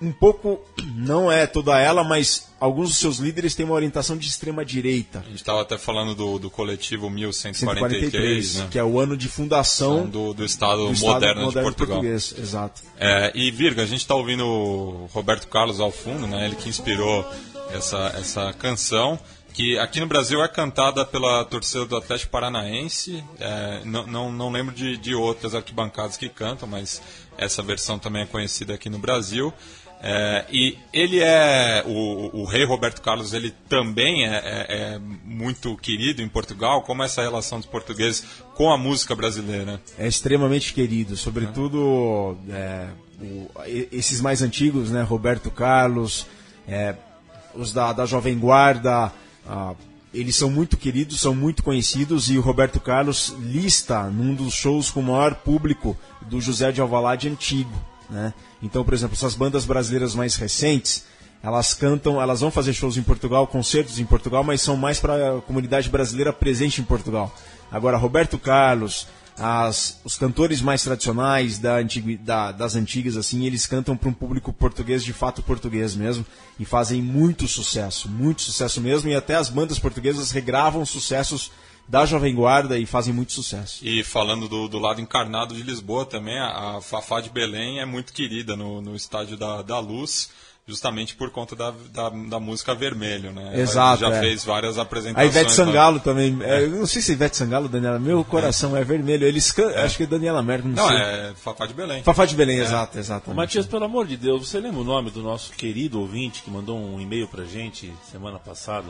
um 0.00 0.12
pouco, 0.12 0.60
não 0.94 1.30
é 1.30 1.46
toda 1.46 1.78
ela, 1.80 2.04
mas 2.04 2.48
alguns 2.60 2.90
dos 2.90 2.98
seus 2.98 3.18
líderes 3.18 3.54
têm 3.54 3.66
uma 3.66 3.74
orientação 3.74 4.16
de 4.16 4.28
extrema 4.28 4.64
direita. 4.64 5.20
A 5.20 5.28
gente 5.28 5.36
estava 5.36 5.62
até 5.62 5.76
falando 5.76 6.14
do, 6.14 6.38
do 6.38 6.50
coletivo 6.50 7.10
1143, 7.10 8.46
143, 8.48 8.54
né? 8.56 8.68
que 8.70 8.78
é 8.78 8.84
o 8.84 9.00
ano 9.00 9.16
de 9.16 9.28
fundação 9.28 10.06
do, 10.06 10.32
do 10.32 10.44
Estado, 10.44 10.86
do 10.86 10.92
Estado 10.92 11.14
moderno, 11.14 11.48
de 11.48 11.60
Portugal. 11.60 11.96
português. 11.96 12.34
Exato. 12.38 12.82
É, 12.96 13.32
e 13.34 13.50
Virga, 13.50 13.82
a 13.82 13.86
gente 13.86 14.00
está 14.00 14.14
ouvindo 14.14 14.46
o 14.46 15.10
Roberto 15.12 15.48
Carlos 15.48 15.80
ao 15.80 15.90
fundo, 15.90 16.26
né? 16.26 16.46
Ele 16.46 16.54
que 16.54 16.68
inspirou 16.68 17.28
essa, 17.72 18.14
essa 18.16 18.52
canção, 18.52 19.18
que 19.58 19.76
aqui 19.76 19.98
no 19.98 20.06
Brasil 20.06 20.40
é 20.40 20.46
cantada 20.46 21.04
pela 21.04 21.44
torcida 21.44 21.84
do 21.84 21.96
Atlético 21.96 22.30
Paranaense. 22.30 23.24
É, 23.40 23.80
não, 23.84 24.06
não, 24.06 24.30
não 24.30 24.52
lembro 24.52 24.72
de, 24.72 24.96
de 24.96 25.16
outras 25.16 25.52
arquibancadas 25.52 26.16
que 26.16 26.28
cantam, 26.28 26.68
mas 26.68 27.02
essa 27.36 27.60
versão 27.60 27.98
também 27.98 28.22
é 28.22 28.26
conhecida 28.26 28.74
aqui 28.74 28.88
no 28.88 29.00
Brasil. 29.00 29.52
É, 30.00 30.44
e 30.52 30.78
ele 30.92 31.18
é 31.20 31.82
o, 31.84 32.42
o 32.42 32.44
rei 32.44 32.64
Roberto 32.64 33.02
Carlos, 33.02 33.32
ele 33.32 33.50
também 33.68 34.28
é, 34.28 34.36
é- 34.36 34.66
é 34.94 34.98
muito 35.24 35.76
querido 35.78 36.22
em 36.22 36.28
Portugal. 36.28 36.82
Como 36.82 37.02
é 37.02 37.06
essa 37.06 37.20
relação 37.20 37.58
dos 37.58 37.66
portugueses 37.66 38.24
com 38.54 38.70
a 38.70 38.78
música 38.78 39.16
brasileira? 39.16 39.82
é 39.98 40.06
extremamente 40.06 40.72
querido, 40.72 41.16
sobretudo 41.16 42.38
é, 42.48 42.86
o- 43.20 43.50
esses 43.90 44.20
mais 44.20 44.40
antigos, 44.40 44.92
né, 44.92 45.02
Roberto 45.02 45.50
Carlos, 45.50 46.28
é, 46.68 46.94
os 47.56 47.72
da, 47.72 47.92
da 47.92 48.06
Jovem 48.06 48.38
Guarda, 48.38 49.12
ah, 49.48 49.74
eles 50.12 50.36
são 50.36 50.50
muito 50.50 50.76
queridos, 50.76 51.20
são 51.20 51.34
muito 51.34 51.62
conhecidos 51.62 52.30
e 52.30 52.38
o 52.38 52.40
Roberto 52.40 52.80
Carlos 52.80 53.34
lista 53.40 54.04
num 54.04 54.34
dos 54.34 54.54
shows 54.54 54.90
com 54.90 55.00
o 55.00 55.02
maior 55.02 55.34
público 55.34 55.96
do 56.22 56.40
José 56.40 56.72
de 56.72 56.80
Alvalade 56.80 57.28
antigo, 57.28 57.72
né? 58.08 58.32
Então, 58.62 58.84
por 58.84 58.94
exemplo, 58.94 59.14
essas 59.14 59.34
bandas 59.34 59.64
brasileiras 59.64 60.14
mais 60.14 60.34
recentes, 60.36 61.04
elas 61.42 61.72
cantam, 61.74 62.20
elas 62.20 62.40
vão 62.40 62.50
fazer 62.50 62.72
shows 62.72 62.96
em 62.96 63.02
Portugal, 63.02 63.46
concertos 63.46 63.98
em 63.98 64.04
Portugal, 64.04 64.42
mas 64.42 64.60
são 64.60 64.76
mais 64.76 64.98
para 64.98 65.38
a 65.38 65.40
comunidade 65.40 65.88
brasileira 65.88 66.32
presente 66.32 66.80
em 66.80 66.84
Portugal. 66.84 67.34
Agora, 67.70 67.96
Roberto 67.96 68.38
Carlos, 68.38 69.06
as- 69.38 70.00
os 70.04 70.16
cantores 70.16 70.60
mais 70.60 70.82
tradicionais 70.82 71.58
da 71.58 71.76
antigui- 71.76 72.16
da- 72.16 72.52
das 72.52 72.74
antigas, 72.74 73.16
assim, 73.16 73.44
eles 73.46 73.66
cantam 73.66 73.96
para 73.96 74.08
um 74.08 74.12
público 74.12 74.52
português, 74.52 75.04
de 75.04 75.12
fato 75.12 75.42
português 75.42 75.94
mesmo, 75.94 76.24
e 76.58 76.64
fazem 76.64 77.00
muito 77.02 77.46
sucesso, 77.46 78.08
muito 78.08 78.42
sucesso 78.42 78.80
mesmo, 78.80 79.08
e 79.10 79.14
até 79.14 79.34
as 79.36 79.48
bandas 79.48 79.78
portuguesas 79.78 80.30
regravam 80.30 80.84
sucessos 80.84 81.50
da 81.88 82.04
Jovem 82.04 82.34
Guarda 82.34 82.78
e 82.78 82.84
fazem 82.84 83.14
muito 83.14 83.32
sucesso. 83.32 83.78
E 83.82 84.04
falando 84.04 84.46
do, 84.46 84.68
do 84.68 84.78
lado 84.78 85.00
encarnado 85.00 85.54
de 85.54 85.62
Lisboa 85.62 86.04
também, 86.04 86.38
a 86.38 86.80
Fafá 86.82 87.20
de 87.20 87.30
Belém 87.30 87.80
é 87.80 87.86
muito 87.86 88.12
querida 88.12 88.54
no, 88.54 88.82
no 88.82 88.94
estádio 88.94 89.38
da, 89.38 89.62
da 89.62 89.78
Luz, 89.78 90.28
justamente 90.68 91.14
por 91.16 91.30
conta 91.30 91.56
da, 91.56 91.72
da, 91.92 92.10
da 92.10 92.38
música 92.38 92.74
Vermelho, 92.74 93.32
né? 93.32 93.52
Ela 93.54 93.62
Exato, 93.62 94.02
já 94.02 94.10
é. 94.14 94.20
fez 94.20 94.44
várias 94.44 94.78
A 94.78 94.82
apresentações. 94.82 95.30
Ivete 95.34 95.46
lá. 95.48 95.50
Sangalo 95.54 95.98
também. 95.98 96.38
é, 96.42 96.62
eu 96.64 96.68
não 96.70 96.86
sei 96.86 97.00
se 97.00 97.12
Ivete 97.12 97.38
Sangalo, 97.38 97.68
Daniela. 97.68 97.98
Meu 97.98 98.22
coração 98.22 98.76
é, 98.76 98.84
vermelho. 98.84 99.26
Eles 99.26 99.50
can... 99.50 99.68
Acho 99.82 99.96
que 99.96 100.02
é 100.02 100.06
Daniela 100.06 100.42
Merkel, 100.42 100.70
não, 100.70 100.76
Não, 100.82 100.88
sei. 100.88 100.98
é 100.98 101.32
Fafá 101.36 101.64
de 101.66 101.72
Belém. 101.72 102.02
Fafá 102.02 102.26
de 102.26 102.36
Belém, 102.36 102.58
exato, 102.58 102.98
exato. 102.98 103.34
Matias, 103.34 103.66
pelo 103.66 103.84
amor 103.84 104.06
de 104.06 104.16
Deus, 104.18 104.46
você 104.46 104.60
lembra 104.60 104.80
o 104.80 104.84
nome 104.84 105.10
do 105.10 105.22
nosso 105.22 105.52
querido 105.52 105.98
ouvinte 106.00 106.42
que 106.42 106.50
mandou 106.50 106.78
um 106.78 107.00
e-mail 107.00 107.26
pra 107.26 107.44
gente 107.44 107.90
semana 108.12 108.38
passada? 108.38 108.88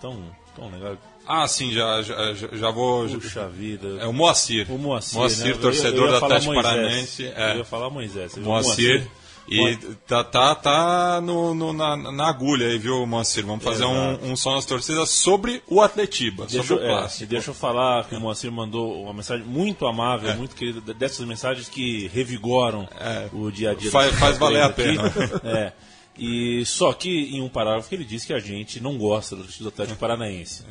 Tão, 0.00 0.16
tão 0.54 0.70
legal. 0.70 0.96
Ah, 1.26 1.48
sim, 1.48 1.72
já, 1.72 2.02
já, 2.02 2.34
já- 2.34 2.70
vou. 2.70 3.08
Puxa 3.08 3.48
vida. 3.48 3.88
É 3.98 4.06
o 4.06 4.12
Moacir. 4.12 4.70
O 4.70 4.78
Moacir, 4.78 5.18
Moacir, 5.18 5.44
né? 5.46 5.50
Eu- 5.52 5.58
torcedor 5.58 5.98
eu 6.00 6.06
ia 6.06 6.12
do 6.12 6.20
falar 6.20 6.36
Atlético 6.36 6.52
Moisés. 6.54 6.74
Paranaense. 6.76 7.22
Eu 7.24 7.32
É, 7.34 7.56
ia 7.56 7.64
falar 7.64 7.90
Moisés. 7.90 8.34
viu? 8.34 8.44
Moacir. 8.44 9.08
E 9.48 9.76
tá, 10.08 10.24
tá, 10.24 10.54
tá 10.56 11.20
no, 11.20 11.54
no- 11.54 11.72
na, 11.72 11.96
na 11.96 12.28
agulha 12.28 12.66
aí, 12.66 12.78
viu, 12.78 13.06
Moacir? 13.06 13.46
Vamos 13.46 13.62
fazer 13.62 13.84
Exato. 13.84 14.24
um, 14.26 14.32
um 14.32 14.36
som 14.36 14.54
nas 14.56 14.64
torcidas 14.64 15.08
sobre 15.10 15.62
o 15.68 15.80
Atletiba, 15.80 16.46
Deixa, 16.46 16.66
sobre 16.66 16.84
o 16.84 16.86
é, 16.86 16.90
clássico. 16.90 17.22
e 17.22 17.26
deixa 17.26 17.50
eu 17.50 17.54
falar 17.54 18.04
que 18.08 18.16
o 18.16 18.20
Moacir 18.20 18.50
mandou 18.50 19.02
uma 19.02 19.12
mensagem 19.12 19.46
muito 19.46 19.86
amável, 19.86 20.30
É. 20.30 20.34
muito 20.34 20.56
querida, 20.56 20.92
dessas 20.92 21.24
mensagens 21.26 21.68
que 21.68 22.08
revigoram 22.08 22.88
o 23.32 23.50
dia 23.50 23.70
a 23.70 23.74
dia. 23.74 23.90
Faz- 23.90 24.14
faz 24.18 24.36
valer 24.36 24.62
a 24.62 24.66
aqui. 24.66 24.82
É. 25.44 25.72
E 26.18 26.64
só 26.64 26.92
que 26.92 27.36
em 27.36 27.42
um 27.42 27.48
parágrafo 27.48 27.94
ele 27.94 28.04
diz 28.04 28.24
que 28.24 28.32
a 28.32 28.38
gente 28.40 28.80
não 28.80 28.96
gosta 28.98 29.36
do 29.36 29.68
Atlético 29.68 29.98
Paranaense. 29.98 30.64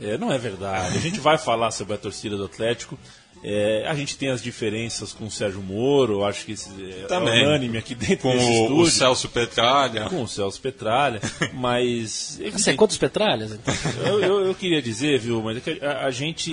É, 0.00 0.16
não 0.18 0.32
é 0.32 0.38
verdade. 0.38 0.96
A 0.96 1.00
gente 1.00 1.20
vai 1.20 1.38
falar 1.38 1.70
sobre 1.70 1.94
a 1.94 1.98
torcida 1.98 2.36
do 2.36 2.44
Atlético. 2.46 2.98
É, 3.44 3.84
a 3.86 3.94
gente 3.94 4.16
tem 4.16 4.30
as 4.30 4.42
diferenças 4.42 5.12
com 5.12 5.26
o 5.26 5.30
Sérgio 5.30 5.62
Moro, 5.62 6.14
eu 6.14 6.24
acho 6.24 6.44
que 6.44 6.52
isso 6.52 6.68
é 6.80 7.06
Também. 7.06 7.44
unânime 7.46 7.78
aqui 7.78 7.94
dentro 7.94 8.18
Com 8.22 8.32
desse 8.32 8.44
o, 8.44 8.50
estúdio. 8.62 8.76
o 8.78 8.86
Celso 8.90 9.28
Petralha. 9.28 10.04
Com 10.08 10.22
o 10.22 10.28
Celso 10.28 10.60
Petralha, 10.60 11.20
mas. 11.54 12.40
Você 12.52 12.70
é 12.70 12.74
quantos 12.74 12.96
petralhas? 12.98 13.52
Então? 13.52 13.74
Eu, 14.04 14.20
eu, 14.20 14.46
eu 14.46 14.54
queria 14.54 14.82
dizer, 14.82 15.20
viu, 15.20 15.40
mas 15.42 15.58
é 15.58 15.60
que 15.60 15.84
a, 15.84 16.06
a 16.06 16.10
gente. 16.10 16.50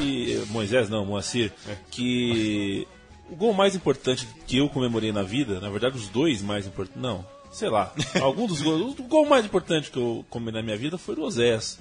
Moisés, 0.50 0.90
não, 0.90 1.06
Moacir, 1.06 1.52
que 1.90 2.88
o 3.30 3.36
gol 3.36 3.54
mais 3.54 3.76
importante 3.76 4.28
que 4.46 4.58
eu 4.58 4.70
comemorei 4.70 5.12
na 5.12 5.24
vida, 5.24 5.60
na 5.60 5.70
verdade, 5.70 5.98
os 5.98 6.08
dois 6.10 6.42
mais 6.42 6.68
importantes. 6.68 7.02
Não, 7.02 7.26
sei 7.52 7.70
lá. 7.70 7.92
Algum 8.22 8.46
dos 8.46 8.62
gols. 8.62 9.00
O 9.00 9.04
gol 9.04 9.26
mais 9.26 9.46
importante 9.46 9.90
que 9.90 9.98
eu 9.98 10.24
comemorei 10.30 10.62
na 10.62 10.66
minha 10.66 10.78
vida 10.78 10.98
foi 10.98 11.16
do 11.16 11.24
Oséias. 11.24 11.80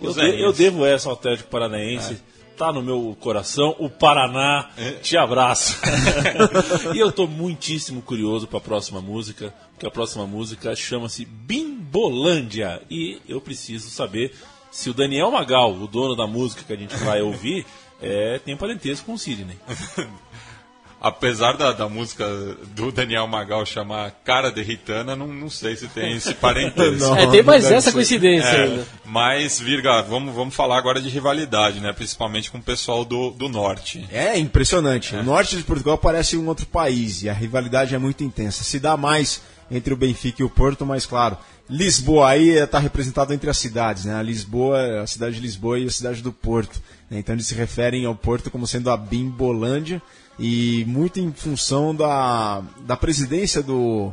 Eu, 0.00 0.12
de- 0.12 0.40
eu 0.40 0.52
devo 0.52 0.84
essa 0.84 1.08
ao 1.08 1.14
Atlético 1.14 1.50
Paranaense. 1.50 2.18
Tá 2.58 2.72
no 2.72 2.82
meu 2.82 3.16
coração, 3.20 3.76
o 3.78 3.88
Paraná 3.88 4.68
te 5.00 5.16
abraço. 5.16 5.78
e 6.92 6.98
eu 6.98 7.12
tô 7.12 7.24
muitíssimo 7.24 8.02
curioso 8.02 8.48
para 8.48 8.58
a 8.58 8.60
próxima 8.60 9.00
música, 9.00 9.54
porque 9.70 9.86
a 9.86 9.90
próxima 9.92 10.26
música 10.26 10.74
chama-se 10.74 11.24
Bimbolândia. 11.24 12.82
E 12.90 13.22
eu 13.28 13.40
preciso 13.40 13.88
saber 13.90 14.34
se 14.72 14.90
o 14.90 14.92
Daniel 14.92 15.30
Magal, 15.30 15.72
o 15.72 15.86
dono 15.86 16.16
da 16.16 16.26
música 16.26 16.64
que 16.64 16.72
a 16.72 16.76
gente 16.76 16.96
vai 16.96 17.22
ouvir, 17.22 17.64
é, 18.02 18.40
tem 18.40 18.56
parentesco 18.56 19.06
com 19.06 19.12
o 19.12 19.18
Sidney. 19.18 19.56
apesar 21.00 21.56
da, 21.56 21.72
da 21.72 21.88
música 21.88 22.26
do 22.74 22.90
Daniel 22.90 23.26
Magal 23.26 23.64
chamar 23.64 24.10
Cara 24.24 24.50
de 24.50 24.62
Ritana, 24.62 25.14
não, 25.14 25.28
não 25.28 25.48
sei 25.50 25.76
se 25.76 25.88
tem 25.88 26.16
esse 26.16 26.34
parentesco. 26.34 27.14
É, 27.18 27.26
tem 27.28 27.42
mais 27.42 27.64
essa 27.70 27.90
ser. 27.90 27.92
coincidência 27.92 28.46
É, 28.48 28.62
ainda. 28.64 28.86
mas, 29.04 29.58
Virga, 29.60 30.02
vamos, 30.02 30.34
vamos 30.34 30.54
falar 30.54 30.76
agora 30.78 31.00
de 31.00 31.08
rivalidade, 31.08 31.80
né? 31.80 31.92
Principalmente 31.92 32.50
com 32.50 32.58
o 32.58 32.62
pessoal 32.62 33.04
do, 33.04 33.30
do 33.30 33.48
norte. 33.48 34.06
É 34.12 34.38
impressionante. 34.38 35.14
O 35.14 35.22
norte 35.22 35.56
de 35.56 35.62
Portugal 35.62 35.96
parece 35.98 36.36
um 36.36 36.46
outro 36.48 36.66
país 36.66 37.22
e 37.22 37.28
a 37.28 37.32
rivalidade 37.32 37.94
é 37.94 37.98
muito 37.98 38.22
intensa. 38.24 38.64
Se 38.64 38.78
dá 38.80 38.96
mais 38.96 39.40
entre 39.70 39.92
o 39.92 39.96
Benfica 39.96 40.42
e 40.42 40.44
o 40.44 40.50
Porto, 40.50 40.86
mas 40.86 41.04
claro, 41.04 41.36
Lisboa 41.68 42.30
aí 42.30 42.50
está 42.50 42.78
representado 42.78 43.34
entre 43.34 43.50
as 43.50 43.58
cidades, 43.58 44.04
né? 44.06 44.14
A 44.14 44.22
Lisboa, 44.22 45.02
a 45.02 45.06
cidade 45.06 45.36
de 45.36 45.42
Lisboa 45.42 45.78
e 45.78 45.84
a 45.86 45.90
cidade 45.90 46.22
do 46.22 46.32
Porto. 46.32 46.80
né? 47.10 47.18
Então 47.18 47.34
eles 47.34 47.46
se 47.46 47.54
referem 47.54 48.04
ao 48.06 48.14
Porto 48.14 48.50
como 48.50 48.66
sendo 48.66 48.90
a 48.90 48.96
Bimbolândia 48.96 50.00
e 50.38 50.84
muito 50.86 51.18
em 51.18 51.32
função 51.32 51.94
da, 51.94 52.62
da 52.80 52.96
presidência 52.96 53.62
do, 53.62 54.12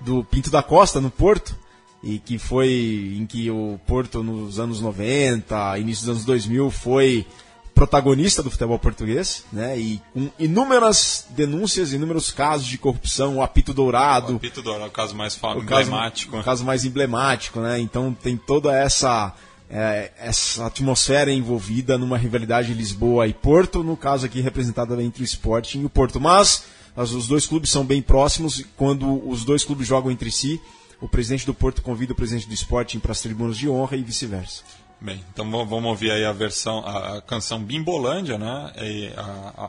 do 0.00 0.24
Pinto 0.24 0.50
da 0.50 0.62
Costa 0.62 1.00
no 1.00 1.10
Porto 1.10 1.56
e 2.02 2.18
que 2.18 2.38
foi 2.38 3.14
em 3.18 3.26
que 3.26 3.50
o 3.50 3.78
Porto 3.86 4.22
nos 4.22 4.58
anos 4.58 4.80
90, 4.80 5.78
início 5.78 6.06
dos 6.06 6.10
anos 6.10 6.24
2000 6.24 6.70
foi 6.70 7.26
protagonista 7.74 8.42
do 8.42 8.50
futebol 8.50 8.78
português, 8.78 9.44
né? 9.52 9.78
E 9.78 10.02
com 10.12 10.30
inúmeras 10.38 11.26
denúncias, 11.30 11.92
inúmeros 11.92 12.30
casos 12.30 12.66
de 12.66 12.76
corrupção, 12.76 13.36
o 13.36 13.42
apito 13.42 13.72
dourado, 13.72 14.36
O 14.36 14.40
Pito 14.40 14.60
Dourado 14.60 14.84
é 14.84 14.88
o 14.88 14.90
caso 14.90 15.14
mais 15.14 15.34
o 15.36 15.40
caso, 15.40 15.60
emblemático. 15.60 16.36
o 16.36 16.44
caso 16.44 16.64
mais 16.64 16.84
emblemático, 16.84 17.60
né? 17.60 17.80
Então 17.80 18.12
tem 18.12 18.36
toda 18.36 18.76
essa 18.76 19.34
é, 19.70 20.10
essa 20.18 20.66
atmosfera 20.66 21.32
envolvida 21.32 21.96
numa 21.96 22.18
rivalidade 22.18 22.74
Lisboa 22.74 23.26
e 23.28 23.32
Porto, 23.32 23.82
no 23.84 23.96
caso 23.96 24.26
aqui 24.26 24.40
representada 24.40 25.00
entre 25.02 25.22
o 25.22 25.24
Sporting 25.24 25.80
e 25.82 25.84
o 25.84 25.90
Porto. 25.90 26.20
Mas 26.20 26.64
as- 26.96 27.12
os 27.12 27.26
dois 27.28 27.46
clubes 27.46 27.70
são 27.70 27.84
bem 27.84 28.02
próximos. 28.02 28.64
Quando 28.76 29.28
os 29.28 29.44
dois 29.44 29.62
clubes 29.64 29.86
jogam 29.86 30.10
entre 30.10 30.30
si, 30.30 30.60
o 31.00 31.08
presidente 31.08 31.46
do 31.46 31.54
Porto 31.54 31.82
convida 31.82 32.12
o 32.12 32.16
presidente 32.16 32.48
do 32.48 32.54
Sporting 32.54 32.98
para 32.98 33.12
as 33.12 33.20
tribunas 33.20 33.56
de 33.56 33.68
honra 33.68 33.96
e 33.96 34.02
vice-versa. 34.02 34.62
Bem, 35.02 35.24
então 35.32 35.50
va- 35.50 35.64
vamos 35.64 35.86
ouvir 35.88 36.10
aí 36.10 36.26
a 36.26 36.32
versão, 36.32 36.80
a, 36.80 37.22
canção 37.22 37.62
Bimbolândia, 37.62 38.36
né? 38.36 38.70
A, 39.16 39.22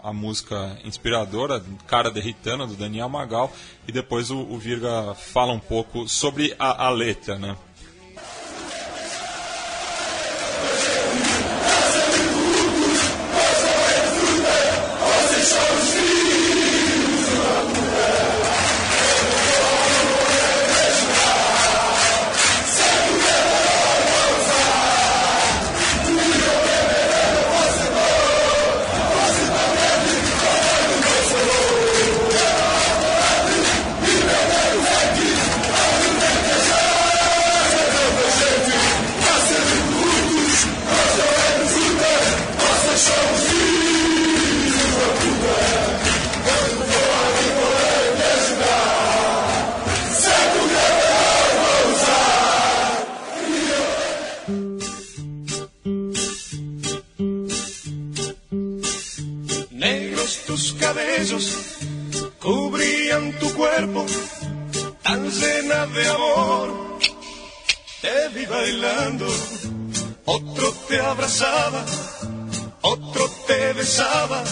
a- 0.07 0.09
a 0.09 0.13
música 0.13 0.77
inspiradora, 0.83 1.63
Cara 1.87 2.11
Derritana, 2.11 2.67
do 2.67 2.73
Daniel 2.75 3.07
Magal. 3.07 3.49
E 3.87 3.93
depois 3.93 4.29
o, 4.29 4.39
o 4.39 4.57
Virga 4.57 5.13
fala 5.13 5.53
um 5.53 5.59
pouco 5.59 6.05
sobre 6.09 6.53
a, 6.59 6.87
a 6.87 6.89
letra, 6.89 7.37
né? 7.39 7.55
Bailando, 68.61 69.25
otro 70.25 70.71
te 70.87 70.99
abrazaba, 70.99 71.83
otro 72.83 73.27
te 73.47 73.73
besaba, 73.73 74.43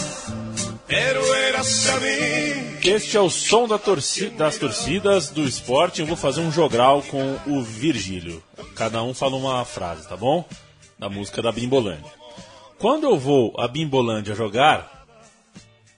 pero 0.86 1.22
eras 1.34 1.88
a 1.88 2.00
mí. 2.00 2.80
Este 2.82 3.16
é 3.16 3.20
o 3.20 3.30
som 3.30 3.68
da 3.68 3.78
torci- 3.78 4.30
das 4.30 4.58
torcidas 4.58 5.30
do 5.30 5.42
esporte. 5.44 6.00
Eu 6.00 6.06
vou 6.06 6.16
fazer 6.16 6.40
um 6.40 6.50
jogral 6.50 7.02
com 7.02 7.38
o 7.46 7.62
Virgílio. 7.62 8.42
Cada 8.74 9.00
um 9.02 9.14
fala 9.14 9.36
uma 9.36 9.64
frase, 9.64 10.08
tá 10.08 10.16
bom? 10.16 10.44
Da 10.98 11.08
música 11.08 11.40
da 11.40 11.52
Bimbolândia. 11.52 12.10
Quando 12.78 13.04
eu 13.04 13.16
vou 13.18 13.54
a 13.58 13.68
Bimbolândia 13.68 14.34
jogar, 14.34 14.98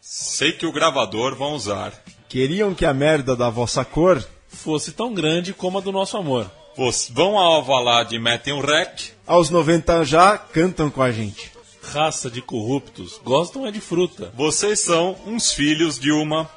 Sei 0.05 0.53
que 0.53 0.67
o 0.67 0.73
gravador 0.73 1.35
vão 1.37 1.55
usar. 1.55 1.93
Queriam 2.29 2.75
que 2.75 2.85
a 2.85 2.93
merda 2.93 3.35
da 3.35 3.49
vossa 3.49 3.83
cor 3.83 4.23
fosse 4.49 4.93
tão 4.93 5.15
grande 5.15 5.55
como 5.55 5.79
a 5.79 5.81
do 5.81 5.91
nosso 5.91 6.19
amor. 6.19 6.51
Vocês 6.77 7.11
vão 7.15 7.39
ao 7.39 7.55
Alvalade 7.55 8.17
e 8.17 8.19
metem 8.19 8.53
um 8.53 8.61
rec. 8.61 9.11
aos 9.27 9.51
90 9.51 10.05
já 10.05 10.37
cantam 10.39 10.91
com 10.91 11.03
a 11.03 11.11
gente. 11.13 11.53
Raça 11.93 12.31
de 12.31 12.41
corruptos, 12.41 13.21
gostam 13.25 13.67
é 13.67 13.71
de 13.71 13.81
fruta. 13.81 14.33
Vocês 14.37 14.81
são 14.81 15.17
uns 15.27 15.53
filhos 15.53 15.99
de 15.99 16.11
uma. 16.13 16.49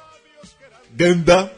Ganda. 0.98 1.52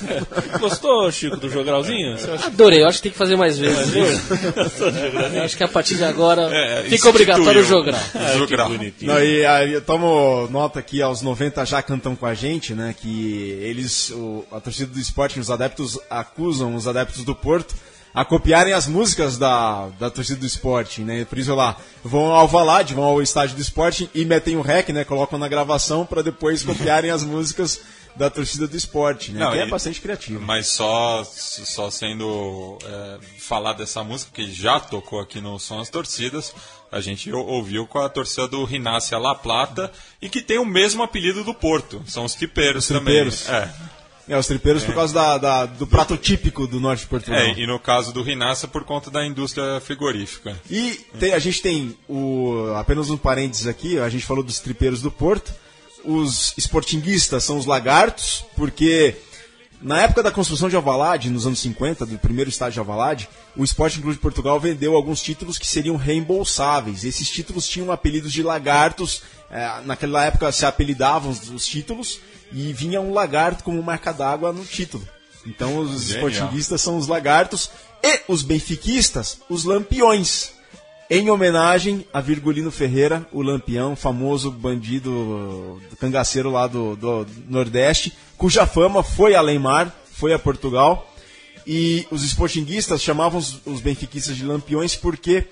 Gostou, 0.58 1.10
Chico, 1.12 1.36
do 1.36 1.50
jogralzinho? 1.50 2.16
Adorei, 2.46 2.82
eu 2.82 2.86
acho 2.88 2.96
que 2.98 3.02
tem 3.04 3.12
que 3.12 3.18
fazer 3.18 3.36
mais 3.36 3.58
vezes. 3.58 3.90
viu? 3.90 4.04
Eu 5.36 5.42
acho 5.42 5.54
que 5.56 5.62
a 5.64 5.68
partir 5.68 5.96
de 5.96 6.04
agora 6.04 6.42
É, 6.54 6.84
fica 6.84 7.08
obrigatório 7.10 7.60
o 7.60 7.64
jogral. 7.64 8.00
Ah, 8.14 8.30
que 8.32 8.38
Jogral. 8.38 8.68
bonitinho. 8.70 9.12
Não, 9.12 9.22
e 9.22 9.44
aí 9.44 9.72
eu 9.74 9.82
tomo 9.82 10.48
nota 10.50 10.78
aqui 10.78 11.02
aos 11.02 11.20
90 11.20 11.64
já 11.66 11.82
cantam 11.82 12.16
com 12.16 12.24
a 12.24 12.32
gente, 12.32 12.72
né? 12.74 12.94
Que 12.98 13.58
eles, 13.60 14.10
o- 14.10 14.46
a 14.50 14.60
torcida 14.60 14.90
do 14.92 14.98
Sporting, 14.98 15.40
os 15.40 15.50
adeptos 15.50 15.98
acusam 16.08 16.74
os 16.74 16.88
adeptos 16.88 17.22
do 17.22 17.34
Porto 17.34 17.74
a 18.14 18.24
copiarem 18.24 18.72
as 18.72 18.86
músicas 18.86 19.38
da, 19.38 19.88
da 19.98 20.10
torcida 20.10 20.40
do 20.40 20.46
Sporting, 20.46 21.02
né? 21.02 21.24
Por 21.24 21.38
isso 21.38 21.54
lá, 21.54 21.76
vão 22.04 22.32
ao 22.32 22.48
Valade, 22.48 22.94
vão 22.94 23.04
ao 23.04 23.22
estádio 23.22 23.56
do 23.56 23.62
Sporting 23.62 24.08
e 24.14 24.24
metem 24.24 24.56
o 24.56 24.62
rec, 24.62 24.88
né? 24.90 25.04
Colocam 25.04 25.38
na 25.38 25.48
gravação 25.48 26.04
para 26.04 26.22
depois 26.22 26.62
copiarem 26.62 27.10
as 27.10 27.22
músicas 27.22 27.80
da 28.16 28.28
torcida 28.28 28.66
do 28.66 28.76
Sporting, 28.76 29.32
né? 29.32 29.38
Não, 29.44 29.52
que 29.52 29.58
é 29.58 29.66
bastante 29.66 30.00
criativo. 30.00 30.40
Mas 30.40 30.66
só, 30.66 31.22
só 31.24 31.88
sendo 31.90 32.76
é, 32.84 33.18
falar 33.38 33.74
dessa 33.74 34.02
música 34.02 34.32
que 34.34 34.50
já 34.52 34.80
tocou 34.80 35.20
aqui 35.20 35.40
no 35.40 35.58
Som 35.60 35.78
das 35.78 35.88
Torcidas, 35.88 36.52
a 36.90 37.00
gente 37.00 37.32
ou- 37.32 37.46
ouviu 37.46 37.86
com 37.86 38.00
a 38.00 38.08
torcida 38.08 38.48
do 38.48 38.64
Rinácia 38.64 39.16
La 39.16 39.32
Plata 39.36 39.92
e 40.20 40.28
que 40.28 40.42
tem 40.42 40.58
o 40.58 40.66
mesmo 40.66 41.04
apelido 41.04 41.44
do 41.44 41.54
Porto. 41.54 42.02
São 42.08 42.24
os 42.24 42.34
tripeiros 42.34 42.88
também. 42.88 43.04
tripeiros. 43.04 43.48
É. 43.48 43.72
É, 44.30 44.38
os 44.38 44.46
tripeiros 44.46 44.84
por 44.84 44.94
causa 44.94 45.12
da, 45.12 45.38
da- 45.38 45.66
do 45.66 45.86
prato 45.86 46.16
típico 46.16 46.66
do 46.66 46.78
norte 46.78 47.00
de 47.00 47.06
Portugal. 47.08 47.38
É, 47.40 47.52
e 47.58 47.66
no 47.66 47.78
caso 47.80 48.12
do 48.12 48.22
Rinácia 48.22 48.68
por 48.68 48.84
conta 48.84 49.10
da 49.10 49.26
indústria 49.26 49.80
frigorífica. 49.80 50.56
E 50.70 50.92
tem- 51.18 51.32
a 51.32 51.38
gente 51.40 51.60
tem 51.60 51.96
o, 52.08 52.72
apenas 52.76 53.10
um 53.10 53.16
parênteses 53.16 53.66
aqui, 53.66 53.98
a 53.98 54.08
gente 54.08 54.24
falou 54.24 54.44
dos 54.44 54.60
tripeiros 54.60 55.02
do 55.02 55.10
Porto. 55.10 55.52
Os 56.04 56.54
esportinguistas 56.56 57.42
são 57.44 57.58
os 57.58 57.66
lagartos, 57.66 58.44
porque 58.56 59.16
na 59.82 60.02
época 60.02 60.22
da 60.22 60.30
construção 60.30 60.68
de 60.68 60.76
Alvalade, 60.76 61.30
nos 61.30 61.46
anos 61.46 61.58
50, 61.60 62.04
do 62.04 62.18
primeiro 62.18 62.50
estádio 62.50 62.74
de 62.74 62.78
Alvalade, 62.80 63.28
o 63.56 63.64
Sporting 63.64 64.00
Clube 64.00 64.16
de 64.16 64.20
Portugal 64.20 64.60
vendeu 64.60 64.94
alguns 64.94 65.22
títulos 65.22 65.58
que 65.58 65.66
seriam 65.66 65.96
reembolsáveis. 65.96 67.04
Esses 67.04 67.30
títulos 67.30 67.66
tinham 67.66 67.90
apelidos 67.90 68.32
de 68.32 68.42
lagartos, 68.42 69.22
eh, 69.50 69.80
naquela 69.84 70.24
época 70.24 70.52
se 70.52 70.66
apelidavam 70.66 71.30
os, 71.30 71.48
os 71.48 71.66
títulos 71.66 72.20
e 72.52 72.72
vinha 72.72 73.00
um 73.00 73.14
lagarto 73.14 73.64
como 73.64 73.82
marca 73.82 74.12
d'água 74.12 74.52
no 74.52 74.64
título. 74.64 75.06
Então 75.46 75.78
os 75.78 76.08
Genial. 76.08 76.28
esportinguistas 76.28 76.80
são 76.82 76.98
os 76.98 77.06
lagartos 77.06 77.70
e 78.02 78.20
os 78.28 78.42
benfiquistas, 78.42 79.38
os 79.48 79.64
lampiões 79.64 80.52
em 81.10 81.28
homenagem 81.28 82.06
a 82.12 82.20
Virgulino 82.20 82.70
Ferreira, 82.70 83.26
o 83.32 83.42
Lampião, 83.42 83.96
famoso 83.96 84.50
bandido 84.50 85.82
cangaceiro 85.98 86.50
lá 86.50 86.66
do, 86.68 86.94
do 86.94 87.26
Nordeste, 87.48 88.12
cuja 88.38 88.64
fama 88.64 89.02
foi 89.02 89.34
além 89.34 89.58
mar, 89.58 89.94
foi 90.12 90.32
a 90.32 90.38
Portugal. 90.38 91.06
E 91.66 92.06
os 92.10 92.24
esportinguistas 92.24 93.02
chamavam 93.02 93.38
os, 93.38 93.80
benfiquistas 93.80 94.36
de 94.36 94.44
lampiões 94.44 94.96
porque 94.96 95.46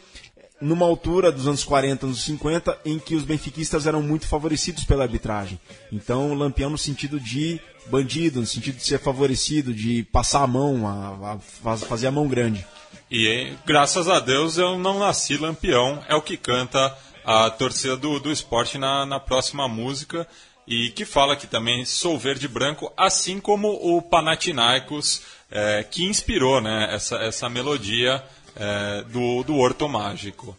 numa 0.61 0.87
altura 0.87 1.31
dos 1.31 1.47
anos 1.47 1.63
40, 1.65 2.07
anos 2.07 2.25
50, 2.25 2.79
em 2.85 2.99
que 2.99 3.15
os 3.15 3.25
benfiquistas 3.25 3.87
eram 3.87 4.03
muito 4.03 4.27
favorecidos 4.27 4.85
pela 4.85 5.05
arbitragem. 5.05 5.59
Então, 5.93 6.35
lampião 6.35 6.71
no 6.71 6.79
sentido 6.79 7.21
de 7.21 7.61
bandido, 7.91 8.41
no 8.41 8.47
sentido 8.47 8.77
de 8.77 8.85
ser 8.85 8.99
favorecido, 8.99 9.73
de 9.73 10.03
passar 10.05 10.43
a 10.43 10.47
mão, 10.47 10.87
a, 10.87 11.33
a 11.35 11.39
faz- 11.39 11.85
fazer 11.85 12.07
a 12.09 12.13
mão 12.13 12.27
grande. 12.27 12.65
E 13.11 13.53
graças 13.65 14.09
a 14.09 14.21
Deus 14.21 14.59
eu 14.59 14.79
não 14.79 14.99
nasci 14.99 15.37
lampião, 15.37 16.03
é 16.09 16.15
o 16.15 16.23
que 16.23 16.37
canta 16.37 16.95
a 17.25 17.49
torcida 17.51 17.97
do, 17.97 18.19
do 18.21 18.31
esporte 18.31 18.79
na, 18.79 19.05
na 19.07 19.19
próxima 19.21 19.67
música. 19.69 20.27
e 20.67 20.91
que 20.91 21.05
fala 21.07 21.35
que 21.37 21.47
também 21.47 21.85
sou 21.87 22.19
verde 22.19 22.45
e 22.45 22.49
branco, 22.49 22.93
assim 22.97 23.41
como 23.41 23.69
o 23.71 24.03
Panathinaikos, 24.03 25.23
é, 25.51 25.83
que 25.83 26.05
inspirou 26.05 26.61
né, 26.61 26.89
essa, 26.95 27.17
essa 27.17 27.49
melodia 27.49 28.23
é, 28.55 29.03
do, 29.05 29.43
do 29.45 29.57
Horto 29.57 29.89
Mágico. 29.89 30.55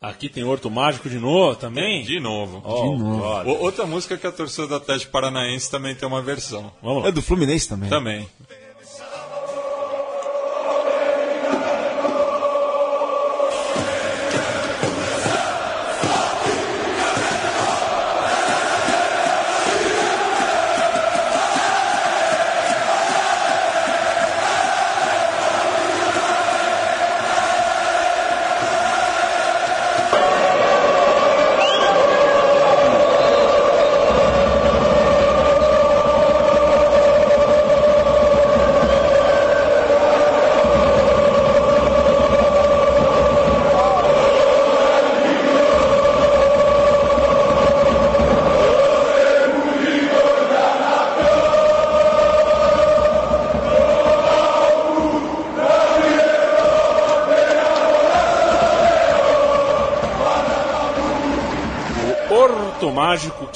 Aqui 0.00 0.28
tem 0.28 0.42
Horto 0.44 0.68
Mágico 0.70 1.08
de 1.08 1.18
novo 1.18 1.54
também? 1.56 2.02
De 2.02 2.18
novo. 2.20 2.60
Oh, 2.64 2.96
glória. 2.96 3.50
O- 3.52 3.62
Outra 3.62 3.86
música 3.86 4.16
que 4.16 4.26
a 4.26 4.32
torcida 4.32 4.66
do 4.66 4.74
Atlético 4.76 5.10
Paranaense 5.12 5.70
também 5.70 5.94
tem 5.94 6.08
uma 6.08 6.22
versão. 6.22 6.72
Vamos 6.82 7.02
lá. 7.04 7.08
É 7.08 7.12
do 7.12 7.22
Fluminense 7.22 7.68
também. 7.68 7.88
Também. 7.90 8.28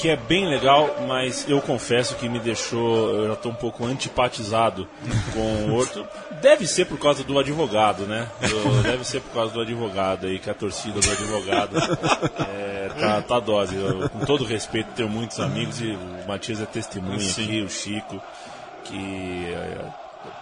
Que 0.03 0.09
é 0.09 0.17
bem 0.17 0.45
legal, 0.49 0.97
mas 1.07 1.45
eu 1.47 1.61
confesso 1.61 2.15
que 2.15 2.27
me 2.27 2.37
deixou. 2.37 3.09
Eu 3.09 3.27
já 3.27 3.33
estou 3.35 3.53
um 3.53 3.55
pouco 3.55 3.85
antipatizado 3.85 4.85
com 5.33 5.39
o 5.39 5.75
Horto. 5.75 6.05
Deve 6.41 6.67
ser 6.67 6.83
por 6.87 6.99
causa 6.99 7.23
do 7.23 7.39
advogado, 7.39 8.03
né? 8.05 8.27
Do- 8.41 8.83
deve 8.83 9.05
ser 9.05 9.21
por 9.21 9.31
causa 9.33 9.53
do 9.53 9.61
advogado 9.61 10.27
aí, 10.27 10.39
que 10.39 10.49
a 10.49 10.53
torcida 10.53 10.99
do 10.99 11.09
advogado 11.09 11.77
é, 12.49 12.89
tá, 12.99 13.21
tá 13.21 13.39
dose. 13.39 13.77
Eu, 13.77 14.09
com 14.09 14.25
todo 14.25 14.43
respeito, 14.43 14.89
tenho 14.93 15.07
muitos 15.07 15.39
amigos 15.39 15.79
e 15.79 15.91
o 15.91 16.27
Matias 16.27 16.59
é 16.59 16.65
testemunha 16.65 17.15
aqui, 17.25 17.61
o 17.61 17.69
Chico, 17.69 18.21
que 18.83 19.53
é, 19.53 19.85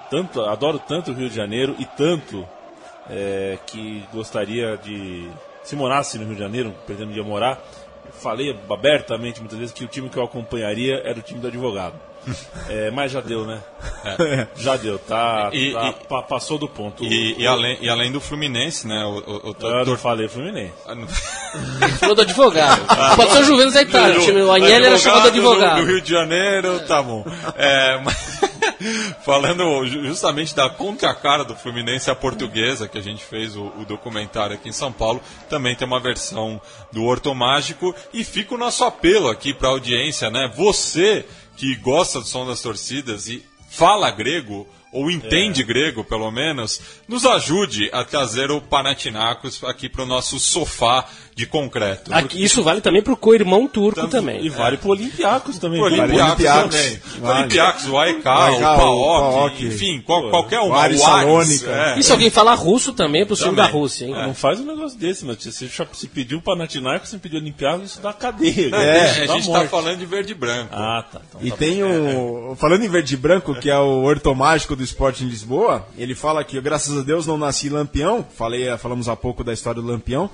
tanto, 0.09 0.41
adoro 0.41 0.79
tanto 0.79 1.11
o 1.11 1.13
Rio 1.13 1.29
de 1.29 1.35
Janeiro 1.35 1.75
e 1.77 1.85
tanto 1.85 2.47
é, 3.07 3.59
que 3.67 4.03
gostaria 4.11 4.75
de. 4.77 5.29
Se 5.63 5.75
morasse 5.75 6.17
no 6.17 6.25
Rio 6.25 6.33
de 6.33 6.41
Janeiro, 6.41 6.73
pretendo 6.87 7.11
ia 7.11 7.23
morar, 7.23 7.61
falei 8.11 8.55
abertamente 8.69 9.39
muitas 9.39 9.57
vezes 9.59 9.73
que 9.73 9.83
o 9.83 9.87
time 9.87 10.09
que 10.09 10.17
eu 10.17 10.23
acompanharia 10.23 11.01
era 11.05 11.17
o 11.19 11.21
time 11.21 11.39
do 11.39 11.47
advogado. 11.47 11.95
É, 12.69 12.91
mas 12.91 13.11
já 13.11 13.19
deu, 13.19 13.45
né? 13.45 13.59
Já 14.55 14.77
deu, 14.77 14.99
tá. 14.99 15.49
E- 15.51 15.73
tá- 15.73 15.87
e- 15.89 16.07
pa- 16.07 16.21
passou 16.21 16.57
do 16.57 16.67
ponto. 16.67 17.03
E, 17.03 17.35
e 17.37 17.47
além, 17.47 17.77
e 17.81 17.89
além 17.89 18.11
do 18.11 18.21
Fluminense, 18.21 18.87
né? 18.87 19.03
O, 19.03 19.17
o, 19.17 19.49
o 19.49 19.55
Eu 19.67 19.85
não 19.87 19.97
falei 19.97 20.27
Fluminense. 20.29 20.71
Falou 21.99 22.15
do 22.15 22.21
advogado. 22.21 22.85
Pode 23.15 23.31
ser 23.31 23.39
o 23.39 23.43
Juventus 23.43 23.73
da 23.73 23.81
Itália. 23.81 24.19
O, 24.19 24.23
time, 24.23 24.41
o 24.43 24.51
Agnelli 24.51 24.85
era 24.85 24.97
chamado 24.99 25.23
de 25.23 25.27
advogado. 25.29 25.75
Do, 25.79 25.81
do 25.85 25.91
Rio 25.91 26.01
de 26.01 26.09
Janeiro, 26.11 26.79
tá 26.87 27.01
bom. 27.01 27.25
É, 27.55 27.99
mas- 28.03 28.30
falando 29.23 29.85
ju- 29.85 30.05
justamente 30.05 30.55
da 30.55 30.69
contracara 30.69 31.43
do 31.43 31.55
Fluminense 31.55 32.09
a 32.09 32.15
portuguesa, 32.15 32.87
que 32.87 32.97
a 32.97 33.01
gente 33.01 33.23
fez 33.23 33.55
o, 33.55 33.65
o 33.79 33.85
documentário 33.85 34.55
aqui 34.55 34.69
em 34.69 34.73
São 34.73 34.91
Paulo, 34.91 35.21
também 35.49 35.75
tem 35.75 35.87
uma 35.87 35.99
versão 35.99 36.61
do 36.91 37.03
Horto 37.03 37.33
Mágico. 37.35 37.95
E 38.13 38.23
fica 38.23 38.55
o 38.55 38.57
nosso 38.57 38.83
apelo 38.83 39.29
aqui 39.29 39.53
para 39.53 39.67
a 39.67 39.71
audiência, 39.71 40.29
né? 40.29 40.51
Você 40.55 41.25
que 41.55 41.75
gosta 41.75 42.19
do 42.19 42.25
som 42.25 42.45
das 42.45 42.61
torcidas 42.61 43.27
e 43.27 43.43
fala 43.69 44.09
grego, 44.09 44.67
ou 44.91 45.09
entende 45.09 45.63
grego, 45.63 46.03
pelo 46.03 46.29
menos, 46.31 46.81
nos 47.07 47.25
ajude 47.25 47.89
a 47.93 48.03
trazer 48.03 48.51
o 48.51 48.59
Panathinaikos 48.59 49.63
aqui 49.63 49.87
para 49.87 50.03
o 50.03 50.07
nosso 50.07 50.37
sofá 50.39 51.07
de 51.35 51.45
concreto. 51.45 52.13
Aqui, 52.13 52.43
isso 52.43 52.61
vale 52.61 52.81
também 52.81 53.01
pro 53.01 53.15
co-irmão 53.15 53.67
turco 53.67 54.07
também. 54.07 54.43
E 54.45 54.49
vale 54.49 54.77
pro 54.77 54.89
Olympiacos 54.91 55.57
também. 55.57 55.79
O? 55.81 55.83
Olympiacos 55.85 56.19
Olympiacos. 56.21 56.75
também. 56.75 56.99
O 57.17 57.21
Vale. 57.21 57.39
Olympiacos, 57.39 57.87
o 57.87 57.97
AEK, 57.97 58.17
o 58.17 58.19
o 58.19 58.59
PAOK, 58.61 59.65
enfim, 59.65 60.01
qual- 60.05 60.29
qualquer 60.29 60.59
um. 60.59 60.71
o 60.71 60.73
o 60.93 60.97
Salônica. 60.97 61.71
é. 61.71 61.99
E 61.99 62.03
se 62.03 62.11
alguém 62.11 62.29
falar 62.29 62.55
russo 62.55 62.93
também, 62.93 63.25
pro 63.25 63.35
time 63.35 63.55
da 63.55 63.65
Também. 63.67 63.79
Rússia, 63.81 64.05
hein? 64.05 64.11
Não 64.13 64.33
faz 64.33 64.59
um 64.59 64.65
negócio 64.65 64.97
desse, 64.99 65.25
meu 65.25 65.35
tio. 65.35 65.51
Você 65.51 65.67
já 65.67 65.87
se 65.93 66.07
pediu 66.07 66.39
o 66.39 66.41
Panathinaikos, 66.41 67.09
você 67.09 67.17
pediu 67.17 67.39
o 67.39 67.41
Olympiacos, 67.41 67.91
isso 67.91 68.01
dá 68.01 68.11
cadeia. 68.13 68.69
cara. 68.69 68.83
É, 68.83 69.05
Isso 69.11 69.21
a 69.21 69.25
gente 69.35 69.47
está 69.47 69.67
falando 69.67 69.97
de 69.99 70.05
verde 70.05 70.31
e 70.31 70.35
branco. 70.35 70.69
Ah, 70.73 71.05
tá. 71.11 71.21
Então 71.29 71.41
E 71.43 71.49
tá 71.51 71.57
tem 71.57 71.83
o. 71.83 72.55
Falando 72.59 72.83
em 72.83 72.89
verde 72.89 73.13
e 73.13 73.17
branco, 73.17 73.55
que 73.55 73.69
é 73.69 73.77
o 73.79 74.03
ortomágico 74.03 74.75
do 74.75 74.83
esporte 74.83 75.23
em 75.23 75.27
Lisboa, 75.27 75.87
ele 75.97 76.13
fala 76.13 76.43
que, 76.43 76.59
graças 76.61 76.97
a 76.97 77.01
Deus, 77.01 77.25
não 77.25 77.37
nasci 77.37 77.69
lampião. 77.69 78.25
Falei, 78.37 78.75
falamos 78.77 79.07
há 79.09 79.15
pouco 79.15 79.43
da 79.43 79.53
história 79.53 79.81
do 79.81 79.87
lampião. 79.87 80.29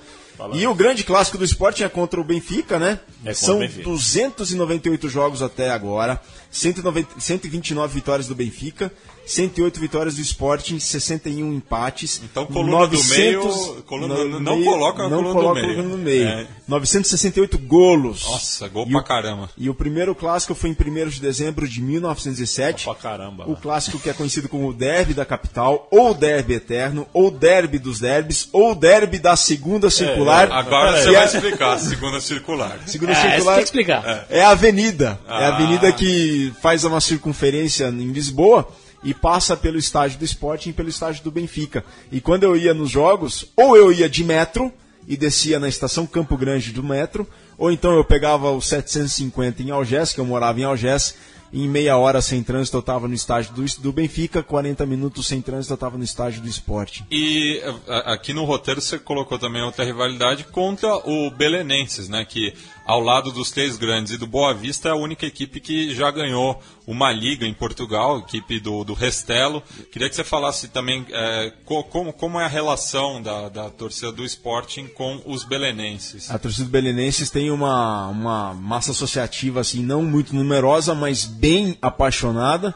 E 0.53 0.67
o 0.67 0.75
grande 0.75 1.03
clássico 1.03 1.37
do 1.37 1.43
esporte 1.43 1.83
é 1.83 1.89
contra 1.89 2.19
o 2.19 2.23
Benfica, 2.23 2.77
né? 2.77 2.99
É 3.25 3.33
São 3.33 3.59
Benfica. 3.59 3.83
298 3.83 5.09
jogos 5.09 5.41
até 5.41 5.69
agora, 5.69 6.21
190, 6.51 7.19
129 7.19 7.93
vitórias 7.93 8.27
do 8.27 8.35
Benfica, 8.35 8.91
108 9.27 9.79
vitórias 9.79 10.15
do 10.15 10.21
Sporting, 10.21 10.79
61 10.79 11.53
empates. 11.53 12.21
Então, 12.23 12.45
coluna 12.45 12.87
do 12.87 13.03
meio, 13.03 13.83
coluna- 13.85 14.23
no 14.23 14.39
não 14.39 14.63
coloca 14.63 15.03
a 15.03 15.09
não 15.09 15.17
coluna 15.23 15.29
do 15.29 15.33
coloca 15.35 15.59
a 15.59 15.63
meio. 15.63 15.75
coluna 15.75 15.95
no 15.97 16.03
meio. 16.03 16.27
É. 16.27 16.47
968 16.67 17.57
golos. 17.57 18.23
Nossa, 18.25 18.67
gol 18.67 18.85
E 18.87 18.91
pra 18.91 18.99
o- 18.99 19.03
caramba. 19.03 19.49
E 19.57 19.69
o 19.69 19.73
primeiro 19.73 20.15
clássico 20.15 20.55
foi 20.55 20.69
em 20.69 20.73
1 20.73 21.09
de 21.09 21.21
dezembro 21.21 21.67
de 21.67 21.81
1907. 21.81 22.85
Pra 22.85 22.95
caramba. 22.95 23.45
O 23.49 23.55
clássico 23.55 23.99
que 23.99 24.09
é 24.09 24.13
conhecido 24.13 24.47
como 24.49 24.69
o 24.69 24.73
derby 24.73 25.13
da 25.13 25.25
capital, 25.25 25.87
ou 25.91 26.13
derby 26.13 26.53
eterno, 26.55 27.05
ou 27.13 27.29
derby 27.29 27.77
dos 27.79 27.99
derbys, 27.99 28.47
ou 28.51 28.73
derby 28.73 29.19
da 29.19 29.35
segunda 29.35 29.89
circular. 29.89 30.51
Agora 30.51 30.91
Peraí. 30.93 31.03
você 31.03 31.11
vai 31.11 31.21
é- 31.21 31.25
explicar, 31.25 31.79
segunda 31.79 32.21
circular. 32.21 32.79
Segunda 32.85 33.11
É, 33.11 33.15
você 33.15 33.21
tem 33.21 33.31
circular 33.31 33.57
que 33.57 33.63
explicar. 33.63 34.25
é 34.29 34.41
a 34.41 34.49
avenida. 34.49 35.19
É 35.27 35.31
a 35.31 35.37
Ah. 35.49 35.55
avenida 35.55 35.91
que 35.91 36.53
faz 36.61 36.83
uma 36.83 37.01
circunferência 37.01 37.87
em 37.89 38.11
Lisboa 38.11 38.67
e 39.03 39.13
passa 39.13 39.55
pelo 39.55 39.77
estádio 39.77 40.19
do 40.19 40.25
Sporting 40.25 40.69
e 40.69 40.73
pelo 40.73 40.89
estádio 40.89 41.23
do 41.23 41.31
Benfica. 41.31 41.83
E 42.11 42.19
quando 42.19 42.43
eu 42.43 42.55
ia 42.55 42.73
nos 42.73 42.89
jogos, 42.89 43.51
ou 43.55 43.75
eu 43.75 43.91
ia 43.91 44.09
de 44.09 44.23
metro 44.23 44.71
e 45.07 45.15
descia 45.15 45.59
na 45.59 45.69
estação 45.69 46.05
Campo 46.05 46.35
Grande 46.35 46.71
do 46.71 46.83
metro, 46.83 47.27
ou 47.57 47.71
então 47.71 47.95
eu 47.95 48.03
pegava 48.03 48.51
o 48.51 48.61
750 48.61 49.63
em 49.63 49.71
Algés, 49.71 50.11
que 50.13 50.19
eu 50.19 50.25
morava 50.25 50.59
em 50.59 50.63
Algés, 50.63 51.15
em 51.51 51.67
meia 51.67 51.97
hora 51.97 52.21
sem 52.21 52.43
trânsito 52.43 52.77
eu 52.77 52.81
estava 52.81 53.07
no 53.07 53.13
estádio 53.13 53.53
do, 53.53 53.63
do 53.81 53.91
Benfica, 53.93 54.43
40 54.43 54.85
minutos 54.85 55.27
sem 55.27 55.41
trânsito 55.41 55.73
eu 55.73 55.75
estava 55.75 55.97
no 55.97 56.03
estádio 56.03 56.41
do 56.41 56.49
Sporting. 56.49 57.05
E 57.09 57.61
aqui 58.05 58.33
no 58.33 58.43
roteiro 58.43 58.81
você 58.81 58.99
colocou 58.99 59.39
também 59.39 59.61
outra 59.61 59.85
rivalidade 59.85 60.43
contra 60.45 60.93
o 61.09 61.31
Belenenses, 61.31 62.09
né? 62.09 62.25
Que 62.25 62.53
ao 62.87 63.01
lado 63.01 63.31
dos 63.31 63.51
três 63.51 63.75
grandes 63.77 64.13
e 64.13 64.17
do 64.17 64.25
Boa 64.25 64.53
Vista 64.53 64.87
é 64.87 64.91
a 64.93 64.95
única 64.95 65.25
equipe 65.25 65.59
que 65.59 65.93
já 65.93 66.09
ganhou 66.09 66.59
uma 66.87 67.11
liga 67.11 67.45
em 67.45 67.53
Portugal, 67.53 68.19
equipe 68.19 68.59
do, 68.61 68.83
do 68.85 68.93
Restelo. 68.93 69.61
Queria 69.91 70.07
que 70.09 70.15
você 70.15 70.23
falasse 70.23 70.69
também 70.69 71.05
é, 71.11 71.51
co- 71.65 71.83
como, 71.83 72.13
como 72.13 72.39
é 72.39 72.45
a 72.45 72.47
relação 72.47 73.21
da, 73.21 73.49
da 73.49 73.69
torcida 73.69 74.11
do 74.11 74.23
Sporting 74.23 74.87
com 74.87 75.21
os 75.25 75.43
belenenses. 75.43 76.31
A 76.31 76.39
torcida 76.39 76.63
do 76.63 76.71
Belenenses 76.71 77.29
tem 77.29 77.51
uma, 77.51 78.07
uma 78.07 78.53
massa 78.53 78.91
associativa 78.91 79.59
assim 79.59 79.83
não 79.83 80.01
muito 80.01 80.33
numerosa, 80.33 80.95
mas 80.95 81.25
bem 81.25 81.77
apaixonada. 81.81 82.73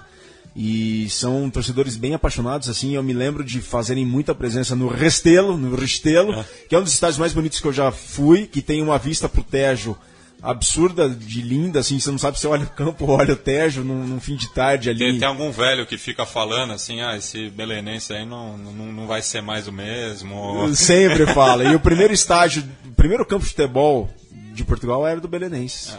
E 0.55 1.09
são 1.09 1.49
torcedores 1.49 1.95
bem 1.95 2.13
apaixonados, 2.13 2.67
assim, 2.67 2.95
eu 2.95 3.03
me 3.03 3.13
lembro 3.13 3.43
de 3.43 3.61
fazerem 3.61 4.05
muita 4.05 4.35
presença 4.35 4.75
no 4.75 4.87
Restelo, 4.89 5.57
no 5.57 5.75
Restelo, 5.75 6.45
que 6.67 6.75
é 6.75 6.77
um 6.77 6.83
dos 6.83 6.93
estádios 6.93 7.17
mais 7.17 7.31
bonitos 7.31 7.61
que 7.61 7.67
eu 7.67 7.73
já 7.73 7.89
fui, 7.91 8.45
que 8.45 8.61
tem 8.61 8.81
uma 8.81 8.97
vista 8.97 9.29
pro 9.29 9.43
Tejo 9.43 9.95
absurda, 10.41 11.07
de 11.07 11.41
linda, 11.41 11.79
assim, 11.79 11.99
você 11.99 12.09
não 12.09 12.17
sabe 12.17 12.39
se 12.39 12.47
olha 12.47 12.63
o 12.63 12.69
campo 12.69 13.05
ou 13.05 13.17
olha 13.17 13.33
o 13.33 13.37
Tejo 13.37 13.83
num, 13.83 14.05
num 14.07 14.19
fim 14.19 14.35
de 14.35 14.49
tarde 14.49 14.89
ali. 14.89 14.99
Tem, 14.99 15.19
tem 15.19 15.27
algum 15.27 15.51
velho 15.51 15.85
que 15.85 15.97
fica 15.97 16.25
falando 16.25 16.73
assim, 16.73 17.01
ah, 17.01 17.15
esse 17.15 17.49
belenense 17.49 18.11
aí 18.11 18.25
não, 18.25 18.57
não, 18.57 18.91
não 18.91 19.07
vai 19.07 19.21
ser 19.21 19.41
mais 19.41 19.67
o 19.67 19.71
mesmo. 19.71 20.73
Sempre 20.75 21.27
fala. 21.27 21.63
E 21.63 21.75
o 21.75 21.79
primeiro 21.79 22.13
estádio, 22.13 22.63
o 22.85 22.93
primeiro 22.93 23.25
campo 23.25 23.43
de 23.43 23.51
futebol 23.51 24.09
de 24.53 24.65
Portugal 24.65 25.07
era 25.07 25.19
do 25.19 25.27
Belenenses. 25.27 25.95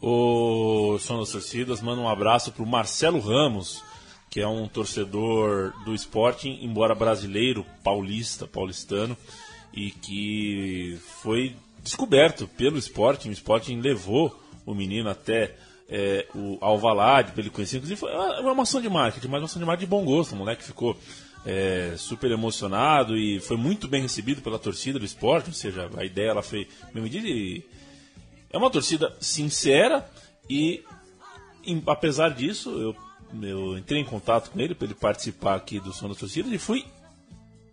O 0.00 0.98
Som 0.98 1.18
das 1.20 1.32
Torcidas 1.32 1.80
manda 1.80 2.00
um 2.00 2.08
abraço 2.08 2.52
pro 2.52 2.66
Marcelo 2.66 3.18
Ramos, 3.18 3.82
que 4.28 4.40
é 4.40 4.46
um 4.46 4.68
torcedor 4.68 5.72
do 5.84 5.94
Sporting, 5.94 6.58
embora 6.62 6.94
brasileiro, 6.94 7.64
paulista, 7.82 8.46
paulistano, 8.46 9.16
e 9.72 9.90
que 9.90 10.98
foi 11.22 11.56
descoberto 11.82 12.46
pelo 12.46 12.78
Sporting. 12.78 13.30
O 13.30 13.32
Sporting 13.32 13.80
levou 13.80 14.38
o 14.66 14.74
menino 14.74 15.08
até 15.08 15.54
é, 15.88 16.26
o 16.34 16.58
Alvalade, 16.60 17.32
para 17.32 17.40
ele 17.40 17.50
conhecer. 17.50 17.76
Inclusive, 17.76 17.98
foi 17.98 18.12
uma, 18.12 18.62
ação 18.62 18.80
de 18.80 18.88
marketing, 18.88 19.28
mas 19.28 19.40
uma 19.40 19.46
ação 19.46 19.60
de 19.60 19.66
marketing 19.66 19.86
de 19.86 19.90
bom 19.90 20.04
gosto. 20.04 20.32
O 20.32 20.36
moleque 20.36 20.64
ficou 20.64 20.96
é, 21.44 21.94
super 21.96 22.30
emocionado 22.30 23.16
e 23.16 23.40
foi 23.40 23.56
muito 23.56 23.86
bem 23.88 24.02
recebido 24.02 24.42
pela 24.42 24.58
torcida 24.58 24.98
do 24.98 25.04
esporte. 25.04 25.48
Ou 25.48 25.54
seja, 25.54 25.88
a 25.96 26.04
ideia 26.04 26.30
ela 26.30 26.42
foi 26.42 26.68
bem 26.92 27.02
medida 27.02 27.26
é 28.50 28.56
uma 28.58 28.70
torcida 28.70 29.14
sincera 29.20 30.08
e, 30.48 30.82
em- 31.64 31.82
apesar 31.86 32.30
disso, 32.30 32.70
eu, 32.70 32.96
eu 33.42 33.78
entrei 33.78 34.00
em 34.00 34.04
contato 34.04 34.50
com 34.50 34.60
ele 34.60 34.74
para 34.74 34.86
ele 34.86 34.94
participar 34.94 35.54
aqui 35.56 35.80
do 35.80 35.92
Som 35.92 36.08
da 36.08 36.14
Torcida 36.14 36.48
e 36.54 36.58
fui 36.58 36.84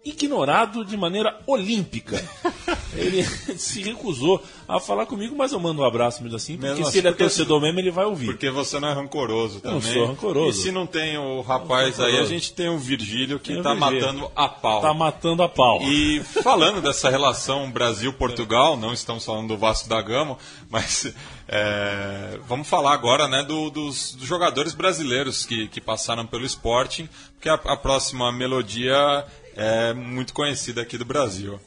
ignorado 0.05 0.83
de 0.83 0.97
maneira 0.97 1.39
olímpica. 1.47 2.21
ele 2.95 3.23
se 3.57 3.81
recusou 3.83 4.43
a 4.67 4.79
falar 4.79 5.05
comigo, 5.05 5.35
mas 5.35 5.51
eu 5.51 5.59
mando 5.59 5.81
um 5.81 5.85
abraço 5.85 6.21
mesmo 6.21 6.35
assim, 6.37 6.53
porque 6.57 6.67
Mesmo 6.67 6.83
se 6.85 6.89
assim, 6.89 6.97
ele 6.99 7.07
é 7.07 7.11
porque- 7.11 7.23
torcedor 7.23 7.61
mesmo, 7.61 7.79
ele 7.79 7.91
vai 7.91 8.05
ouvir. 8.05 8.25
Porque 8.27 8.49
você 8.49 8.79
não 8.79 8.89
é 8.89 8.93
rancoroso 8.93 9.59
Eu 9.63 9.71
não 9.71 9.79
também. 9.79 9.93
sou 9.93 10.05
rancoroso. 10.07 10.59
E 10.59 10.61
se 10.63 10.71
não 10.71 10.85
tem 10.85 11.17
o 11.17 11.41
rapaz 11.41 11.99
aí, 11.99 12.19
a 12.19 12.25
gente 12.25 12.53
tem 12.53 12.69
o 12.69 12.77
Virgílio 12.77 13.39
que 13.39 13.61
tá 13.61 13.73
Virgílio. 13.73 14.01
matando 14.05 14.31
a 14.35 14.47
pau. 14.49 14.81
Tá 14.81 14.93
matando 14.93 15.43
a 15.43 15.49
pau. 15.49 15.81
E 15.83 16.21
falando 16.43 16.81
dessa 16.81 17.09
relação 17.09 17.71
Brasil-Portugal, 17.71 18.75
não 18.77 18.93
estamos 18.93 19.23
falando 19.25 19.47
do 19.49 19.57
Vasco 19.57 19.87
da 19.89 20.01
Gama, 20.01 20.37
mas 20.69 21.13
é, 21.47 22.39
vamos 22.47 22.67
falar 22.67 22.93
agora 22.93 23.27
né, 23.27 23.43
do- 23.43 23.69
dos, 23.69 24.13
dos 24.15 24.27
jogadores 24.27 24.73
brasileiros 24.73 25.45
que, 25.45 25.67
que 25.67 25.79
passaram 25.81 26.25
pelo 26.25 26.45
Sporting, 26.45 27.07
porque 27.35 27.49
a, 27.49 27.53
a 27.55 27.77
próxima 27.77 28.31
melodia 28.31 29.25
é 29.55 29.93
muito 29.93 30.33
conhecida 30.33 30.81
aqui 30.81 30.97
do 30.97 31.05
Brasil. 31.05 31.59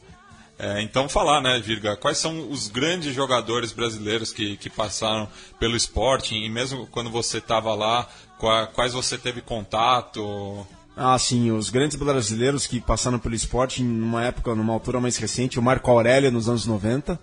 É, 0.59 0.81
então 0.81 1.07
falar, 1.07 1.39
né, 1.39 1.59
Virga, 1.59 1.95
quais 1.95 2.17
são 2.17 2.49
os 2.49 2.67
grandes 2.67 3.13
jogadores 3.13 3.71
brasileiros 3.71 4.31
que, 4.33 4.57
que 4.57 4.69
passaram 4.71 5.27
pelo 5.59 5.75
Sporting 5.75 6.43
e 6.43 6.49
mesmo 6.49 6.87
quando 6.87 7.11
você 7.11 7.37
estava 7.37 7.75
lá, 7.75 8.07
qua- 8.39 8.65
quais 8.65 8.93
você 8.93 9.17
teve 9.19 9.39
contato? 9.41 10.65
Ah, 10.95 11.17
sim, 11.19 11.51
os 11.51 11.69
grandes 11.69 11.95
brasileiros 11.95 12.65
que 12.65 12.81
passaram 12.81 13.19
pelo 13.19 13.35
esporte 13.35 13.83
numa 13.83 14.23
época, 14.25 14.55
numa 14.55 14.73
altura 14.73 14.99
mais 14.99 15.15
recente, 15.17 15.59
o 15.59 15.61
Marco 15.61 15.91
Aurélio 15.91 16.31
nos 16.31 16.49
anos 16.49 16.65
90, 16.65 17.19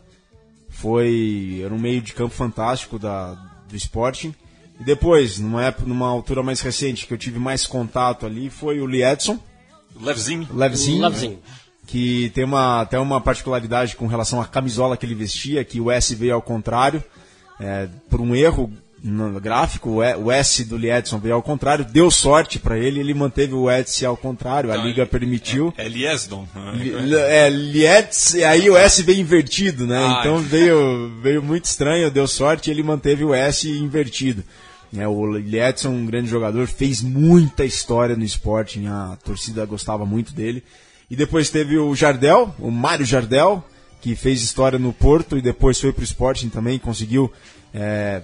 foi 0.70 1.60
era 1.64 1.74
um 1.74 1.78
meio 1.78 2.00
de 2.00 2.12
campo 2.12 2.34
fantástico 2.34 2.98
da, 3.00 3.32
do 3.68 3.76
Sporting. 3.76 4.32
E 4.78 4.84
depois, 4.84 5.38
numa, 5.38 5.64
época, 5.64 5.88
numa 5.88 6.08
altura 6.08 6.42
mais 6.42 6.60
recente, 6.60 7.06
que 7.06 7.14
eu 7.14 7.18
tive 7.18 7.38
mais 7.38 7.66
contato 7.66 8.26
ali, 8.26 8.50
foi 8.50 8.80
o 8.80 8.86
Liedson, 8.86 9.38
Levezinho? 10.00 10.48
Levezinho, 10.52 11.02
Levezinho. 11.02 11.38
que 11.86 12.30
tem 12.34 12.44
uma, 12.44 12.80
até 12.82 12.98
uma 12.98 13.20
particularidade 13.20 13.96
com 13.96 14.06
relação 14.06 14.40
à 14.40 14.44
camisola 14.46 14.96
que 14.96 15.04
ele 15.06 15.14
vestia, 15.14 15.64
que 15.64 15.80
o 15.80 15.90
S 15.90 16.14
veio 16.14 16.34
ao 16.34 16.42
contrário, 16.42 17.02
é, 17.60 17.88
por 18.10 18.20
um 18.20 18.34
erro 18.34 18.72
no 19.06 19.38
gráfico, 19.38 20.00
o 20.00 20.32
S 20.32 20.64
do 20.64 20.78
Liedson 20.78 21.18
veio 21.18 21.34
ao 21.34 21.42
contrário, 21.42 21.84
deu 21.84 22.10
sorte 22.10 22.58
para 22.58 22.78
ele, 22.78 23.00
ele 23.00 23.12
manteve 23.12 23.52
o 23.52 23.68
S 23.68 24.04
ao 24.06 24.16
contrário, 24.16 24.70
a 24.72 24.76
Então, 24.76 24.86
liga 24.86 25.02
é- 25.02 25.04
permitiu. 25.06 25.74
É 25.76 25.86
Liesdon. 25.86 26.48
Li- 26.72 27.14
É, 27.14 27.50
Lietz, 27.50 28.32
e 28.32 28.42
aí 28.42 28.70
o 28.70 28.76
S 28.78 29.02
veio 29.02 29.20
invertido, 29.20 29.86
né? 29.86 29.98
Ah, 30.06 30.16
então 30.20 30.38
é. 30.38 30.40
veio, 30.40 31.12
veio 31.20 31.42
muito 31.42 31.66
estranho, 31.66 32.10
deu 32.10 32.26
sorte 32.26 32.70
e 32.70 32.72
ele 32.72 32.82
manteve 32.82 33.22
o 33.24 33.34
S 33.34 33.68
invertido. 33.68 34.42
É, 34.96 35.08
o 35.08 35.32
Lietson, 35.32 35.88
um 35.88 36.06
grande 36.06 36.28
jogador, 36.28 36.66
fez 36.66 37.02
muita 37.02 37.64
história 37.64 38.16
no 38.16 38.24
Sporting, 38.24 38.86
a 38.86 39.16
torcida 39.24 39.64
gostava 39.66 40.06
muito 40.06 40.32
dele. 40.32 40.62
E 41.10 41.16
depois 41.16 41.50
teve 41.50 41.78
o 41.78 41.94
Jardel, 41.94 42.54
o 42.58 42.70
Mário 42.70 43.04
Jardel, 43.04 43.64
que 44.00 44.14
fez 44.14 44.42
história 44.42 44.78
no 44.78 44.92
Porto 44.92 45.36
e 45.36 45.42
depois 45.42 45.80
foi 45.80 45.92
para 45.92 46.02
o 46.02 46.04
Sporting 46.04 46.48
também, 46.48 46.78
conseguiu 46.78 47.32
é, 47.72 48.22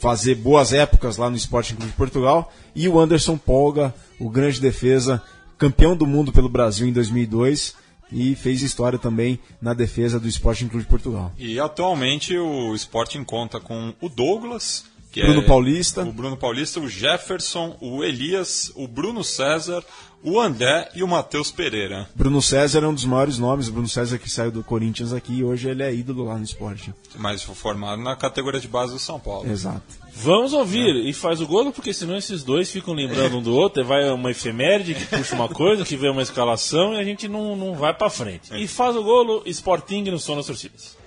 fazer 0.00 0.34
boas 0.34 0.72
épocas 0.72 1.16
lá 1.16 1.30
no 1.30 1.36
Sporting 1.36 1.74
Clube 1.74 1.90
de 1.90 1.96
Portugal. 1.96 2.52
E 2.74 2.88
o 2.88 2.98
Anderson 2.98 3.36
Polga, 3.36 3.94
o 4.18 4.28
grande 4.28 4.60
defesa, 4.60 5.22
campeão 5.56 5.96
do 5.96 6.06
mundo 6.06 6.32
pelo 6.32 6.48
Brasil 6.48 6.86
em 6.86 6.92
2002 6.92 7.74
e 8.10 8.34
fez 8.34 8.62
história 8.62 8.98
também 8.98 9.38
na 9.60 9.72
defesa 9.72 10.20
do 10.20 10.28
Sporting 10.28 10.68
Clube 10.68 10.84
de 10.84 10.90
Portugal. 10.90 11.32
E 11.38 11.58
atualmente 11.58 12.36
o 12.36 12.74
Sporting 12.74 13.24
conta 13.24 13.58
com 13.58 13.94
o 14.00 14.08
Douglas, 14.08 14.84
Bruno 15.20 15.40
é 15.40 15.44
Paulista. 15.44 16.02
o 16.02 16.12
Bruno 16.12 16.36
Paulista, 16.36 16.80
o 16.80 16.88
Jefferson, 16.88 17.76
o 17.80 18.02
Elias, 18.02 18.72
o 18.74 18.88
Bruno 18.88 19.22
César, 19.22 19.84
o 20.24 20.40
André 20.40 20.88
e 20.94 21.02
o 21.02 21.08
Matheus 21.08 21.50
Pereira. 21.50 22.08
Bruno 22.14 22.40
César 22.40 22.84
é 22.84 22.86
um 22.86 22.94
dos 22.94 23.04
maiores 23.04 23.38
nomes, 23.38 23.68
Bruno 23.68 23.88
César 23.88 24.18
que 24.18 24.30
saiu 24.30 24.52
do 24.52 24.62
Corinthians 24.62 25.12
aqui 25.12 25.38
e 25.38 25.44
hoje 25.44 25.68
ele 25.68 25.82
é 25.82 25.92
ídolo 25.92 26.24
lá 26.24 26.38
no 26.38 26.44
Sporting. 26.44 26.94
Mas 27.16 27.42
foi 27.42 27.54
formado 27.54 28.00
na 28.00 28.14
categoria 28.14 28.60
de 28.60 28.68
base 28.68 28.92
do 28.92 28.98
São 28.98 29.18
Paulo. 29.18 29.50
Exato. 29.50 29.82
Vamos 30.14 30.52
ouvir 30.52 30.94
e 31.06 31.12
faz 31.12 31.40
o 31.40 31.46
golo, 31.46 31.72
porque 31.72 31.92
senão 31.92 32.16
esses 32.16 32.44
dois 32.44 32.70
ficam 32.70 32.94
lembrando 32.94 33.38
um 33.38 33.42
do 33.42 33.54
outro, 33.54 33.82
e 33.82 33.84
vai 33.84 34.08
uma 34.10 34.30
efeméride 34.30 34.94
que 34.94 35.06
puxa 35.06 35.34
uma 35.34 35.48
coisa, 35.48 35.84
que 35.84 35.96
vem 35.96 36.10
uma 36.10 36.22
escalação 36.22 36.94
e 36.94 36.98
a 37.00 37.04
gente 37.04 37.26
não, 37.26 37.56
não 37.56 37.74
vai 37.74 37.94
pra 37.94 38.10
frente. 38.10 38.54
E 38.54 38.68
faz 38.68 38.94
o 38.94 39.02
golo 39.02 39.42
Sporting 39.46 40.04
no 40.04 40.18
som 40.18 40.36
das 40.36 40.46
torcidas. 40.46 41.01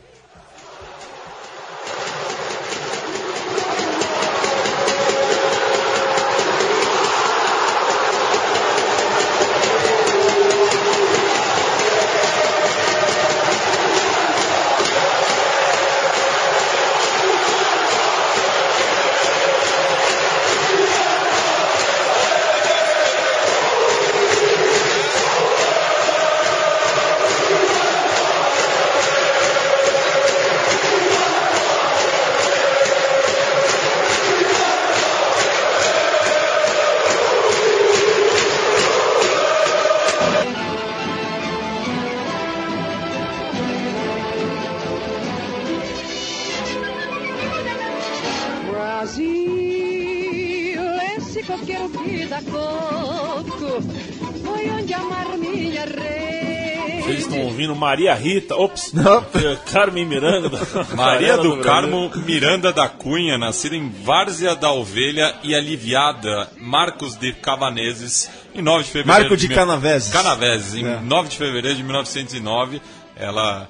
Rita, 58.16 58.56
ops, 58.56 58.92
Não. 58.94 59.24
Carmen 59.72 60.06
Miranda. 60.06 60.50
da 60.50 60.96
Maria 60.96 61.38
do. 61.38 61.58
Carmo 61.62 62.10
Miranda 62.26 62.74
da 62.74 62.90
Cunha, 62.90 63.38
nascida 63.38 63.76
em 63.76 63.90
Várzea 63.90 64.56
da 64.56 64.72
Ovelha 64.72 65.36
e 65.44 65.54
aliviada 65.54 66.50
Marcos 66.58 67.16
de 67.16 67.34
Cavaneses, 67.34 68.30
em 68.54 68.62
9 68.62 68.84
de 68.84 68.90
fevereiro. 68.92 69.22
Marco 69.22 69.38
de 69.38 69.48
mil- 69.48 69.58
Canaveses. 69.58 70.12
Canaveses, 70.12 70.74
em 70.76 70.86
É. 70.88 71.00
9 71.02 71.30
de 71.30 71.38
fevereiro 71.38 71.78
de 71.78 71.84
1909. 71.84 72.82
Ela 73.16 73.68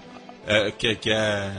é, 0.48 0.72
que, 0.72 0.96
que 0.96 1.12
é 1.12 1.52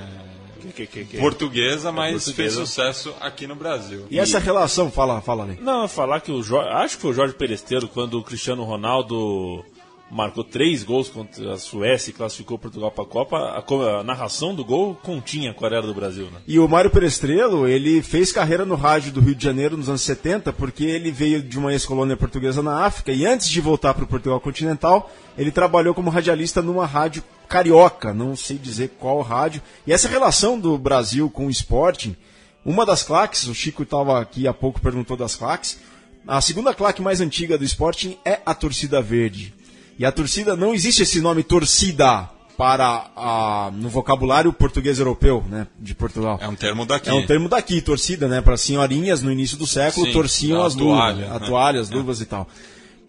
Que- 0.74 0.87
que- 0.87 1.05
que- 1.05 1.18
portuguesa, 1.18 1.93
mas 1.93 2.11
fez 2.12 2.24
portuguesa. 2.24 2.57
sucesso 2.66 3.14
aqui 3.20 3.47
no 3.47 3.55
Brasil. 3.55 4.07
E 4.11 4.18
essa 4.18 4.39
relação, 4.41 4.91
fala, 4.91 5.20
fala 5.20 5.45
ali. 5.45 5.59
Não, 5.61 5.87
falar 5.87 6.20
que 6.20 6.32
o 6.32 6.43
Jorge, 6.43 6.68
acho 6.70 6.97
que 6.97 7.03
foi 7.03 7.11
o 7.12 7.14
Jorge 7.14 7.34
Peresteiro 7.34 7.87
quando 7.89 8.18
o 8.18 8.22
Cristiano 8.24 8.64
Ronaldo 8.64 9.64
marcou 10.11 10.44
três 10.44 10.84
gols 10.84 11.09
contra 11.09 11.54
a 11.54 11.59
Suécia 11.59 12.11
e 12.11 12.12
classificou 12.12 12.59
Portugal 12.59 12.90
para 12.90 13.04
a 13.04 13.07
Copa, 13.07 13.98
a, 13.98 14.04
narração 14.04 14.54
do 14.54 14.64
gol 14.64 14.94
continha 14.94 15.50
a 15.50 15.52
aquarela 15.52 15.86
do 15.86 15.94
Brasil, 15.94 16.26
né? 16.26 16.40
E 16.46 16.59
o 16.59 16.68
Mário 16.68 16.90
Perestrelo, 16.90 17.66
ele 17.66 18.02
fez 18.02 18.30
carreira 18.30 18.64
no 18.64 18.76
rádio 18.76 19.12
do 19.12 19.20
Rio 19.20 19.34
de 19.34 19.42
Janeiro 19.42 19.76
nos 19.76 19.88
anos 19.88 20.02
70, 20.02 20.52
porque 20.52 20.84
ele 20.84 21.11
veio 21.11 21.42
de 21.42 21.59
uma 21.59 21.72
ex-colônia 21.72 22.16
portuguesa 22.16 22.62
na 22.62 22.84
África 22.84 23.12
e 23.12 23.26
antes 23.26 23.48
de 23.48 23.61
voltar 23.61 23.94
para 23.94 24.04
o 24.04 24.09
Portugal 24.09 24.40
continental, 24.40 25.11
ele 25.36 25.50
trabalhou 25.50 25.94
como 25.94 26.11
radialista 26.11 26.62
numa 26.62 26.86
rádio 26.86 27.22
carioca, 27.48 28.14
não 28.14 28.36
sei 28.36 28.59
dizer 28.59 28.92
qual 28.98 29.20
rádio. 29.22 29.61
E 29.86 29.92
essa 29.92 30.09
relação 30.09 30.59
do 30.59 30.78
Brasil 30.78 31.28
com 31.28 31.46
o 31.46 31.50
Sporting, 31.50 32.16
uma 32.64 32.86
das 32.86 33.02
claques, 33.02 33.46
o 33.46 33.54
Chico 33.54 33.82
estava 33.82 34.20
aqui 34.20 34.46
há 34.46 34.54
pouco 34.54 34.80
perguntou 34.80 35.16
das 35.16 35.34
claques, 35.34 35.78
a 36.26 36.40
segunda 36.40 36.74
claque 36.74 37.00
mais 37.00 37.20
antiga 37.20 37.57
do 37.57 37.64
Sporting 37.64 38.18
é 38.24 38.40
a 38.44 38.54
torcida 38.54 39.00
verde. 39.00 39.54
E 39.99 40.05
a 40.05 40.12
torcida, 40.12 40.55
não 40.55 40.74
existe 40.74 41.03
esse 41.03 41.20
nome 41.20 41.42
torcida 41.42 42.28
para 42.57 43.11
a, 43.14 43.70
no 43.74 43.88
vocabulário 43.88 44.53
português 44.53 44.99
europeu, 44.99 45.44
né, 45.49 45.66
de 45.78 45.94
Portugal. 45.94 46.38
É 46.40 46.49
um 46.49 46.55
termo 46.55 46.86
daqui. 46.86 47.09
É 47.09 47.12
um 47.12 47.26
termo 47.26 47.49
daqui, 47.49 47.80
torcida, 47.80 48.26
né? 48.28 48.40
Para 48.40 48.57
senhorinhas 48.57 49.22
no 49.22 49.30
início 49.30 49.57
do 49.57 49.66
século 49.66 50.07
Sim, 50.07 50.12
torciam 50.12 50.62
a 50.62 50.66
as 50.66 50.74
luvas, 50.74 50.99
toalha, 50.99 51.30
a 51.30 51.38
né? 51.38 51.47
toalha, 51.47 51.80
as 51.80 51.90
luvas 51.90 52.20
e 52.20 52.26
tal. 52.26 52.49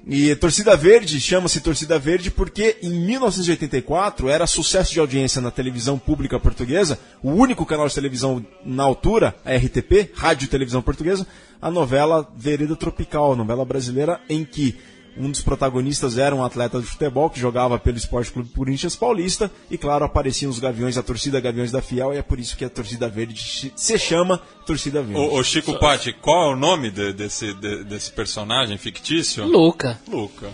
E 0.09 0.33
torcida 0.35 0.75
verde 0.77 1.19
chama-se 1.19 1.59
torcida 1.59 1.99
verde 1.99 2.31
porque 2.31 2.77
em 2.81 2.89
1984 2.89 4.29
era 4.29 4.47
sucesso 4.47 4.93
de 4.93 5.01
audiência 5.01 5.41
na 5.41 5.51
televisão 5.51 5.99
pública 5.99 6.39
portuguesa, 6.39 6.97
o 7.21 7.31
único 7.31 7.65
canal 7.65 7.89
de 7.89 7.93
televisão 7.93 8.45
na 8.63 8.83
altura, 8.83 9.35
a 9.43 9.53
RTP, 9.53 10.11
Rádio 10.15 10.45
e 10.45 10.47
Televisão 10.47 10.81
Portuguesa, 10.81 11.27
a 11.61 11.69
novela 11.69 12.25
Vereda 12.38 12.73
Tropical, 12.77 13.33
a 13.33 13.35
novela 13.35 13.65
brasileira 13.65 14.21
em 14.29 14.45
que 14.45 14.77
um 15.20 15.30
dos 15.32 15.41
protagonistas 15.41 16.18
era 16.18 16.36
um 16.36 16.43
atleta 16.43 16.80
de 16.80 16.86
futebol 16.86 17.30
que 17.30 17.39
jogava 17.39 17.78
pelo 17.80 17.97
Esporte 17.97 18.32
Clube 18.32 18.49
Corinthians 18.55 18.95
Paulista 18.95 19.49
e, 19.70 19.78
claro, 19.78 20.05
apareciam 20.05 20.49
os 20.49 20.59
Gaviões, 20.59 20.97
a 20.97 21.03
torcida 21.03 21.39
Gaviões 21.39 21.72
da 21.72 21.82
Fiel, 21.82 22.13
e 22.13 22.18
é 22.18 22.22
por 22.22 22.39
isso 22.39 22.55
que 22.55 22.63
a 22.65 22.70
torcida 22.70 23.07
verde 23.09 23.72
se 23.76 23.97
chama 23.99 24.39
torcida 24.65 25.01
verde. 25.01 25.20
Ô, 25.20 25.39
ô 25.39 25.43
Chico 25.43 25.78
Patti, 25.80 26.13
qual 26.13 26.51
é 26.51 26.53
o 26.53 26.55
nome 26.55 26.89
de- 26.91 27.13
desse, 27.13 27.53
de- 27.53 27.84
desse 27.84 28.11
personagem 28.11 28.78
fictício? 28.78 29.45
Luca. 29.45 29.99
Luca. 30.07 30.49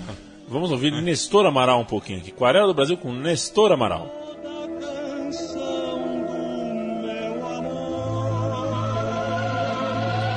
Vamos 0.47 0.71
ouvir 0.71 0.91
Nestor 1.01 1.45
Amaral 1.45 1.79
um 1.81 1.85
pouquinho 1.85 2.19
aqui. 2.19 2.31
Aquarela 2.31 2.67
do 2.67 2.73
Brasil 2.73 2.95
com 2.97 3.11
Nestor 3.13 3.71
Amaral. 3.71 4.22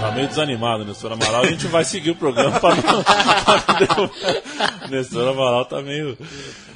Tá 0.08 0.12
meio 0.14 0.28
desanimado, 0.28 0.84
Nestor 0.84 1.12
Amaral. 1.12 1.42
A 1.42 1.46
gente 1.46 1.66
vai 1.66 1.84
seguir 1.84 2.10
o 2.10 2.16
programa 2.16 2.58
para 2.60 2.74
não, 2.76 3.02
pra 3.04 3.96
não. 3.96 4.88
Nestor 4.90 5.28
Amaral 5.28 5.64
tá 5.64 5.82
meio. 5.82 6.16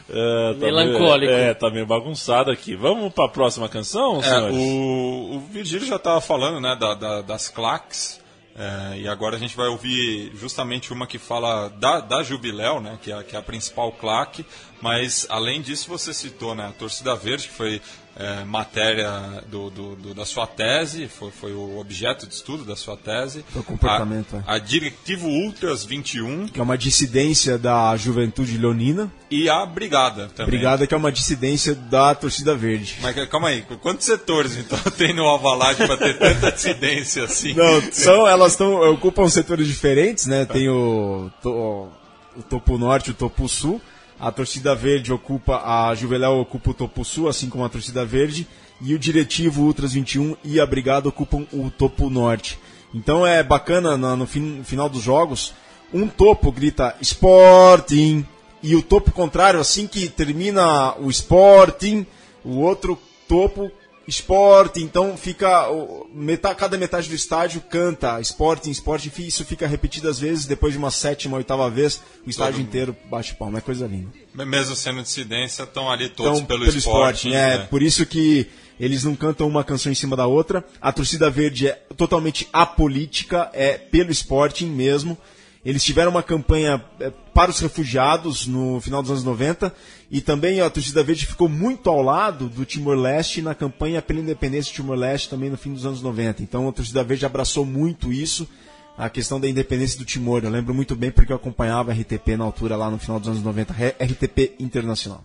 é, 0.09 0.53
tá 0.55 0.59
Melancólico. 0.59 1.33
Meio, 1.33 1.45
é, 1.45 1.55
tá 1.55 1.71
meio 1.71 1.87
bagunçado 1.87 2.51
aqui. 2.51 2.75
Vamos 2.75 3.13
para 3.13 3.27
a 3.27 3.29
próxima 3.29 3.69
canção, 3.69 4.19
É, 4.19 4.23
senhores? 4.23 4.57
o, 4.57 5.37
o 5.37 5.41
Virgílio 5.51 5.87
já 5.87 5.97
estava 5.97 6.21
falando 6.21 6.61
né, 6.61 6.77
da- 6.79 6.95
da- 6.95 7.23
das 7.23 7.49
claques. 7.49 8.21
é, 8.57 8.99
e 8.99 9.09
agora 9.09 9.37
a 9.37 9.39
gente 9.39 9.57
vai 9.57 9.69
ouvir 9.69 10.33
justamente 10.35 10.93
uma 10.93 11.07
que 11.07 11.19
fala 11.19 11.69
da, 11.69 12.01
da 12.01 12.23
Jubiléu, 12.23 12.81
né, 12.81 12.99
que, 13.01 13.13
é, 13.13 13.23
que 13.23 13.37
é 13.37 13.39
a 13.39 13.43
principal 13.43 13.93
claque. 13.93 14.45
Mas 14.83 15.27
além 15.31 15.61
disso, 15.63 15.89
você 15.89 16.13
citou 16.13 16.55
né, 16.55 16.67
a 16.67 16.73
Torcida 16.73 17.15
Verde, 17.15 17.47
que 17.49 17.55
foi 17.55 17.81
é, 18.23 18.45
matéria 18.45 19.43
do, 19.49 19.71
do- 19.71 19.97
do- 19.97 20.15
da 20.15 20.27
sua 20.27 20.47
tese, 20.47 21.09
foi, 21.09 21.31
foi 21.31 21.53
o 21.55 21.79
objeto 21.79 22.27
de 22.27 22.35
estudo 22.35 22.65
da 22.65 22.77
sua 22.77 22.95
tese. 22.95 23.43
Foi 23.49 23.63
o 23.63 23.65
comportamento, 23.65 24.37
é. 24.37 24.43
A, 24.47 24.57
a 24.57 24.59
Diretivo 24.59 25.27
Ultras 25.27 25.85
21 25.87 26.47
Que 26.49 26.61
é 26.61 26.63
uma 26.63 26.77
dissidência 26.77 27.57
da 27.57 27.97
juventude 27.97 28.59
leonina. 28.59 29.11
e 29.31 29.49
a 29.49 29.65
Brigada 29.65 30.29
também. 30.37 30.51
Brigada, 30.51 30.87
que 30.87 30.93
é 30.93 30.97
uma 30.97 31.11
dissidência 31.11 31.75
da 31.75 32.15
torcida 32.15 32.55
verde. 32.55 32.99
Mas 33.01 33.17
calma 33.29 33.49
aí, 33.49 33.63
quantos 33.81 34.05
setores 34.05 34.57
então 34.59 34.79
tem 34.99 35.15
no 35.15 35.25
Alvalade 35.25 35.79
para 35.87 35.97
ter 35.97 36.19
tanta 36.19 36.53
dissidência 36.53 37.25
assim? 37.25 37.55
Não, 37.55 37.81
são, 37.91 38.29
elas 38.29 38.55
tão, 38.55 38.75
ocupam 38.93 39.29
setores 39.31 39.67
diferentes, 39.67 40.27
né? 40.27 40.45
Tem 40.45 40.69
o, 40.69 41.31
to- 41.43 41.89
o 42.37 42.43
topo 42.49 42.77
norte 42.77 43.09
e 43.09 43.11
o 43.13 43.15
topo 43.15 43.49
sul. 43.49 43.81
A 44.21 44.31
torcida 44.31 44.75
verde 44.75 45.13
ocupa, 45.13 45.63
a 45.65 45.95
Juveléu 45.95 46.39
ocupa 46.41 46.71
o 46.71 46.75
topo 46.75 47.05
sul, 47.05 47.29
assim 47.29 47.49
como 47.49 47.65
a 47.65 47.69
torcida 47.69 48.05
verde. 48.05 48.47
E 48.83 48.95
o 48.95 48.99
diretivo 48.99 49.63
Ultras 49.63 49.93
21 49.93 50.37
e 50.45 50.61
a 50.61 50.67
Brigada 50.67 51.09
ocupam 51.09 51.47
o 51.53 51.71
topo 51.71 52.09
norte. 52.11 52.59
Então 52.95 53.27
é 53.27 53.43
bacana 53.43 53.97
na- 53.97 54.17
no, 54.17 54.27
no 54.27 54.65
final 54.65 54.89
dos 54.89 55.03
jogos, 55.03 55.53
um 55.93 56.07
topo 56.07 56.51
grita 56.53 56.95
Sporting 57.01 58.27
e 58.63 58.75
o 58.77 58.83
topo 58.83 59.11
contrário, 59.13 59.61
assim 59.61 59.87
que 59.87 60.09
termina 60.09 60.95
o 60.99 61.09
Sporting, 61.11 62.07
o 62.45 62.59
outro 62.59 62.99
topo 63.29 63.71
Esporte, 64.09 64.83
então 64.83 65.17
fica. 65.17 65.67
Metade, 66.13 66.57
cada 66.57 66.77
metade 66.77 67.09
do 67.09 67.15
estádio 67.15 67.61
canta 67.61 68.21
Sporting, 68.21 68.71
Sporting, 68.71 69.09
fi- 69.11 69.27
isso 69.29 69.45
fica 69.45 69.67
repetido 69.67 70.09
às 70.09 70.19
vezes, 70.19 70.47
depois 70.47 70.73
de 70.73 70.79
uma 70.79 70.91
sétima, 70.91 71.37
oitava 71.37 71.71
vez, 71.71 72.01
o 72.27 72.31
estádio 72.31 72.61
inteiro 72.61 72.97
bate 73.09 73.35
palma, 73.35 73.59
é 73.59 73.61
coisa 73.61 73.87
linda. 73.87 74.11
Mesmo 74.35 74.75
sendo 74.75 75.03
dissidência, 75.03 75.63
estão 75.63 75.91
ali 75.91 76.09
todos 76.09 76.39
Então, 76.39 76.47
pelo, 76.47 76.65
esporte. 76.67 77.29
é, 77.33 77.59
né? 77.59 77.67
por 77.71 77.83
isso 77.83 78.05
que 78.05 78.49
eles 78.81 79.05
não 79.05 79.15
cantam 79.15 79.47
uma 79.47 79.63
canção 79.63 79.93
em 79.93 79.95
cima 79.95 80.17
da 80.17 80.27
outra. 80.27 80.65
A 80.81 80.91
torcida 80.93 81.31
verde 81.31 81.69
é 81.69 81.79
totalmente 81.97 82.49
apolítica, 82.53 83.51
é 83.53 83.75
pelo 83.79 84.11
Sporting 84.11 84.67
mesmo. 84.67 85.17
Eles 85.65 85.85
tiveram 85.85 86.11
uma 86.11 86.23
campanha 86.23 86.83
é, 86.99 87.11
para 87.35 87.51
os 87.51 87.61
refugiados 87.61 88.47
no 88.47 88.81
final 88.81 89.03
dos 89.03 89.11
anos 89.11 89.25
90 89.25 89.75
e 90.11 90.21
também 90.23 90.61
a 90.63 90.71
torcida 90.71 91.03
verde 91.03 91.27
ficou 91.27 91.49
muito 91.51 91.91
ao 91.91 92.01
lado 92.03 92.49
do 92.49 92.65
Timor-Leste 92.65 93.43
na 93.43 93.55
campanha 93.55 94.01
pela 94.01 94.21
independência 94.21 94.73
do 94.73 94.77
Timor-Leste 94.77 95.29
também 95.29 95.51
no 95.51 95.59
fim 95.59 95.73
dos 95.75 95.85
anos 95.85 96.01
90. 96.01 96.43
Então 96.43 96.67
a 96.67 96.73
torcida 96.73 97.05
verde 97.05 97.27
abraçou 97.27 97.67
muito 97.67 98.11
isso, 98.11 98.49
a 98.97 99.11
questão 99.11 99.39
da 99.39 99.47
independência 99.49 99.99
do 99.99 100.05
Timor. 100.07 100.43
Eu 100.45 100.51
lembro 100.51 100.73
muito 100.75 100.97
bem 100.97 101.11
porque 101.11 101.31
eu 101.31 101.37
acompanhava 101.37 101.91
a 101.93 101.95
RTP 101.95 102.37
na 102.39 102.45
altura 102.45 102.75
lá 102.75 102.91
no 102.91 102.99
final 102.99 103.21
dos 103.21 103.29
anos 103.29 103.43
90, 103.43 103.73
Re- 103.75 103.95
RTP 104.01 104.55
Internacional. 104.59 105.23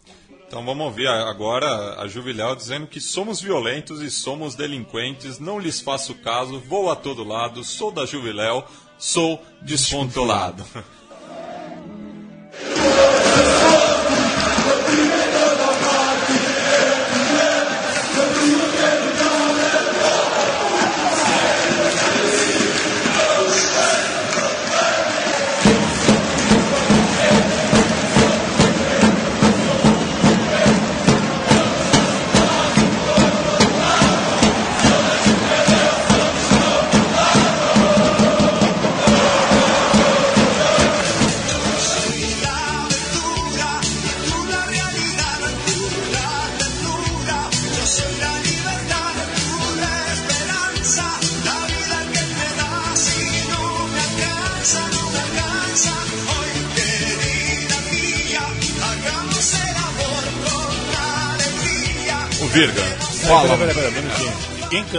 Então 0.47 0.63
vamos 0.63 0.85
ouvir 0.85 1.07
agora 1.07 1.99
a 1.99 2.07
Juvilhal 2.07 2.55
dizendo 2.55 2.87
que 2.87 2.99
somos 3.01 3.41
violentos 3.41 4.01
e 4.01 4.11
somos 4.11 4.53
delinquentes, 4.53 5.39
não 5.39 5.59
lhes 5.59 5.79
faço 5.81 6.13
caso, 6.15 6.59
vou 6.59 6.91
a 6.91 6.95
todo 6.95 7.23
lado, 7.23 7.63
sou 7.63 7.91
da 7.91 8.05
Juviléu, 8.05 8.63
sou 8.97 9.43
descontrolado. 9.61 10.65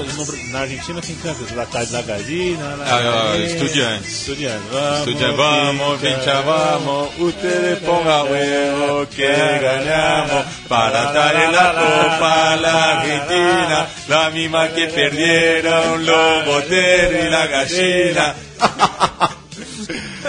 No- 0.04 0.50
na 0.52 0.60
Argentina, 0.60 1.00
quem 1.00 1.16
canta? 1.16 1.44
Da 1.54 1.66
Casa 1.66 1.92
da 1.92 2.02
Gallina? 2.02 2.76
Ah, 2.84 3.32
ah, 3.32 3.36
Estudiantes. 3.38 4.20
Estudiantes. 4.20 4.68
Vamos, 4.72 4.98
Estudiantes, 4.98 5.36
vamos, 5.36 6.00
pincha, 6.00 6.40
vamos, 6.42 7.10
ustedes 7.18 7.78
ponga 7.80 8.22
huevo 8.24 9.06
que 9.08 9.26
ganamos 9.26 10.44
para 10.68 11.12
dar 11.12 11.34
la 11.52 11.72
copa 11.72 12.52
a 12.52 12.56
la 12.56 12.98
Argentina, 13.00 13.88
la 14.08 14.30
misma 14.30 14.68
que 14.68 14.86
perdieron 14.88 16.04
los 16.06 16.44
boteros 16.46 17.24
y 17.24 17.28
la 17.30 17.46
gallina. 17.46 18.34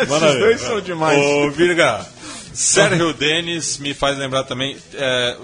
Maravilha. 0.07 0.39
dois 0.39 0.61
são 0.61 0.80
demais. 0.82 1.18
Ô, 1.18 1.49
Virga, 1.51 2.05
Sérgio 2.53 3.13
Denis 3.13 3.78
me 3.80 3.93
faz 3.93 4.18
lembrar 4.18 4.43
também. 4.43 4.78
é, 4.93 5.36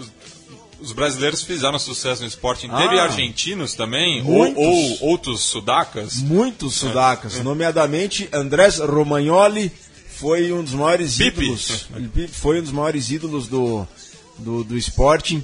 os, 0.83 0.89
os 0.89 0.91
brasileiros 0.93 1.41
fizeram 1.41 1.79
sucesso 1.79 2.21
no 2.21 2.27
esporte. 2.27 2.67
Teve 2.67 2.99
Ah. 2.99 3.03
argentinos 3.03 3.73
também? 3.73 4.21
Ou, 4.21 4.31
Muitos. 4.53 4.57
ou 5.01 5.09
outros 5.09 5.41
sudacas? 5.41 6.15
Muitos 6.17 6.75
sudacas, 6.75 7.39
nomeadamente 7.41 8.27
Andrés 8.31 8.79
Romagnoli 8.79 9.71
foi 10.17 10.51
um 10.51 10.63
dos 10.63 10.73
maiores 10.73 11.17
Pipi. 11.17 11.43
ídolos. 11.45 11.87
Foi 12.31 12.59
um 12.59 12.63
dos 12.63 12.71
maiores 12.71 13.09
ídolos 13.09 13.47
do, 13.47 13.87
do, 14.37 14.63
do 14.63 14.77
Sporting. 14.77 15.43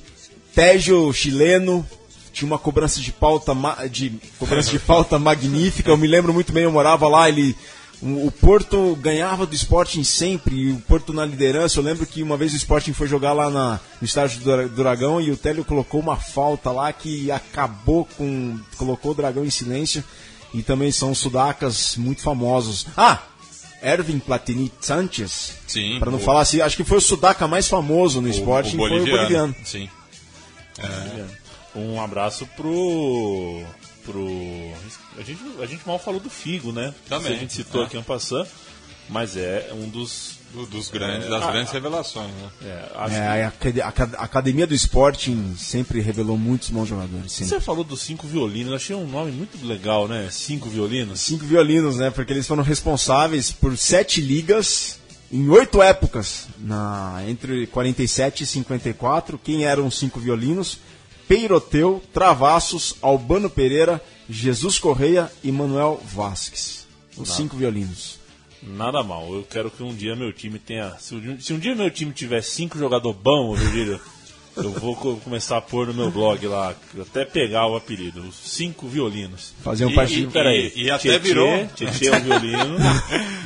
Tejo 0.54 1.12
chileno 1.14 1.86
tinha 2.32 2.46
uma 2.48 2.60
cobrança 2.60 3.02
de 3.02 3.12
pauta 3.12 3.54
de 3.90 4.14
cobrança 4.38 4.70
de 4.70 4.80
falta 4.80 5.18
magnífica. 5.20 5.90
Eu 5.90 5.98
me 5.98 6.08
lembro 6.08 6.34
muito 6.34 6.52
bem, 6.54 6.64
eu 6.64 6.72
morava 6.72 7.08
lá, 7.08 7.28
ele 7.28 7.56
o 8.02 8.28
o 8.28 8.32
Porto 8.32 8.96
ganhava 8.96 9.46
do 9.46 9.54
Sporting 9.56 10.04
sempre, 10.04 10.56
e 10.56 10.72
o 10.72 10.80
Porto 10.82 11.12
na 11.14 11.26
liderança. 11.26 11.80
Eu 11.80 11.84
lembro 11.84 12.06
que 12.06 12.24
uma 12.24 12.38
vez 12.38 12.54
o 12.54 12.56
Sporting 12.58 12.94
foi 12.94 13.08
jogar 13.08 13.34
lá 13.34 13.50
na, 13.50 13.80
no 14.02 14.06
estádio 14.06 14.40
do 14.40 14.46
Dra- 14.46 14.68
do 14.68 14.76
Dragão 14.76 15.20
e 15.22 15.32
o 15.32 15.38
Télio 15.38 15.66
colocou 15.66 16.00
uma 16.00 16.16
falta 16.16 16.72
lá 16.72 16.92
que 16.94 17.30
acabou 17.32 18.06
com. 18.18 18.58
colocou 18.78 19.12
o 19.12 19.16
Dragão 19.16 19.44
em 19.46 19.50
silêncio. 19.50 20.04
E 20.54 20.64
também 20.64 20.92
são 20.92 21.14
sudacas 21.14 21.96
muito 21.96 22.22
famosos. 22.24 22.88
Ah! 22.98 23.20
Ervin 23.84 24.18
Platini 24.20 24.72
Sanchez. 24.82 25.54
Sim. 25.68 26.00
Para 26.00 26.10
não 26.12 26.18
o- 26.18 26.22
falar 26.22 26.42
assim, 26.42 26.60
acho 26.60 26.76
que 26.76 26.84
foi 26.84 26.98
o 26.98 27.02
sudaca 27.02 27.48
mais 27.48 27.68
famoso 27.68 28.20
no 28.20 28.28
Sporting, 28.30 28.76
o 28.76 28.80
foi 28.80 29.00
o 29.00 29.06
boliviano. 29.06 29.56
Sim. 29.64 29.88
Um 31.76 32.02
abraço 32.02 32.46
pro. 32.58 33.64
pro. 34.04 34.24
A 35.18 35.24
gente, 35.24 35.40
a 35.62 35.66
gente 35.66 35.86
mal 35.88 36.00
falou 36.00 36.20
do 36.20 36.30
Figo, 36.30 36.72
né? 36.72 36.94
Também, 37.08 37.34
A 37.34 37.36
gente 37.40 37.54
citou 37.54 37.82
é. 37.84 37.86
aqui 37.86 37.98
um 37.98 38.04
passando, 38.04 38.48
mas 39.10 39.36
é 39.36 39.72
um 39.74 39.90
dos 39.90 40.38
do- 40.54 40.66
dos 40.66 40.90
grandes, 40.90 41.30
das 41.30 41.46
grandes 41.46 41.72
revelações. 41.74 42.32
Né? 42.32 42.50
É, 42.64 42.92
acho 42.96 43.16
É, 43.16 43.44
a, 43.44 43.48
acad- 43.50 43.80
a 43.82 43.88
a 44.22 44.24
Academia 44.24 44.66
do 44.66 44.74
Sporting 44.74 45.56
sempre 45.58 46.00
revelou 46.02 46.38
muitos 46.38 46.70
bons 46.70 46.88
jogadores. 46.88 47.26
que 47.26 47.40
Sempre. 47.40 47.56
você 47.56 47.62
falou 47.62 47.84
dos 47.84 48.02
cinco 48.02 48.26
violinos, 48.28 48.70
eu 48.72 48.76
achei 48.76 48.96
um 48.96 49.06
nome 49.08 49.32
muito 49.32 49.64
legal, 49.66 50.08
né? 50.08 50.28
Cinco 50.32 50.68
violinos. 50.70 51.20
Cinco 51.20 51.46
violinos, 51.46 51.98
né? 51.98 52.10
Porque 52.10 52.34
eles 52.34 52.48
foram 52.48 52.64
responsáveis 52.64 53.52
por 53.52 53.78
sete 53.78 54.22
ligas 54.22 54.98
em 55.32 55.48
oito 55.50 55.82
épocas, 55.84 56.48
na, 56.58 57.22
entre 57.28 57.68
47 57.68 58.44
e 58.44 58.48
54. 58.48 59.38
Quem 59.38 59.66
eram 59.66 59.86
os 59.86 60.00
cinco 60.00 60.20
violinos? 60.20 60.80
Peiroteu, 61.30 62.02
Travassos, 62.12 62.96
Albano 63.04 63.52
Pereira, 63.52 64.04
Jesus 64.28 64.80
Correia 64.80 65.32
e 65.44 65.52
Manuel 65.52 66.02
Vasques. 66.04 66.88
Os 67.16 67.30
cinco 67.34 67.56
violinos. 67.56 68.18
Nada 68.64 69.04
mal. 69.04 69.32
Eu 69.32 69.44
quero 69.44 69.70
que 69.70 69.84
um 69.84 69.94
dia 69.94 70.16
meu 70.16 70.34
time 70.34 70.58
tenha. 70.58 70.96
Se 70.98 71.14
um, 71.14 71.40
se 71.40 71.54
um 71.54 71.60
dia 71.60 71.76
meu 71.76 71.92
time 71.92 72.12
tiver 72.14 72.42
cinco 72.42 72.80
jogador 72.80 73.14
bom, 73.14 73.54
Virgílio, 73.54 74.02
eu 74.64 74.72
vou 74.72 74.96
co- 74.96 75.16
começar 75.18 75.58
a 75.58 75.62
pôr 75.62 75.88
no 75.88 75.94
meu 75.94 76.10
blog 76.12 76.46
lá, 76.48 76.76
até 77.02 77.26
pegar 77.26 77.68
o 77.68 77.76
apelido. 77.76 78.22
Os 78.22 78.36
cinco 78.36 78.88
violinos. 78.88 79.54
Fazer 79.64 79.86
um 79.86 79.92
E- 79.92 79.96
partido. 79.96 80.30
e- 80.30 80.34
Peraí. 80.34 80.74
e 80.76 80.90
até 80.92 81.02
Tietê, 81.02 81.20
virou. 81.20 81.68
Tietê 81.76 82.08
é 82.08 82.16
um 82.18 82.22
violino. 82.22 82.78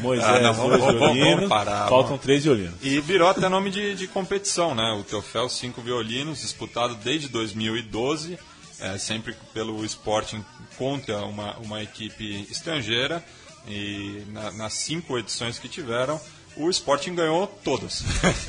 Moisés, 0.02 0.28
Ah, 0.30 0.40
não, 0.40 0.54
vamos- 0.54 0.70
dois 0.72 0.82
vamos- 0.84 1.00
vamos 1.00 1.16
violinos. 1.18 1.50
parar, 1.50 1.88
faltam 1.90 2.04
vamos. 2.10 2.22
três 2.22 2.44
violinos. 2.44 2.76
E 2.82 3.00
virou 3.00 3.28
até 3.30 3.48
nome 3.50 3.70
de, 3.72 3.96
de 3.96 4.08
competição, 4.08 4.74
né? 4.76 4.96
O 5.00 5.04
troféu 5.04 5.48
Cinco 5.50 5.82
Violinos, 5.82 6.42
disputado 6.42 6.96
desde 6.96 7.28
2012, 7.30 8.38
é, 8.80 8.98
sempre 8.98 9.36
pelo 9.54 9.84
Sporting 9.86 10.44
contra 10.78 11.20
uma, 11.26 11.56
uma 11.58 11.82
equipe 11.84 12.48
estrangeira. 12.52 13.24
E 13.68 14.24
na- 14.34 14.52
nas 14.52 14.74
cinco 14.74 15.18
edições 15.18 15.58
que 15.58 15.70
tiveram, 15.70 16.20
o 16.58 16.70
Sporting 16.70 17.16
ganhou 17.16 17.48
todas. 17.64 18.04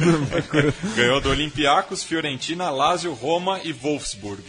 ganhou 0.97 1.21
do 1.21 1.31
Olympiacos, 1.31 2.03
Fiorentina, 2.03 2.71
Lazio, 2.71 3.13
Roma 3.15 3.61
e 3.65 3.73
Wolfsburg. 3.73 4.43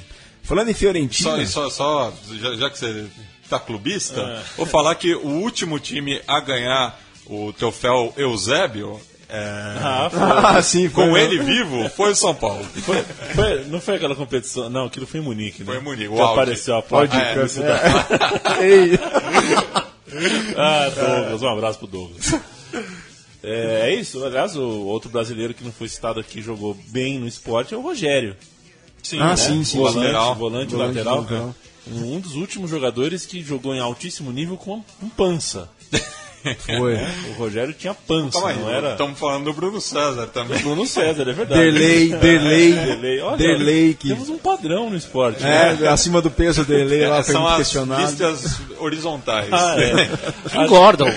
Falando 0.43 0.69
em 0.69 0.73
Só, 0.73 0.79
Fiorentina, 0.79 1.45
só, 1.47 1.69
só 1.69 2.13
já, 2.39 2.55
já 2.55 2.69
que 2.69 2.77
você 2.77 3.05
tá 3.49 3.59
clubista, 3.59 4.43
vou 4.55 4.65
falar 4.65 4.93
que 4.95 5.15
o 5.15 5.27
último 5.27 5.79
time 5.79 6.21
a 6.27 6.39
ganhar 6.39 6.99
o 7.25 7.51
troféu 7.53 8.13
Eusébio, 8.15 9.01
é, 9.27 9.75
Ah, 9.81 10.07
foi. 10.11 10.21
ah, 10.21 10.61
sim, 10.61 10.87
foi 10.87 11.03
com 11.05 11.11
mesmo. 11.13 11.33
ele 11.33 11.43
vivo, 11.43 11.89
foi 11.89 12.11
o 12.11 12.15
São 12.15 12.35
Paulo. 12.35 12.63
Foi- 12.85 13.03
foi- 13.33 13.63
não 13.65 13.81
foi 13.81 13.95
aquela 13.95 14.15
competição. 14.15 14.69
Não, 14.69 14.85
aquilo 14.85 15.07
foi 15.07 15.19
em 15.19 15.23
Munique, 15.23 15.61
né? 15.61 15.65
Foi 15.65 15.77
em 15.77 15.81
Munique, 15.83 16.09
o 16.09 16.13
Que 16.13 16.19
Audi. 16.21 16.33
apareceu 16.33 16.75
a 16.77 16.83
placa 16.83 17.07
de 17.07 17.23
Cup, 17.23 17.33
publicidade. 17.33 17.83
Ei, 18.61 18.99
Ah, 20.55 20.89
Douglas, 20.89 21.41
um 21.41 21.49
abraço 21.49 21.79
pro 21.79 21.87
Douglas. 21.87 22.33
É, 23.45 23.89
é 23.91 23.95
isso, 23.95 24.23
aliás, 24.25 24.55
o 24.55 24.61
outro 24.85 25.09
brasileiro 25.09 25.53
que 25.53 25.63
não 25.63 25.71
foi 25.71 25.87
citado 25.87 26.19
aqui 26.19 26.41
jogou 26.41 26.75
bem 26.87 27.19
no 27.19 27.27
esporte 27.27 27.73
é 27.73 27.77
o 27.77 27.81
Rogério. 27.81 28.35
Sim, 29.03 29.19
Ah, 29.19 29.29
né? 29.29 29.35
sim, 29.37 29.63
sim, 29.63 29.77
volante, 29.77 29.97
lateral. 29.99 30.35
volante, 30.35 30.71
Volante 30.71 30.97
lateral. 30.97 31.21
lateral. 31.21 31.55
Um 31.87 32.19
dos 32.19 32.33
últimos 32.35 32.69
jogadores 32.71 33.25
que 33.27 33.43
jogou 33.43 33.75
em 33.75 33.79
altíssimo 33.79 34.31
nível 34.31 34.57
com 34.57 34.83
um 35.03 35.09
pança. 35.09 35.69
foi. 36.53 36.95
O 37.29 37.33
Rogério 37.37 37.73
tinha 37.73 37.93
pança, 37.93 38.31
Calma 38.39 38.49
aí, 38.49 38.59
não 38.59 38.69
era? 38.69 38.91
estamos 38.91 39.17
falando 39.19 39.45
do 39.45 39.53
Bruno 39.53 39.81
César 39.81 40.27
também. 40.27 40.59
Bruno 40.61 40.85
César, 40.85 41.23
é 41.23 41.33
verdade. 41.33 41.59
Derlei, 41.61 42.09
Derlei, 42.15 42.73
Derlei. 42.73 43.21
Olha, 43.21 43.37
Derlei 43.37 43.93
que 43.93 44.09
Temos 44.09 44.29
um 44.29 44.37
padrão 44.37 44.89
no 44.89 44.95
esporte. 44.95 45.41
né? 45.43 45.77
é 45.81 45.87
acima 45.87 46.21
do 46.21 46.29
peso 46.29 46.63
do 46.65 46.67
Derlei 46.67 47.07
lá 47.07 47.23
foi 47.23 47.33
São 47.33 47.41
muito 47.41 47.51
as 47.53 47.57
questionado. 47.57 48.01
listas 48.01 48.59
horizontais. 48.79 49.49
Ah, 49.51 49.75
é. 49.79 50.09
Engordam. 50.63 51.07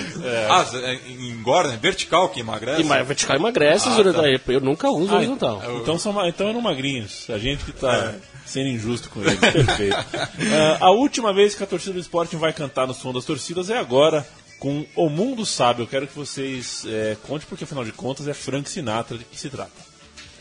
Ah, 0.49 0.65
é, 0.83 0.99
engorda, 1.09 1.73
é 1.73 1.77
vertical 1.77 2.29
que 2.29 2.39
emagrece? 2.39 2.81
E 2.81 3.03
vertical 3.03 3.35
emagrece, 3.35 3.89
horizontal. 3.89 4.25
eu 4.47 4.59
nunca 4.61 4.89
uso 4.89 5.13
horizontal. 5.15 5.61
Então, 5.81 5.97
são, 5.97 6.11
ma- 6.13 6.27
então 6.27 6.47
eram 6.49 6.61
magrinhos. 6.61 7.27
A 7.29 7.37
gente 7.37 7.63
que 7.63 7.71
tá 7.71 8.13
sendo 8.45 8.67
injusto 8.69 9.09
com 9.09 9.21
eles. 9.21 9.37
Perfeito. 9.39 9.95
Ah, 9.95 10.77
a 10.81 10.91
última 10.91 11.31
vez 11.33 11.53
que 11.55 11.63
a 11.63 11.67
torcida 11.67 11.93
do 11.93 11.99
esporte 11.99 12.35
vai 12.35 12.51
cantar 12.53 12.87
no 12.87 12.93
som 12.93 13.13
das 13.13 13.25
torcidas 13.25 13.69
é 13.69 13.77
agora 13.77 14.25
com 14.59 14.85
O 14.95 15.09
Mundo 15.09 15.45
Sabe. 15.45 15.81
Eu 15.81 15.87
quero 15.87 16.05
que 16.07 16.15
vocês 16.15 16.83
é, 16.85 17.17
contem, 17.23 17.47
porque 17.47 17.63
afinal 17.63 17.83
de 17.85 17.91
contas 17.91 18.27
é 18.27 18.33
Frank 18.33 18.69
Sinatra 18.69 19.17
de 19.17 19.23
que 19.25 19.39
se 19.39 19.49
trata. 19.49 19.71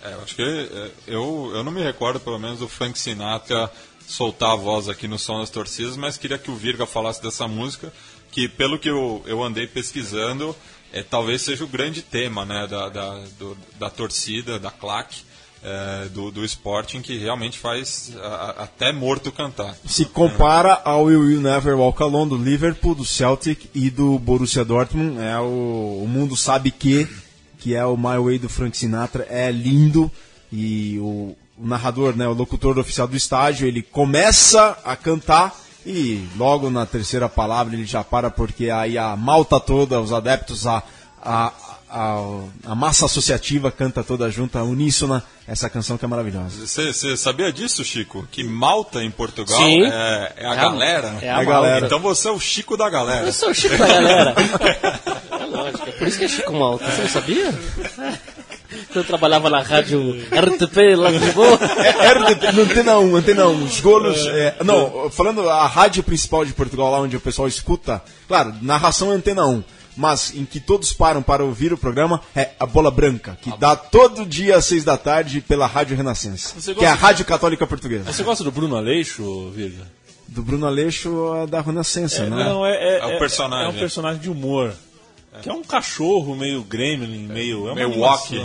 É, 0.02 0.12
eu 0.12 0.20
acho 0.22 0.34
que 0.36 0.42
é, 0.42 0.90
eu, 1.06 1.50
eu 1.54 1.64
não 1.64 1.72
me 1.72 1.82
recordo, 1.82 2.20
pelo 2.20 2.38
menos, 2.38 2.58
do 2.60 2.68
Frank 2.68 2.98
Sinatra 2.98 3.70
soltar 4.06 4.52
a 4.52 4.56
voz 4.56 4.88
aqui 4.88 5.06
no 5.06 5.18
som 5.18 5.40
das 5.40 5.50
torcidas, 5.50 5.96
mas 5.96 6.16
queria 6.16 6.38
que 6.38 6.50
o 6.50 6.54
Virga 6.56 6.86
falasse 6.86 7.22
dessa 7.22 7.46
música, 7.46 7.92
que 8.30 8.48
pelo 8.48 8.78
que 8.78 8.88
eu, 8.88 9.22
eu 9.26 9.42
andei 9.42 9.66
pesquisando, 9.66 10.56
é, 10.92 11.02
talvez 11.02 11.42
seja 11.42 11.64
o 11.64 11.68
grande 11.68 12.00
tema 12.00 12.44
né, 12.44 12.66
da, 12.66 12.88
da, 12.88 13.18
do- 13.38 13.58
da 13.78 13.90
torcida, 13.90 14.58
da 14.58 14.70
claque, 14.70 15.22
é, 15.62 16.08
do, 16.10 16.30
do 16.30 16.44
Sporting, 16.44 17.00
que 17.02 17.18
realmente 17.18 17.58
faz 17.58 18.12
a- 18.22 18.54
até 18.64 18.92
morto 18.92 19.32
cantar. 19.32 19.76
Se 19.84 20.04
compara 20.04 20.80
ao 20.84 21.04
Will 21.04 21.30
You 21.30 21.40
Never 21.40 21.76
Walk 21.76 22.02
Alone 22.02 22.30
do 22.30 22.36
Liverpool, 22.36 22.94
do 22.94 23.04
Celtic 23.04 23.68
e 23.74 23.90
do 23.90 24.18
Borussia 24.18 24.64
Dortmund, 24.64 25.18
é 25.20 25.38
o, 25.38 26.02
o 26.04 26.06
mundo 26.08 26.36
sabe 26.36 26.70
que 26.70 27.08
que 27.60 27.74
é 27.74 27.84
o 27.84 27.96
My 27.96 28.16
Way 28.24 28.38
do 28.38 28.48
Frank 28.48 28.76
Sinatra, 28.76 29.26
é 29.28 29.50
lindo 29.50 30.08
e 30.52 30.96
o, 31.00 31.36
o 31.58 31.66
narrador, 31.66 32.14
né, 32.16 32.28
o 32.28 32.32
locutor 32.32 32.78
oficial 32.78 33.08
do 33.08 33.16
estádio, 33.16 33.66
ele 33.66 33.82
começa 33.82 34.78
a 34.84 34.94
cantar 34.94 35.52
e 35.84 36.24
logo 36.36 36.70
na 36.70 36.86
terceira 36.86 37.28
palavra 37.28 37.74
ele 37.74 37.84
já 37.84 38.04
para 38.04 38.30
porque 38.30 38.70
aí 38.70 38.96
a 38.96 39.16
malta 39.16 39.58
toda, 39.58 40.00
os 40.00 40.12
adeptos, 40.12 40.68
a, 40.68 40.84
a, 41.20 41.52
a, 41.90 42.22
a 42.66 42.74
massa 42.74 43.06
associativa 43.06 43.70
canta 43.70 44.02
toda 44.04 44.30
junta, 44.30 44.62
uníssona, 44.62 45.22
essa 45.46 45.68
canção 45.70 45.96
que 45.96 46.04
é 46.04 46.08
maravilhosa. 46.08 46.66
Você 46.66 47.16
sabia 47.16 47.52
disso, 47.52 47.84
Chico? 47.84 48.26
Que 48.30 48.44
Malta 48.44 49.02
em 49.02 49.10
Portugal 49.10 49.60
é, 49.62 50.32
é 50.36 50.46
a 50.46 50.48
É 50.48 50.52
a- 50.52 50.54
galera? 50.56 51.18
é 51.22 51.28
a 51.30 51.32
É 51.32 51.40
a 51.40 51.44
galera. 51.44 51.86
Então 51.86 51.98
você 52.00 52.28
é 52.28 52.30
o 52.30 52.38
Chico 52.40 52.76
da 52.76 52.88
galera. 52.90 53.26
Eu 53.26 53.32
sou 53.32 53.50
o 53.50 53.54
Chico 53.54 53.76
da 53.76 53.86
galera. 53.86 54.34
É 55.40 55.44
lógico, 55.50 55.88
é 55.88 55.92
por 55.92 56.06
isso 56.08 56.18
que 56.18 56.24
é 56.24 56.28
Chico 56.28 56.52
Malta. 56.52 56.84
Você 56.90 57.02
não 57.02 57.08
sabia? 57.08 57.54
Eu 58.94 59.02
trabalhava 59.04 59.48
na 59.48 59.62
rádio 59.62 60.14
RTP 60.30 60.94
lá 60.96 61.10
em 61.10 61.16
Lisboa. 61.18 61.56
RTP, 61.56 62.52
no 62.52 62.62
Antena 62.62 62.98
1, 62.98 63.16
Antena 63.16 63.48
1, 63.48 63.64
os 63.64 63.80
golos. 63.80 64.26
é, 64.26 64.56
não, 64.64 65.08
falando 65.10 65.48
a 65.48 65.66
rádio 65.66 66.02
principal 66.02 66.44
de 66.44 66.52
Portugal, 66.52 66.90
lá 66.90 67.00
onde 67.00 67.16
o 67.16 67.20
pessoal 67.20 67.48
escuta, 67.48 68.02
claro, 68.26 68.54
narração 68.60 69.10
é 69.12 69.14
Antena 69.14 69.46
1, 69.46 69.64
mas 69.98 70.32
em 70.34 70.44
que 70.44 70.60
todos 70.60 70.92
param 70.92 71.20
para 71.20 71.44
ouvir 71.44 71.72
o 71.72 71.76
programa 71.76 72.22
é 72.34 72.50
a 72.58 72.64
Bola 72.64 72.90
Branca, 72.90 73.36
que 73.42 73.52
dá 73.58 73.74
todo 73.74 74.24
dia 74.24 74.56
às 74.56 74.64
seis 74.64 74.84
da 74.84 74.96
tarde 74.96 75.40
pela 75.40 75.66
Rádio 75.66 75.96
Renascença, 75.96 76.54
que 76.72 76.84
é 76.84 76.86
a 76.86 76.92
gosta- 76.92 77.06
Rádio 77.06 77.24
Católica 77.26 77.66
Portuguesa. 77.66 78.10
Você 78.10 78.22
gosta 78.22 78.44
do 78.44 78.52
Bruno 78.52 78.76
Aleixo, 78.76 79.50
Virga? 79.50 79.86
Do 80.28 80.42
Bruno 80.42 80.66
Aleixo 80.66 81.34
é 81.42 81.46
da 81.46 81.60
Renascença, 81.60 82.24
né? 82.30 82.44
Não, 82.44 82.64
é, 82.64 82.72
é, 82.72 82.98
É 83.12 83.16
o 83.16 83.18
personagem. 83.18 83.66
É 83.66 83.68
um 83.68 83.78
personagem 83.78 84.20
de 84.20 84.30
humor. 84.30 84.72
Que 85.42 85.48
é 85.48 85.52
um 85.52 85.62
cachorro 85.62 86.34
meio 86.34 86.62
gremlin, 86.62 87.26
meio. 87.26 87.68
É 87.68 87.74
Meio 87.74 87.98
walkie. 87.98 88.40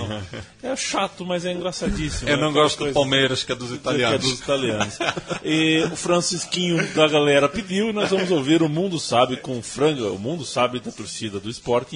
É 0.62 0.76
chato, 0.76 1.26
mas 1.26 1.46
é 1.46 1.52
engraçadíssimo. 1.52 2.30
Eu 2.30 2.36
É 2.36 2.38
não 2.38 2.50
aquela 2.50 2.64
gosto 2.64 2.86
do 2.86 2.94
Palmeiras, 2.94 3.44
que 3.44 3.52
é 3.52 3.56
dos 3.56 3.70
que 3.70 3.74
é 3.74 3.78
italianos. 3.78 4.22
dos 4.22 4.40
italianos. 4.40 4.98
E 5.44 5.84
o 5.92 5.96
Francisquinho 5.96 6.86
da 6.94 7.08
galera 7.08 7.50
pediu 7.50 7.90
e 7.90 7.94
nós 7.94 8.10
vamos 8.10 8.32
ouvir 8.32 8.62
o 8.62 8.70
Mundo 8.70 9.00
Sabe 9.00 9.38
com 9.38 9.62
Franga, 9.62 10.08
o 10.12 10.20
Mundo 10.20 10.46
Sabe 10.46 10.80
da 10.80 10.92
torcida 10.92 11.40
do 11.40 11.50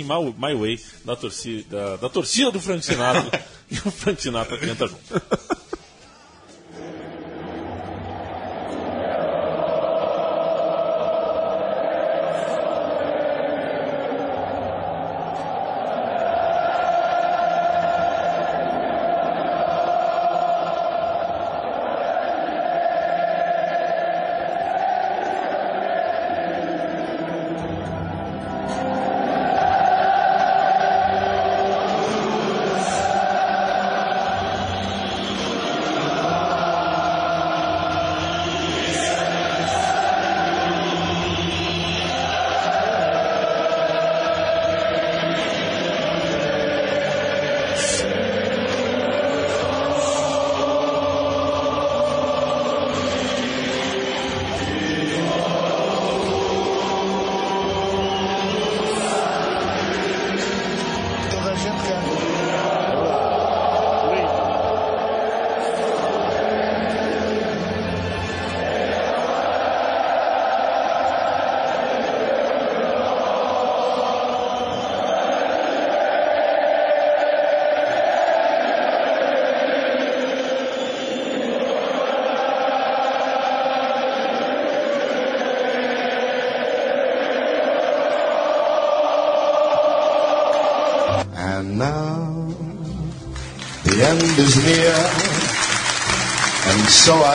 My, 0.03 0.33
My 0.37 0.55
Way, 0.55 0.79
da 1.05 1.15
torcida, 1.15 1.63
da, 1.69 1.95
da 1.97 2.09
torcida 2.09 2.51
do 2.51 2.59
Frank 2.59 2.83
Sinatra. 2.85 3.45
e 3.69 3.75
o 3.75 3.91
Frank 3.91 4.21
Sinatra 4.21 4.57
canta 4.57 4.87
junto. 4.87 5.21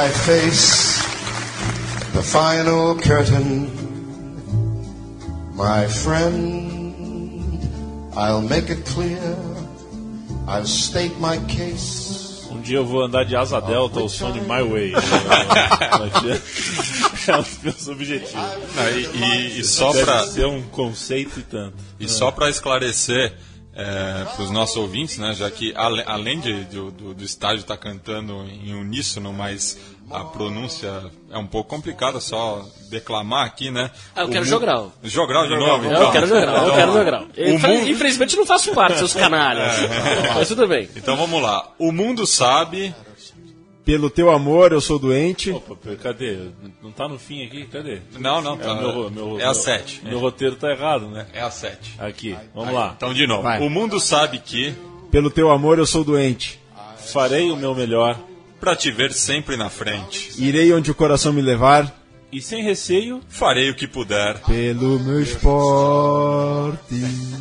I 0.03 0.09
face 0.09 0.98
the 2.12 2.22
final 2.24 2.96
curtain. 2.98 3.70
My 5.55 5.86
friend, 5.86 7.61
I'll 8.16 8.42
make 8.42 8.68
it 8.68 8.84
clear, 8.84 9.36
I'll 10.48 10.66
state 10.66 11.16
my 11.20 11.36
case. 11.46 12.48
Um 12.50 12.61
dia 12.61 12.78
eu 12.78 12.84
vou 12.84 13.00
andar 13.03 13.24
de 13.24 13.36
asa 13.36 13.61
delta 13.61 14.00
ao 14.00 14.09
som 14.09 14.32
de 14.32 14.40
My 14.40 14.62
Way. 14.68 14.92
é 17.28 17.36
um 17.36 17.42
dos 17.42 17.59
meus 17.62 17.86
objetivos. 17.86 18.34
Não, 18.34 18.88
e, 18.90 19.07
e- 19.07 19.61
e 19.61 19.64
só 19.64 19.92
Deve 19.92 20.05
para 20.05 20.26
ser 20.26 20.46
um 20.46 20.62
conceito 20.62 21.38
e 21.38 21.42
tanto. 21.44 21.76
E 22.00 22.09
só 22.09 22.32
para 22.32 22.50
esclarecer 22.50 23.34
para 23.74 24.42
os 24.44 24.50
nossos 24.50 24.76
ouvintes, 24.76 25.16
né, 25.18 25.32
já 25.34 25.50
que 25.50 25.72
ale- 25.74 26.02
além 26.06 26.38
de, 26.40 26.64
do, 26.64 26.90
do, 26.90 27.14
do 27.14 27.24
estádio 27.24 27.60
estar 27.60 27.76
cantando 27.78 28.44
em 28.46 28.74
uníssono, 28.74 29.32
mas 29.32 29.78
a 30.10 30.24
pronúncia 30.24 30.92
é 31.30 31.38
um 31.38 31.46
pouco 31.46 31.70
complicada, 31.70 32.20
só 32.20 32.62
declamar 32.90 33.46
aqui, 33.46 33.70
né? 33.70 33.90
Ah, 34.14 34.22
eu 34.22 34.28
quero 34.28 34.44
mu- 34.44 34.50
jogral. 34.50 34.92
Jogral 35.02 35.48
de 35.48 35.56
novo? 35.56 35.86
Eu 35.86 35.92
então? 35.92 36.12
quero 36.12 36.26
jogral, 36.26 36.54
eu 36.56 36.62
Então, 36.64 36.76
quero 36.76 36.92
jogral. 36.92 37.22
O 37.22 37.58
mundo- 37.58 37.88
Infelizmente 37.90 38.36
não 38.36 38.44
faço 38.44 38.72
parte, 38.74 38.98
seus 38.98 39.14
canalhas. 39.14 39.74
Mas 40.34 40.48
tudo 40.48 40.68
bem. 40.68 40.88
Então 40.94 41.16
vamos 41.16 41.42
lá. 41.42 41.66
O 41.78 41.90
mundo 41.92 42.26
sabe. 42.26 42.94
Pelo 43.85 44.09
teu 44.09 44.30
amor, 44.30 44.70
eu 44.72 44.80
sou 44.80 44.97
doente. 44.99 45.51
Opa, 45.51 45.76
cadê? 46.01 46.39
Não 46.83 46.93
tá 46.93 47.09
no 47.09 47.18
fim 47.18 47.45
aqui? 47.45 47.64
Cadê? 47.66 47.99
Não, 48.18 48.41
não, 48.41 48.55
É, 48.55 48.59
tá. 48.59 48.72
o 48.74 48.76
meu, 48.80 49.11
meu, 49.11 49.41
é 49.41 49.43
a 49.43 49.47
meu- 49.47 49.55
7. 49.55 50.03
Meu 50.05 50.20
roteiro 50.20 50.55
tá 50.55 50.70
errado, 50.70 51.09
né? 51.09 51.26
É 51.33 51.41
a 51.41 51.51
7. 51.51 51.95
Aqui, 51.99 52.37
vamos 52.55 52.72
lá. 52.72 52.95
Então, 52.97 53.12
de 53.12 53.26
novo. 53.26 53.43
Vai. 53.43 53.61
O 53.61 53.68
mundo 53.68 53.99
sabe 53.99 54.39
que, 54.39 54.72
Pelo 55.11 55.30
teu 55.30 55.51
amor, 55.51 55.78
eu 55.78 55.85
sou 55.87 56.03
doente. 56.05 56.59
Farei 56.97 57.51
o 57.51 57.57
meu 57.57 57.74
melhor 57.74 58.18
pra 58.61 58.74
te 58.76 58.91
ver 58.93 59.12
sempre 59.12 59.57
na 59.57 59.68
frente, 59.68 60.30
Irei 60.39 60.72
onde 60.72 60.91
o 60.91 60.95
coração 60.95 61.33
me 61.33 61.43
levar. 61.43 62.01
E 62.33 62.41
sem 62.41 62.62
receio, 62.62 63.20
farei 63.28 63.68
o 63.68 63.74
que 63.74 63.87
puder. 63.87 64.41
Pelo 64.41 64.99
meu 64.99 65.20
esporte. 65.20 66.95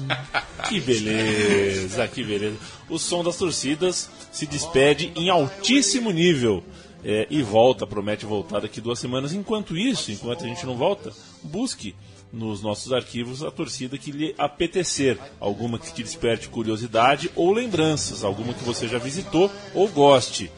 que 0.68 0.82
beleza, 0.82 2.08
que 2.10 2.22
beleza. 2.22 2.58
O 2.90 3.00
som 3.00 3.24
das 3.24 3.38
torcidas 3.38 4.10
se 4.32 4.46
despede 4.46 5.12
em 5.16 5.30
altíssimo 5.30 6.12
nível. 6.12 6.62
é, 7.04 7.26
e 7.30 7.42
volta, 7.42 7.88
promete 7.88 8.26
voltar 8.26 8.60
daqui 8.60 8.82
duas 8.82 9.00
semanas. 9.00 9.34
Enquanto 9.34 9.78
isso, 9.78 10.12
enquanto 10.12 10.44
a 10.44 10.48
gente 10.48 10.66
não 10.66 10.76
volta, 10.76 11.12
busque 11.42 11.96
nos 12.32 12.62
nossos 12.62 12.94
arquivos 12.94 13.44
a 13.44 13.50
torcida 13.50 13.98
que 13.98 14.12
lhe 14.12 14.36
apetecer. 14.38 15.18
Alguma 15.40 15.80
que 15.80 15.94
te 15.94 16.04
desperte 16.04 16.50
curiosidade 16.50 17.32
ou 17.36 17.52
lembranças, 17.52 18.24
alguma 18.24 18.54
que 18.54 18.64
você 18.64 18.88
já 18.88 18.98
visitou 18.98 19.50
ou 19.74 19.88
goste. 19.88 20.52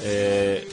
É, 0.00 0.64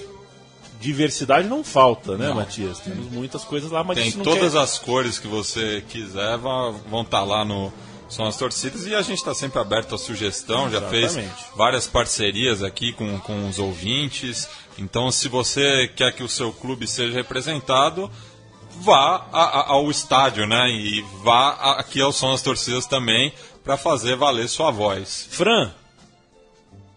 diversidade 0.82 1.48
não 1.48 1.64
falta, 1.64 2.18
né, 2.18 2.34
Matias? 2.34 2.80
Temos 2.80 3.10
muitas 3.12 3.44
coisas 3.46 3.72
lá, 3.72 3.84
mas 3.84 3.98
Tem 3.98 4.12
não 4.16 4.24
todas 4.24 4.52
quer... 4.54 4.60
as 4.60 4.78
cores 4.80 5.18
que 5.20 5.28
você 5.28 5.82
quiser, 5.88 6.38
vão 6.38 7.02
estar 7.04 7.24
lá 7.24 7.46
no 7.46 7.72
São 8.10 8.26
as 8.26 8.36
Torcidas 8.36 8.86
e 8.88 8.94
a 8.94 9.02
gente 9.02 9.20
está 9.20 9.34
sempre 9.34 9.60
aberto 9.60 9.96
à 9.96 9.98
sugestão, 9.98 10.70
já 10.70 10.82
fez 10.82 11.12
Exatamente. 11.16 11.46
várias 11.56 11.88
parcerias 11.88 12.62
aqui 12.64 12.92
com, 12.92 13.18
com 13.20 13.48
os 13.48 13.58
ouvintes. 13.60 14.50
Então, 14.78 15.10
se 15.12 15.30
você 15.30 15.88
quer 15.96 16.12
que 16.14 16.24
o 16.24 16.28
seu 16.28 16.52
clube 16.52 16.86
seja 16.88 17.14
representado, 17.14 18.12
vá 18.82 19.28
a- 19.32 19.44
a- 19.60 19.70
ao 19.74 19.90
estádio, 19.92 20.46
né? 20.48 20.68
E 20.70 21.06
vá 21.24 21.50
a- 21.52 21.80
aqui 21.80 22.02
ao 22.02 22.12
São 22.12 22.32
das 22.32 22.42
Torcidas 22.42 22.86
também 22.86 23.32
para 23.64 23.78
fazer 23.78 24.16
valer 24.16 24.50
sua 24.50 24.72
voz. 24.72 25.28
Fran! 25.30 25.72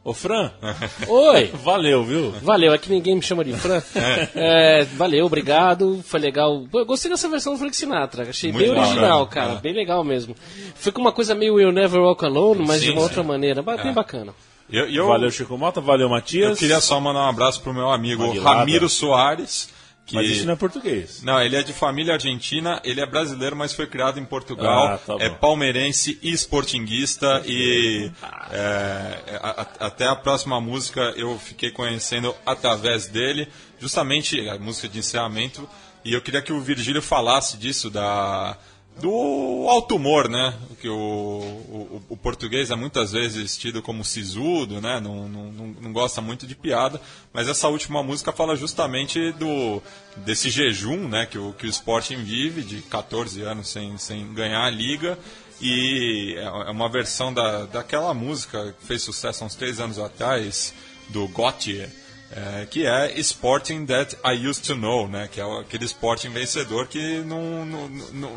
Ô 0.04 0.12
Fran, 0.12 0.50
Oi. 1.08 1.50
valeu, 1.64 2.04
viu? 2.04 2.30
Valeu, 2.42 2.74
aqui 2.74 2.90
ninguém 2.90 3.14
me 3.14 3.22
chama 3.22 3.42
de 3.42 3.54
Fran. 3.54 3.82
É, 4.36 4.84
valeu, 4.84 5.24
obrigado, 5.24 6.02
foi 6.04 6.20
legal. 6.20 6.66
Pô, 6.70 6.80
eu 6.80 6.84
gostei 6.84 7.10
dessa 7.10 7.26
versão 7.28 7.54
do 7.54 7.58
Frank 7.58 7.74
Sinatra, 7.74 8.28
achei 8.28 8.52
Muito 8.52 8.70
bem 8.70 8.78
original, 8.78 9.24
bacana, 9.24 9.46
cara, 9.46 9.58
é. 9.58 9.62
bem 9.62 9.72
legal 9.72 10.04
mesmo. 10.04 10.34
Foi 10.74 10.92
com 10.92 11.00
uma 11.00 11.12
coisa 11.12 11.34
meio 11.34 11.58
You'll 11.58 11.72
Never 11.72 12.00
Walk 12.02 12.22
Alone, 12.22 12.66
mas 12.66 12.80
Sim, 12.80 12.86
de 12.86 12.90
uma 12.90 12.98
sim. 12.98 13.02
outra 13.04 13.22
maneira, 13.22 13.62
bem 13.62 13.92
bacana. 13.94 14.34
Eu, 14.70 14.88
eu, 14.88 15.06
Valeu, 15.06 15.30
Chico 15.30 15.56
Mota, 15.56 15.80
valeu, 15.80 16.08
Matias. 16.08 16.50
eu 16.50 16.56
queria 16.56 16.80
só 16.80 17.00
mandar 17.00 17.20
um 17.20 17.28
abraço 17.28 17.60
pro 17.62 17.72
meu 17.72 17.90
amigo 17.90 18.24
Aguilada. 18.24 18.58
Ramiro 18.58 18.88
Soares. 18.88 19.68
Que... 20.06 20.14
Mas 20.16 20.28
isso 20.28 20.44
não 20.44 20.52
é 20.52 20.56
português. 20.56 21.22
Não, 21.22 21.40
ele 21.40 21.56
é 21.56 21.62
de 21.62 21.72
família 21.72 22.12
argentina, 22.12 22.78
ele 22.84 23.00
é 23.00 23.06
brasileiro, 23.06 23.56
mas 23.56 23.72
foi 23.72 23.86
criado 23.86 24.20
em 24.20 24.24
Portugal. 24.24 24.86
Ah, 24.88 24.98
tá 24.98 25.16
é 25.18 25.30
palmeirense 25.30 26.18
e 26.22 26.30
sportinguista. 26.32 27.42
E 27.46 28.10
é, 28.52 29.38
a- 29.42 29.62
a- 29.62 29.86
até 29.86 30.06
a 30.06 30.14
próxima 30.14 30.60
música 30.60 31.00
eu 31.16 31.38
fiquei 31.38 31.70
conhecendo 31.70 32.34
através 32.44 33.06
dele, 33.06 33.48
justamente 33.78 34.46
a 34.48 34.58
música 34.58 34.88
de 34.88 34.98
encerramento. 34.98 35.68
E 36.04 36.12
eu 36.12 36.20
queria 36.20 36.42
que 36.42 36.52
o 36.52 36.60
Virgílio 36.60 37.00
falasse 37.00 37.56
disso, 37.56 37.88
da, 37.88 38.58
do 39.00 39.66
alto 39.68 39.96
humor, 39.96 40.28
né? 40.28 40.54
Que 40.80 40.88
o, 40.88 40.94
o, 40.96 42.02
o 42.10 42.16
português 42.16 42.70
é 42.70 42.76
muitas 42.76 43.12
vezes 43.12 43.56
tido 43.56 43.82
como 43.82 44.04
sisudo, 44.04 44.80
né? 44.80 45.00
Não, 45.00 45.28
não, 45.28 45.52
não, 45.80 45.92
gosta 45.92 46.20
muito 46.20 46.46
de 46.46 46.54
piada, 46.54 47.00
mas 47.32 47.48
essa 47.48 47.68
última 47.68 48.02
música 48.02 48.32
fala 48.32 48.56
justamente 48.56 49.32
do 49.32 49.82
desse 50.18 50.50
jejum, 50.50 51.08
né? 51.08 51.26
Que 51.26 51.38
o, 51.38 51.52
que 51.52 51.66
o 51.66 51.70
Sporting 51.70 52.22
vive 52.22 52.62
de 52.62 52.82
14 52.82 53.42
anos 53.42 53.68
sem, 53.68 53.96
sem 53.98 54.32
ganhar 54.32 54.64
a 54.64 54.70
liga. 54.70 55.18
E 55.60 56.34
é 56.36 56.44
é 56.44 56.70
uma 56.70 56.88
versão 56.88 57.32
da, 57.32 57.64
daquela 57.66 58.12
música 58.12 58.74
que 58.78 58.86
fez 58.86 59.02
sucesso 59.02 59.42
há 59.44 59.46
uns 59.46 59.54
três 59.54 59.80
anos 59.80 59.98
atrás, 59.98 60.74
do 61.08 61.26
Gautier, 61.28 61.90
é, 62.36 62.66
que 62.66 62.84
é 62.84 63.18
Sporting 63.20 63.86
That 63.86 64.16
I 64.24 64.46
Used 64.48 64.64
to 64.66 64.74
Know, 64.74 65.06
né? 65.08 65.28
Que 65.30 65.40
é 65.40 65.60
aquele 65.60 65.84
Sporting 65.84 66.30
vencedor 66.30 66.88
que 66.88 67.18
não, 67.20 67.64
não, 67.64 67.88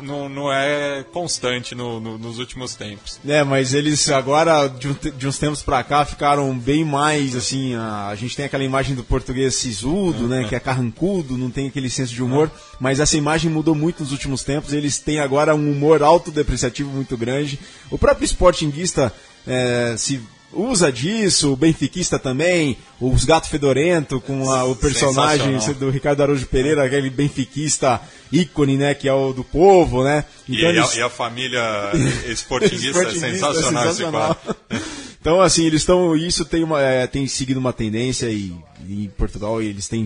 não, 0.02 0.28
não, 0.28 0.52
é 0.52 1.04
constante 1.12 1.74
no- 1.74 1.98
no- 1.98 2.16
nos 2.16 2.38
últimos 2.38 2.76
tempos. 2.76 3.18
É, 3.26 3.42
mas 3.42 3.74
eles 3.74 4.08
agora, 4.10 4.68
de, 4.68 4.88
um 4.88 4.94
de 5.16 5.26
uns 5.26 5.36
tempos 5.38 5.62
pra 5.62 5.82
cá, 5.82 6.04
ficaram 6.04 6.56
bem 6.56 6.84
mais, 6.84 7.34
assim, 7.34 7.74
a, 7.74 8.06
a 8.08 8.14
gente 8.14 8.36
tem 8.36 8.44
aquela 8.44 8.62
imagem 8.62 8.94
do 8.94 9.02
português 9.02 9.56
sisudo, 9.56 10.28
né, 10.28 10.44
que 10.48 10.54
é 10.54 10.60
carrancudo, 10.60 11.36
não 11.36 11.50
tem 11.50 11.66
aquele 11.66 11.90
senso 11.90 12.14
de 12.14 12.22
humor, 12.22 12.50
mas 12.78 13.00
essa 13.00 13.16
imagem 13.16 13.50
mudou 13.50 13.74
muito 13.74 14.02
nos 14.04 14.12
últimos 14.12 14.44
tempos, 14.44 14.72
eles 14.72 14.98
têm 14.98 15.18
agora 15.18 15.54
um 15.56 15.72
humor 15.72 16.02
autodepreciativo 16.04 16.88
muito 16.90 17.16
grande. 17.16 17.58
O 17.90 17.98
próprio 17.98 18.24
sportinguista 18.26 19.12
é, 19.46 19.94
se 19.98 20.20
usa 20.52 20.90
disso, 20.90 21.52
o 21.52 21.56
benfiquista 21.56 22.18
também, 22.18 22.76
os 23.00 23.24
Gato 23.24 23.48
Fedorento, 23.48 24.20
com 24.20 24.50
a- 24.50 24.64
o 24.64 24.74
personagem 24.76 25.58
do 25.74 25.90
Ricardo 25.90 26.22
Araújo 26.22 26.46
Pereira, 26.46 26.84
aquele 26.84 27.10
benfiquista 27.10 28.00
ícone, 28.32 28.76
né, 28.76 28.94
que 28.94 29.08
é 29.08 29.12
o 29.12 29.32
do 29.32 29.44
povo, 29.44 30.02
né. 30.04 30.24
E, 30.48 30.64
eles- 30.64 30.94
a, 30.94 30.98
e 30.98 31.02
a 31.02 31.10
família 31.10 31.62
esportinguista 32.28 33.02
é 33.02 33.10
sensacional, 33.12 33.84
esse 33.86 33.96
sensacional. 33.96 34.36
Então, 35.20 35.40
assim, 35.40 35.66
eles 35.66 35.82
estão. 35.82 36.16
Isso 36.16 36.44
tem, 36.44 36.62
uma, 36.62 36.80
é, 36.80 37.04
tem 37.06 37.26
seguido 37.26 37.58
uma 37.58 37.72
tendência 37.72 38.30
e, 38.30 38.54
e 38.86 39.04
em 39.06 39.08
Portugal 39.08 39.60
eles 39.60 39.88
têm, 39.88 40.04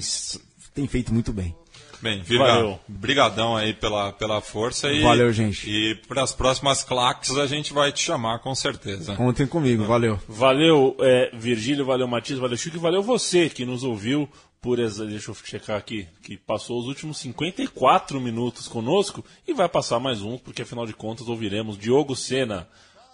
têm 0.74 0.88
feito 0.88 1.12
muito 1.12 1.32
bem. 1.34 1.54
Bem, 2.02 2.20
Virga, 2.20 2.44
Valeu. 2.44 2.80
brigadão 2.88 3.56
aí 3.56 3.72
pela, 3.72 4.12
pela 4.12 4.40
força 4.40 4.90
e 4.90 5.02
Valeu, 5.02 5.32
gente. 5.32 5.70
E 5.70 5.94
para 5.94 6.22
as 6.24 6.32
próximas 6.32 6.82
claques 6.82 7.36
a 7.38 7.46
gente 7.46 7.72
vai 7.72 7.92
te 7.92 8.00
chamar 8.00 8.40
com 8.40 8.52
certeza. 8.56 9.14
Contem 9.14 9.46
comigo, 9.46 9.84
valeu. 9.84 10.18
Valeu, 10.28 10.96
é, 11.00 11.30
Virgílio, 11.32 11.84
valeu, 11.84 12.08
Matias, 12.08 12.40
valeu, 12.40 12.56
Chico, 12.56 12.76
e 12.76 12.80
valeu 12.80 13.02
você 13.04 13.48
que 13.48 13.64
nos 13.64 13.84
ouviu 13.84 14.28
por. 14.60 14.78
Deixa 14.78 15.30
eu 15.30 15.34
checar 15.44 15.76
aqui, 15.76 16.08
que 16.24 16.36
passou 16.36 16.80
os 16.80 16.88
últimos 16.88 17.18
54 17.18 18.20
minutos 18.20 18.66
conosco 18.66 19.24
e 19.46 19.54
vai 19.54 19.68
passar 19.68 20.00
mais 20.00 20.22
um, 20.22 20.36
porque 20.36 20.62
afinal 20.62 20.84
de 20.84 20.92
contas 20.92 21.28
ouviremos 21.28 21.78
Diogo 21.78 22.16
Sena 22.16 22.68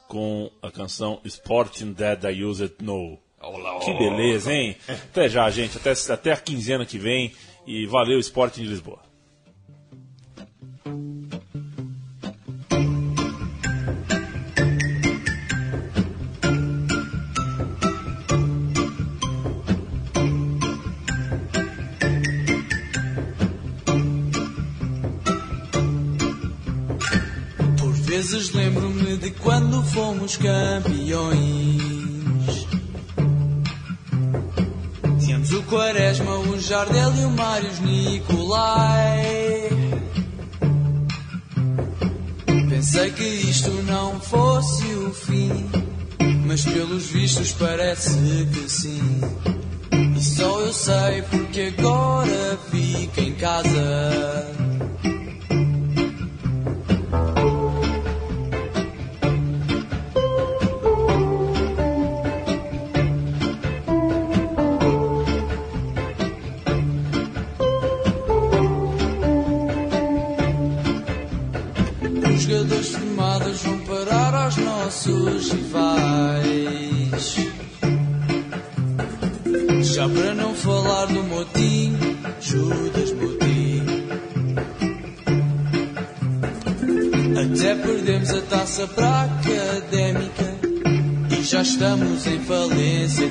com 0.06 0.50
a 0.62 0.70
canção 0.70 1.20
Sporting 1.24 1.92
That 1.92 2.26
I 2.26 2.42
Use 2.42 2.62
It 2.62 2.76
No. 2.82 3.18
Que 3.84 3.92
beleza, 3.94 4.52
hein? 4.52 4.76
Até 4.88 5.28
já, 5.28 5.48
gente, 5.50 5.76
até, 5.76 5.92
até 6.12 6.32
a 6.32 6.36
quinzena 6.36 6.84
que 6.84 6.98
vem 6.98 7.32
e 7.68 7.86
valeu, 7.86 8.18
Sporting 8.18 8.62
de 8.62 8.68
Lisboa. 8.68 9.00
Por 27.78 27.92
vezes 27.92 28.54
lembro-me 28.54 29.18
de 29.18 29.30
quando 29.32 29.82
fomos 29.84 30.38
campeões. 30.38 32.07
Tínhamos 35.48 35.52
o 35.52 35.62
Quaresma, 35.62 36.38
o 36.38 36.60
Jardel 36.60 37.14
e 37.16 37.24
o 37.24 37.30
Mário 37.30 37.70
Nicolai. 37.80 39.68
Pensei 42.68 43.10
que 43.12 43.24
isto 43.24 43.70
não 43.84 44.20
fosse 44.20 44.84
o 44.84 45.12
fim, 45.12 45.70
mas 46.46 46.64
pelos 46.64 47.06
vistos 47.06 47.52
parece 47.52 48.18
que 48.52 48.70
sim. 48.70 49.20
E 50.16 50.22
só 50.22 50.60
eu 50.60 50.72
sei 50.72 51.22
porque 51.30 51.74
agora 51.78 52.58
fico 52.70 53.20
em 53.20 53.32
casa. 53.34 54.57
Nossos 75.08 75.52
rivais. 75.52 77.36
Já 79.82 80.08
para 80.08 80.34
não 80.34 80.54
falar 80.54 81.06
do 81.06 81.22
motim, 81.24 81.96
Judas 82.40 83.12
Motim. 83.12 83.82
Até 87.36 87.74
perdemos 87.74 88.30
a 88.30 88.40
taça 88.42 88.86
para 88.88 89.08
a 89.08 89.24
académica 89.24 90.58
e 91.30 91.42
já 91.42 91.62
estamos 91.62 92.26
em 92.26 92.40
falência 92.40 93.30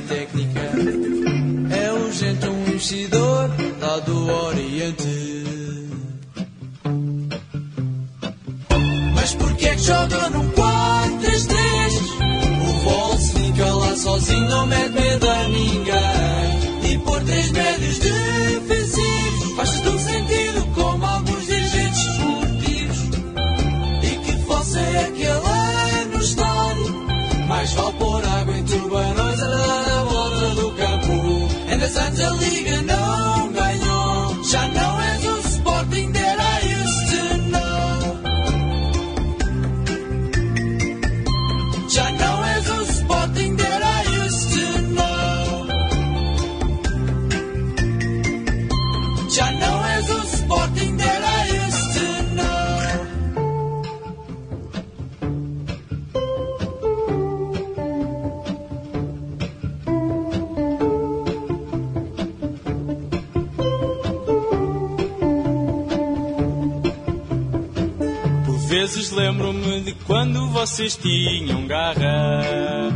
vezes 68.88 69.12
lembro-me 69.12 69.82
de 69.82 69.92
quando 70.06 70.48
vocês 70.48 70.96
tinham 70.96 71.68
garra. 71.68 72.90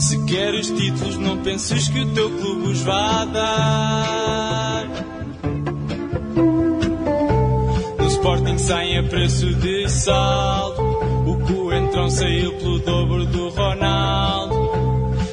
Se 0.00 0.24
queres 0.24 0.70
títulos, 0.70 1.18
não 1.18 1.36
penses 1.42 1.86
que 1.88 2.00
o 2.00 2.14
teu 2.14 2.30
clube 2.30 2.68
os 2.68 2.80
vá 2.80 3.26
dar. 3.26 4.88
No 7.98 8.06
Sporting 8.06 8.56
saem 8.56 8.98
a 8.98 9.02
preço 9.02 9.52
de 9.52 9.86
saldo. 9.90 10.82
O 11.26 11.38
Coentrão 11.40 12.08
saiu 12.08 12.54
pelo 12.54 12.78
dobro 12.78 13.26
do 13.26 13.50
Ronaldo. 13.50 14.54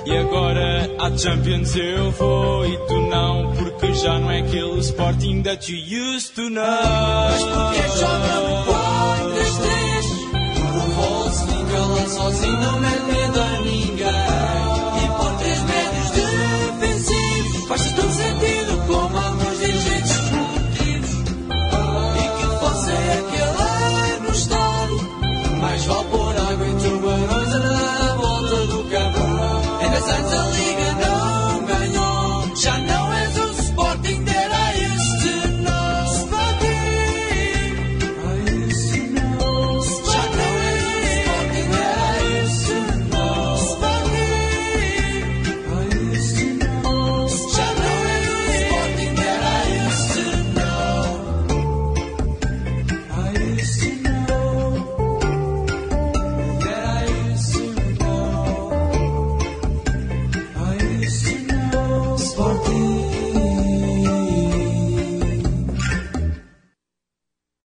E 0.06 0.18
agora 0.18 0.90
à 1.00 1.18
Champions 1.18 1.74
eu 1.78 2.12
vou 2.12 2.66
e 2.66 2.78
tu 2.88 3.00
não, 3.00 3.54
porque 3.54 3.71
já 3.94 4.20
não 4.20 4.32
é 4.32 4.40
aquele 4.40 4.80
Sporting 4.80 5.42
that 5.44 5.72
you 5.72 5.78
used 6.16 6.34
to 6.36 6.50
know. 6.50 6.64
Mas 6.64 7.44
porque 7.44 7.82
joga 8.00 8.36
no 8.42 8.66
4-3-3? 9.36 9.72
O 10.76 10.80
Volts 10.92 11.42
fica 11.42 11.80
lá 11.80 12.08
sozinho, 12.08 12.62
não 12.62 12.80
mete 12.80 13.04
medo. 13.04 13.41